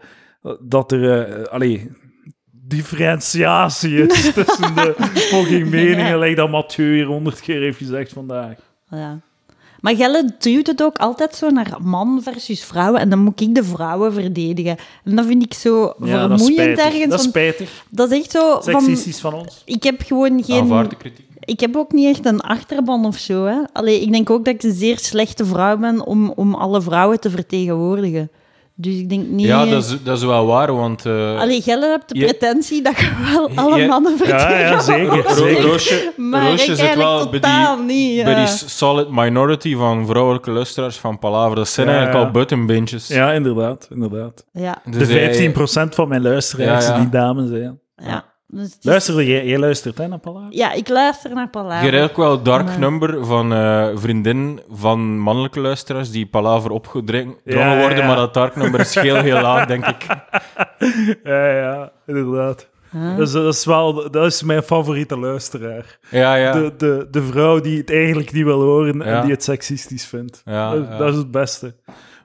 [0.60, 1.92] dat er eh, allee,
[2.68, 8.56] differentiatie is tussen de fucking meningen, like dat Mathieu hier honderd keer heeft gezegd vandaag.
[8.90, 9.20] Ja.
[9.84, 13.02] Maar Gelle duwt het ook altijd zo naar man versus vrouwen.
[13.02, 14.78] En dan moet ik de vrouwen verdedigen.
[15.04, 17.10] En dat vind ik zo Ja, vermoeiend ergens.
[17.10, 17.86] Dat is spijtig.
[17.90, 18.82] dat is echt zo van...
[18.82, 19.62] Seksistisch van ons.
[19.66, 20.88] Ik heb gewoon geen...
[20.98, 21.26] Kritiek.
[21.40, 23.46] Ik heb ook niet echt een achterban of zo.
[23.46, 23.58] Hè.
[23.74, 27.20] Allee, ik denk ook dat ik een zeer slechte vrouw ben om, om alle vrouwen
[27.20, 28.32] te vertegenwoordigen.
[28.76, 29.46] Dus ik denk niet...
[29.46, 31.06] Ja, dat is, dat is wel waar, want...
[31.06, 34.28] eh, Allee, Gelle hebt de je- pretentie dat je wel alle je- mannen Ja,
[34.60, 35.36] ja, vertegenwoordigt.
[35.36, 35.62] zeker.
[35.64, 38.24] Ro- Roosje, Maar Roosje ik zit wel bij totaal die, niet, ja.
[38.24, 41.56] bij die solid minority van vrouwelijke luisteraars van Palaver.
[41.56, 42.28] Dat zijn Ja, eigenlijk ja.
[42.30, 43.08] al buttonbeentjes.
[43.08, 43.88] Ja, inderdaad.
[43.94, 44.46] inderdaad.
[44.52, 45.52] Ja, Dus de
[45.88, 47.00] 15% van mijn luisteraars Ja, ja.
[47.00, 47.80] die dames zijn.
[47.96, 48.32] ja.
[48.56, 50.54] Dus Luister, jij, jij luistert hè, naar Palaver?
[50.54, 51.94] Ja, ik luister naar Je Palaver.
[51.94, 52.78] hebt ook wel dark Nee.
[52.78, 58.08] number van eh vriendinnen van mannelijke luisteraars die Palaver opgedrongen Ja, worden, ja.
[58.08, 60.06] maar dat dark number is heel, heel laag, denk ik.
[61.24, 62.68] Ja, ja, inderdaad.
[63.18, 65.98] Dus dat is wel dat is mijn favoriete luisteraar.
[66.10, 66.52] Ja, ja.
[66.52, 70.42] De, de, de vrouw die het eigenlijk niet wil horen en die het seksistisch vindt.
[70.46, 70.98] Ja, dat, ja.
[70.98, 71.76] dat is het beste.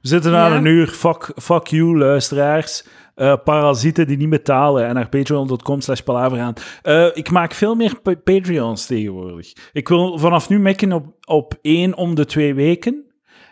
[0.02, 0.56] We zitten aan Ja.
[0.56, 0.86] een uur.
[0.88, 2.84] Fuck, fuck you, luisteraars.
[3.18, 6.54] Eh, parasieten die niet betalen en naar patreon.com slash palaver gaan.
[6.82, 9.52] Eh, ik maak veel meer pa- Patreons tegenwoordig.
[9.72, 13.04] Ik wil vanaf nu mekken op, op één om de twee weken.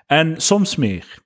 [0.07, 1.19] En soms meer.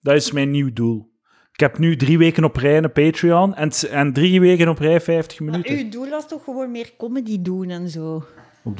[0.00, 1.12] Dat is mijn nieuw doel.
[1.52, 5.00] Ik heb nu drie weken op rij een Patreon en, en drie weken op rij
[5.00, 5.76] 50 minuten.
[5.76, 8.24] Uw doel was toch gewoon meer comedy doen en zo?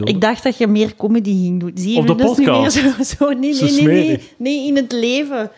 [0.04, 1.70] Ik dacht dat je meer comedy ging doen.
[1.74, 2.82] Zie je, Op de podcast.
[2.82, 3.28] meer zo, zo.
[3.30, 4.66] Nee, nee, nee, nee.
[4.66, 5.50] in het leven.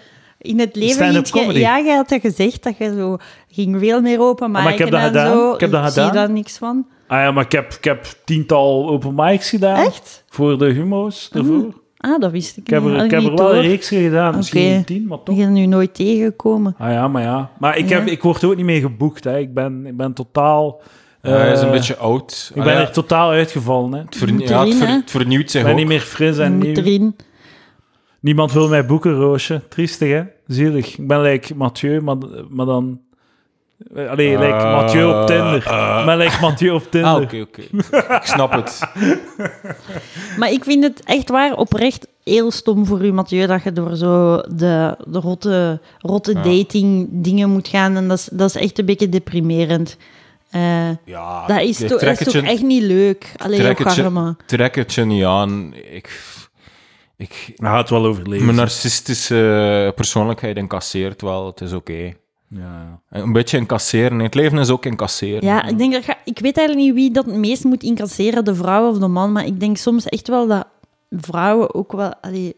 [0.46, 1.58] In het leven comedy.
[1.58, 3.16] Ja, je had dat gezegd, dat je zo
[3.50, 5.36] ging veel meer openmaken maar ik heb dat gedaan.
[5.36, 5.52] zo.
[5.54, 6.86] Ik heb dat zie daar niks van.
[7.08, 9.86] Ah ja, maar ik heb, ik heb tiental open mics gedaan.
[9.86, 10.24] Echt?
[10.28, 11.84] Voor de humo's ervoor.
[11.98, 12.90] Ah, dat wist ik, Ik heb niet.
[12.90, 14.36] er, Had ik heb er niet wel een reeks gedaan.
[14.36, 14.76] Misschien Oké.
[14.76, 15.34] niet tien, maar toch.
[15.36, 16.74] Ik ben nu nooit tegengekomen.
[16.78, 17.50] Ah ja, maar ja.
[17.58, 17.98] Maar ik, Ja.
[17.98, 19.24] heb, ik word er ook niet meer geboekt.
[19.24, 19.38] Hè.
[19.38, 20.80] Ik, ben, ik ben totaal...
[21.22, 22.50] Ja, hij is een eh, beetje oud.
[22.54, 23.92] Ik Ah, ben ja, er totaal uitgevallen.
[23.92, 23.98] Hè.
[23.98, 25.78] het, ver- Moet ja, het, ver- het vernieuwt Ik ben ook.
[25.78, 26.74] niet meer fris en nieuw.
[26.74, 27.16] erin.
[28.26, 29.60] Niemand wil mij boeken, Roosje.
[29.68, 30.22] Triestig, hè?
[30.46, 30.98] Zielig.
[30.98, 32.16] Ik ben like Mathieu, maar,
[32.48, 33.00] maar dan...
[33.94, 35.56] Allee, like Eh, Mathieu op Tinder.
[35.56, 37.10] Ik ben like Mathieu op Tinder.
[37.10, 37.60] Ah, oké, oké.
[38.16, 38.80] Ik snap het.
[40.38, 43.96] Maar ik vind het echt waar oprecht heel stom voor u, Mathieu, dat je door
[43.96, 46.42] zo de, de rotte, rotte Ja.
[46.42, 47.96] dating dingen moet gaan.
[47.96, 49.96] En dat is, dat is echt een beetje deprimerend.
[50.50, 53.32] Eh, Ja, dat is, toch, is echt niet leuk.
[53.36, 54.36] Alleen trek op garmen.
[54.46, 55.74] trek het je niet aan.
[55.90, 56.20] Ik,
[57.16, 58.44] ik, Hij gaat wel overleven.
[58.44, 61.46] mijn narcistische persoonlijkheid incasseert wel.
[61.46, 62.12] Het is oké.
[62.50, 63.00] Ja.
[63.10, 64.18] Een beetje incasseren.
[64.18, 65.44] Het leven is ook incasseren.
[65.44, 68.54] Ja, ik denk dat ik weet eigenlijk niet wie dat het meest moet incasseren, de
[68.54, 69.32] vrouw of de man.
[69.32, 70.66] Maar ik denk soms echt wel dat
[71.10, 72.14] vrouwen ook wel.
[72.20, 72.56] Allee,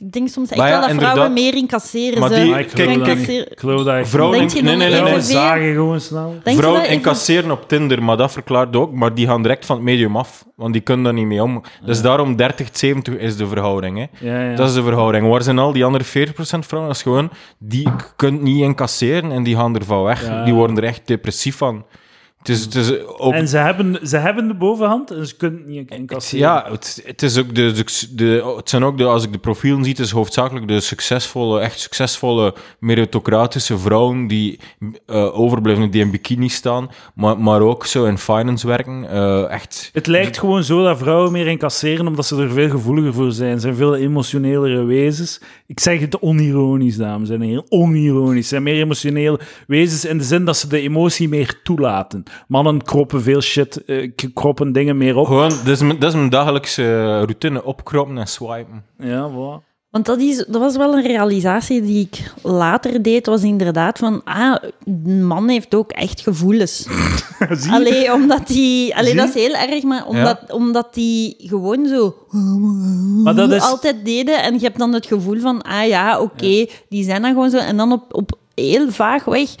[0.00, 2.18] ik denk soms echt wel dat vrouwen meer incasseren.
[2.20, 2.88] Maar ze die- Maar ik kijk,
[3.54, 4.08] geloof dat.
[4.08, 6.34] Vrouwen, nee, nee, nee, zagen gewoon snel.
[6.56, 8.92] Vrouwen incasseren op Tinder, maar dat verklaart ook.
[8.92, 11.62] Maar die gaan direct van het medium af, want die kunnen daar niet mee om.
[11.84, 13.98] Dus daarom 30-70 is de verhouding.
[13.98, 14.30] Hè.
[14.30, 14.56] Ja, ja.
[14.56, 15.28] Dat is de verhouding.
[15.28, 16.92] Waar zijn al die andere 40% vrouwen?
[16.92, 20.26] Dat is gewoon, die kunt niet incasseren en die gaan ervan weg.
[20.26, 20.44] Ja.
[20.44, 21.84] Die worden er echt depressief van.
[22.40, 23.32] Het is, het is ook...
[23.32, 26.38] En ze hebben, ze hebben de bovenhand en ze kunnen het niet incasseren.
[26.46, 27.84] Ja, het, het is ook de, de,
[28.14, 31.60] de- het zijn ook de, als ik de profielen zie, het is hoofdzakelijk de succesvolle,
[31.60, 34.58] echt succesvolle, meritocratische vrouwen die
[35.06, 39.10] eh, overblijven, die in bikini staan, maar, maar ook zo in finance werken.
[39.10, 39.90] eh, echt.
[39.92, 43.54] Het lijkt gewoon zo dat vrouwen meer incasseren omdat ze er veel gevoeliger voor zijn.
[43.54, 45.40] Ze zijn veel emotionelere wezens.
[45.70, 47.64] Ik zeg het onironisch, dames en heren.
[47.68, 48.42] Onironisch.
[48.42, 52.22] Ze zijn meer emotionele wezens in de zin dat ze de emotie meer toelaten.
[52.48, 53.82] Mannen kroppen veel shit,
[54.16, 55.26] k- kroppen dingen meer op.
[55.26, 58.84] Gewoon, dat is, mijn- dat is mijn dagelijkse routine, opkroppen en swipen.
[58.98, 59.69] Ja, voilà.
[59.90, 64.24] Want dat, is, dat was wel een realisatie die ik later deed, was inderdaad van,
[64.24, 66.76] ah, een man heeft ook echt gevoelens.
[67.50, 67.72] Zie?
[67.72, 68.96] Allee, omdat die...
[68.96, 72.14] Allee, dat is heel erg, maar omdat, omdat die gewoon zo...
[73.22, 73.62] Maar dat is...
[73.62, 74.42] altijd deden.
[74.42, 77.56] En je hebt dan het gevoel van, ah ja, oké, die zijn dan gewoon zo.
[77.58, 79.54] En dan op, op heel vaag weg,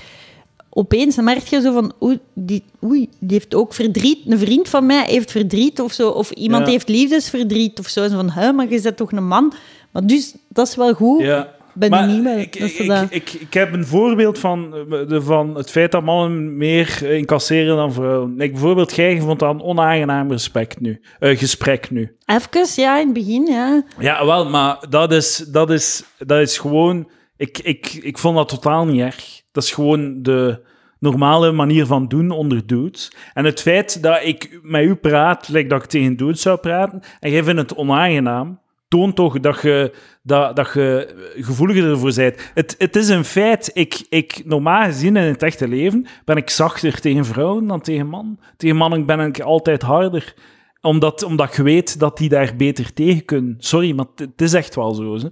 [0.70, 4.18] opeens merk je zo van, oei die, oei, die heeft ook verdriet.
[4.26, 6.08] Een vriend van mij heeft verdriet of zo.
[6.08, 6.70] Of iemand Ja.
[6.72, 8.02] heeft liefdesverdriet of zo.
[8.02, 9.52] En van, hè, maar je bent toch een man?
[9.92, 11.22] Maar dus, dat is wel goed.
[11.22, 11.58] Ja.
[11.72, 12.40] Ben Maar niet mee?
[12.40, 16.02] ik, ik, ik, ik, ik heb een voorbeeld van, eh, de, van het feit dat
[16.02, 18.34] mannen meer eh, incasseren dan vrouwen.
[18.36, 22.16] Like, bijvoorbeeld, jij vond dat een onaangenaam respect nu, eh, gesprek nu.
[22.26, 23.84] Even, ja, in het begin, ja.
[23.98, 27.10] Ja, wel, maar dat is, dat is, dat is gewoon...
[27.36, 29.42] Ik, ik, ik vond dat totaal niet erg.
[29.52, 30.60] Dat is gewoon de
[30.98, 33.12] normale manier van doen onder dudes.
[33.34, 37.00] En het feit dat ik met u praat, lijkt dat ik tegen dudes zou praten,
[37.20, 38.60] en jij vindt het onaangenaam,
[38.90, 42.50] toont toch dat je, dat, dat je gevoeliger ervoor bent.
[42.54, 43.70] Het, het is een feit.
[43.72, 48.06] Ik, ik, normaal gezien in het echte leven ben ik zachter tegen vrouwen dan tegen
[48.06, 48.40] mannen.
[48.56, 50.34] Tegen mannen ben ik altijd harder
[50.80, 53.54] omdat, omdat je weet dat die daar beter tegen kunnen.
[53.58, 55.18] Sorry, maar het is echt wel zo.
[55.18, 55.28] Hè.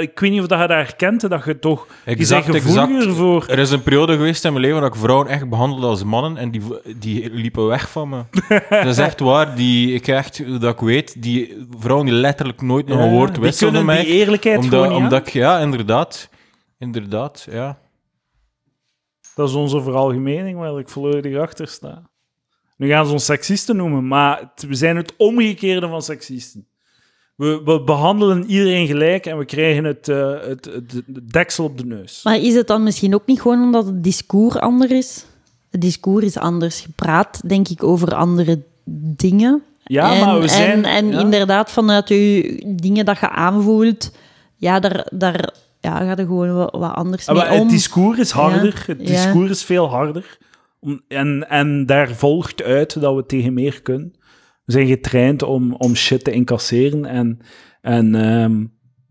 [0.00, 1.86] Ik weet niet of dat je dat herkent, dat je toch...
[2.04, 3.06] Exact, je exact.
[3.06, 3.46] voor...
[3.48, 6.36] Er is een periode geweest in mijn leven dat ik vrouwen echt behandelde als mannen
[6.36, 6.62] en die,
[6.98, 8.22] die liepen weg van me.
[8.70, 9.56] dat is echt waar.
[9.56, 13.42] Die, ik echt, dat ik weet, die vrouwen die letterlijk nooit nog een woord die
[13.42, 14.04] wisselden die mij.
[14.04, 16.28] eerlijkheid Omdat, gewoon niet omdat ik, ja, inderdaad.
[16.78, 17.78] Inderdaad, ja.
[19.34, 22.07] Dat is onze veralgemening waar ik volledig achter sta.
[22.78, 26.66] Nu gaan ze ons seksisten noemen, maar het- we zijn het omgekeerde van seksisten.
[27.36, 31.78] We, we behandelen iedereen gelijk en we krijgen het, eh, het, het, het deksel op
[31.78, 32.20] de neus.
[32.24, 35.24] Maar is het dan misschien ook niet gewoon omdat het discours anders is?
[35.70, 36.80] Het discours is anders.
[36.80, 38.62] Je praat, denk ik, over andere
[39.16, 39.62] dingen.
[39.84, 40.84] Ja, en, maar we zijn...
[40.84, 41.20] En, en ja.
[41.20, 44.12] inderdaad, vanuit je dingen dat je aanvoelt,
[44.56, 47.60] ja, daar, daar ja, gaat er gewoon wat, wat anders Ah, mee maar om.
[47.60, 48.64] Het discours is harder.
[48.86, 49.14] Ja, Het ja.
[49.22, 50.38] discours is veel harder.
[51.08, 54.12] En, en daar volgt uit dat we tegen meer kunnen.
[54.64, 57.04] We zijn getraind om, om shit te incasseren.
[57.04, 57.38] En,
[57.80, 58.58] en, ehm,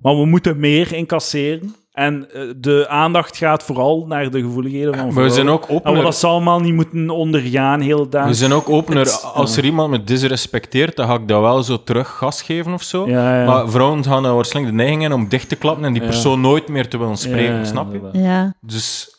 [0.01, 1.75] maar we moeten meer incasseren.
[1.91, 5.35] En eh, de aandacht gaat vooral naar de gevoeligheden van Maar we vrouwen.
[5.35, 6.03] zijn ook En we opener.
[6.03, 8.27] dat ze allemaal niet moeten ondergaan, heel dag.
[8.27, 8.99] We zijn ook opener.
[9.05, 12.73] Het- Als er iemand me disrespecteert, dan ga ik dat wel zo terug gas geven
[12.73, 13.07] of zo.
[13.09, 13.45] Ja, ja.
[13.45, 16.07] Maar vrouwen gaan waarschijnlijk de neiging in om dicht te klappen en die Ja.
[16.07, 18.19] persoon nooit meer te willen spreken, snap je?
[18.19, 19.15] Ja, Dus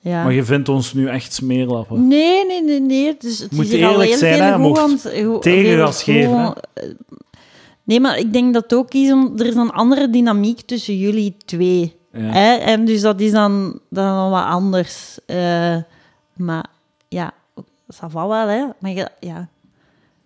[0.00, 0.22] ja.
[0.22, 2.08] Maar je vindt ons nu echt smeerlappen.
[2.08, 3.16] Nee, nee, nee, nee.
[3.18, 4.58] Dus het Moet is hier al eerlijk heel zijn, veel hè.
[4.58, 6.60] Mocht tegengas geven, goed-
[7.84, 10.96] Nee, maar ik denk dat het ook is, om, er is een andere dynamiek tussen
[10.98, 11.96] jullie twee.
[12.12, 12.18] Ja.
[12.20, 12.54] Hè?
[12.54, 15.18] En dus dat is dan, dan wat anders.
[15.26, 15.76] Eh,
[16.36, 16.64] maar
[17.08, 17.32] ja,
[17.94, 18.64] ça va wel, hè.
[18.78, 19.48] Maar je- ja.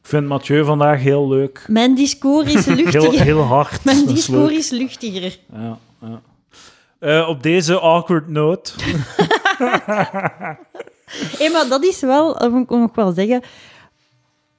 [0.02, 1.64] Ik vind Mathieu vandaag heel leuk.
[1.68, 3.20] Mijn discours is Heel, luchtiger.
[3.22, 3.84] heel hard.
[3.84, 5.38] Mijn Dat is discours is luchtiger.
[5.52, 6.20] Ja, ja.
[6.98, 8.72] Eh, op deze awkward note.
[11.38, 13.42] Hé, maar dat is wel, dat moet ik nog wel zeggen...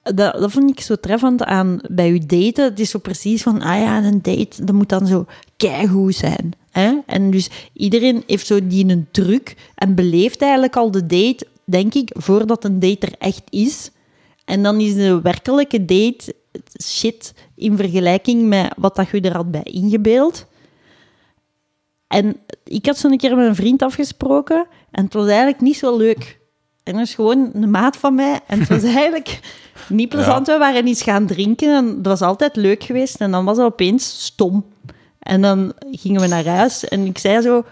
[0.04, 2.64] Dat, dat vond ik zo treffend aan bij uw daten.
[2.64, 5.26] Het is zo precies van, ah ja, een date, dat moet dan zo
[5.58, 6.54] keigoed zijn.
[6.72, 6.98] Hè?
[7.06, 11.94] En dus iedereen heeft zo die een truc en beleeft eigenlijk al de date, denk
[11.94, 13.92] ik, voordat een date er echt is.
[14.46, 16.36] En dan is de werkelijke date
[16.84, 20.46] shit in vergelijking met wat dat je er had bij ingebeeld.
[22.08, 25.98] En ik had zo'n keer met een vriend afgesproken en het was eigenlijk niet zo
[25.98, 26.40] leuk.
[26.84, 29.40] En dat is gewoon een maat van mij en het was eigenlijk
[29.90, 30.48] niet plezant.
[30.48, 33.66] We waren iets gaan drinken en dat was altijd leuk geweest en dan was dat
[33.66, 34.66] opeens stom.
[35.20, 37.66] En dan gingen we naar huis en ik zei zo...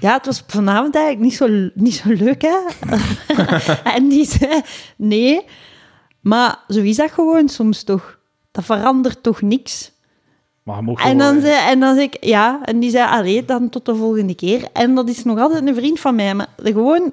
[0.00, 2.58] Ja, het was vanavond eigenlijk niet zo, niet zo leuk, hè?
[3.96, 4.60] en die zei...
[4.96, 5.44] Nee,
[6.20, 8.18] maar zo is dat gewoon soms toch.
[8.50, 9.91] Dat verandert toch niks.
[10.62, 12.90] Maar je mag En wel, dan, eh, zei, en dan zei ik, ja, en die
[12.90, 14.64] zei, allee, dan tot de volgende keer.
[14.72, 17.12] En dat is nog altijd een vriend van mij, maar gewoon,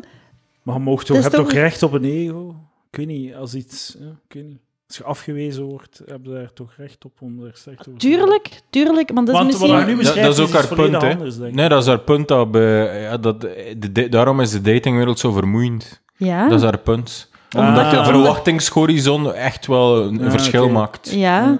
[0.63, 2.55] Maar je, mag toch, hebt toch toch- recht op een ego?
[2.91, 3.95] Ik weet niet, als iets...
[3.99, 4.57] Ja, ik weet niet.
[4.87, 8.07] Als je afgewezen wordt, heb je daar toch recht op om er slecht over te
[8.07, 9.79] tuurlijk, tuurlijk, maar dat is Want misschien...
[9.79, 11.11] nu dat, beschrijft, dat is ook is haar punt, hè?
[11.11, 11.37] anders.
[11.37, 12.27] Nee, dat is haar punt.
[12.27, 16.01] Dat bij, ja, dat, de, de- daarom is de datingwereld zo vermoeiend.
[16.17, 17.29] Ja, Dat is haar punt.
[17.49, 17.67] Ah.
[17.67, 18.05] Omdat de Ah.
[18.05, 21.09] verwachtingshorizon echt wel een Ah, verschil maakt.
[21.11, 21.59] ja.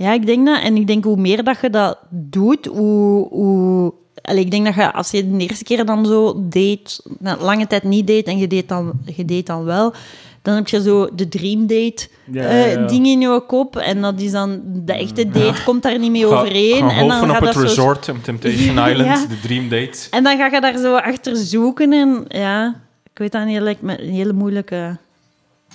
[0.00, 0.62] Ja, ik denk dat.
[0.62, 3.28] En ik denk hoe meer dat je dat doet, hoe...
[3.28, 3.92] hoe
[4.22, 7.66] Allee, ik denk dat je, als je de eerste keer dan zo date, na lange
[7.66, 9.94] tijd niet date en je date dan, je date dan wel,
[10.42, 12.86] dan heb je zo de dream date Ja, eh, ja, ja.
[12.86, 16.26] ding in je kop en dat is dan, de echte date komt daar niet mee
[16.28, 16.88] Ga, overeen.
[16.88, 18.88] en dan gaat op het dat zo resort in Temptation Ja.
[18.88, 19.98] Island, de dream date.
[20.10, 22.80] En dan ga je daar zo achter zoeken en ja,
[23.12, 24.96] ik weet dat niet, lijkt me een hele moeilijke,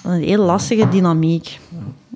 [0.03, 1.59] een heel lastige dynamiek.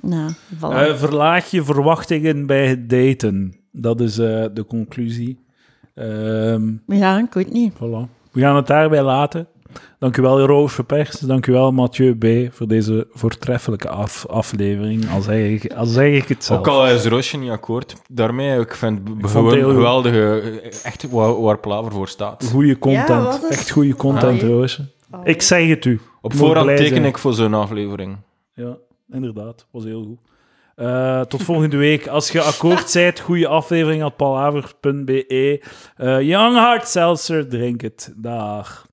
[0.02, 0.60] Nou, voilà.
[0.88, 3.54] Eh, verlaag je verwachtingen bij het daten.
[3.72, 5.38] Dat is eh, de conclusie.
[5.94, 7.72] Ehm, ja, ik weet niet.
[7.74, 8.08] voilà.
[8.32, 9.46] We gaan het daarbij laten.
[9.98, 11.18] Dank u wel, Roos Pers.
[11.18, 12.54] Dank u wel, Mathieu B.
[12.54, 15.10] voor deze voortreffelijke af- aflevering.
[15.10, 16.58] Al zeg, ik, al zeg ik het zelf.
[16.58, 19.72] Ook al is Roosje niet akkoord daarmee, ik vind heel goed.
[19.74, 20.40] geweldige,
[20.82, 22.44] echt waar, waar Plaver voor staat.
[22.44, 23.08] Goede content.
[23.08, 24.48] Ja, Echt goede content, Ah.
[24.48, 24.84] Roosje.
[25.24, 26.00] Ik zeg het u.
[26.20, 27.04] Op voorhand teken zijn.
[27.04, 28.16] ik voor zo'n aflevering.
[28.54, 28.76] Ja,
[29.12, 29.66] inderdaad.
[29.70, 30.18] Was heel goed.
[30.76, 32.06] Eh, tot volgende week.
[32.06, 35.64] Als je akkoord bent, goede aflevering at palaver.be.
[35.96, 38.14] Eh Young Heart Seltzer, drink het.
[38.16, 38.88] Dag.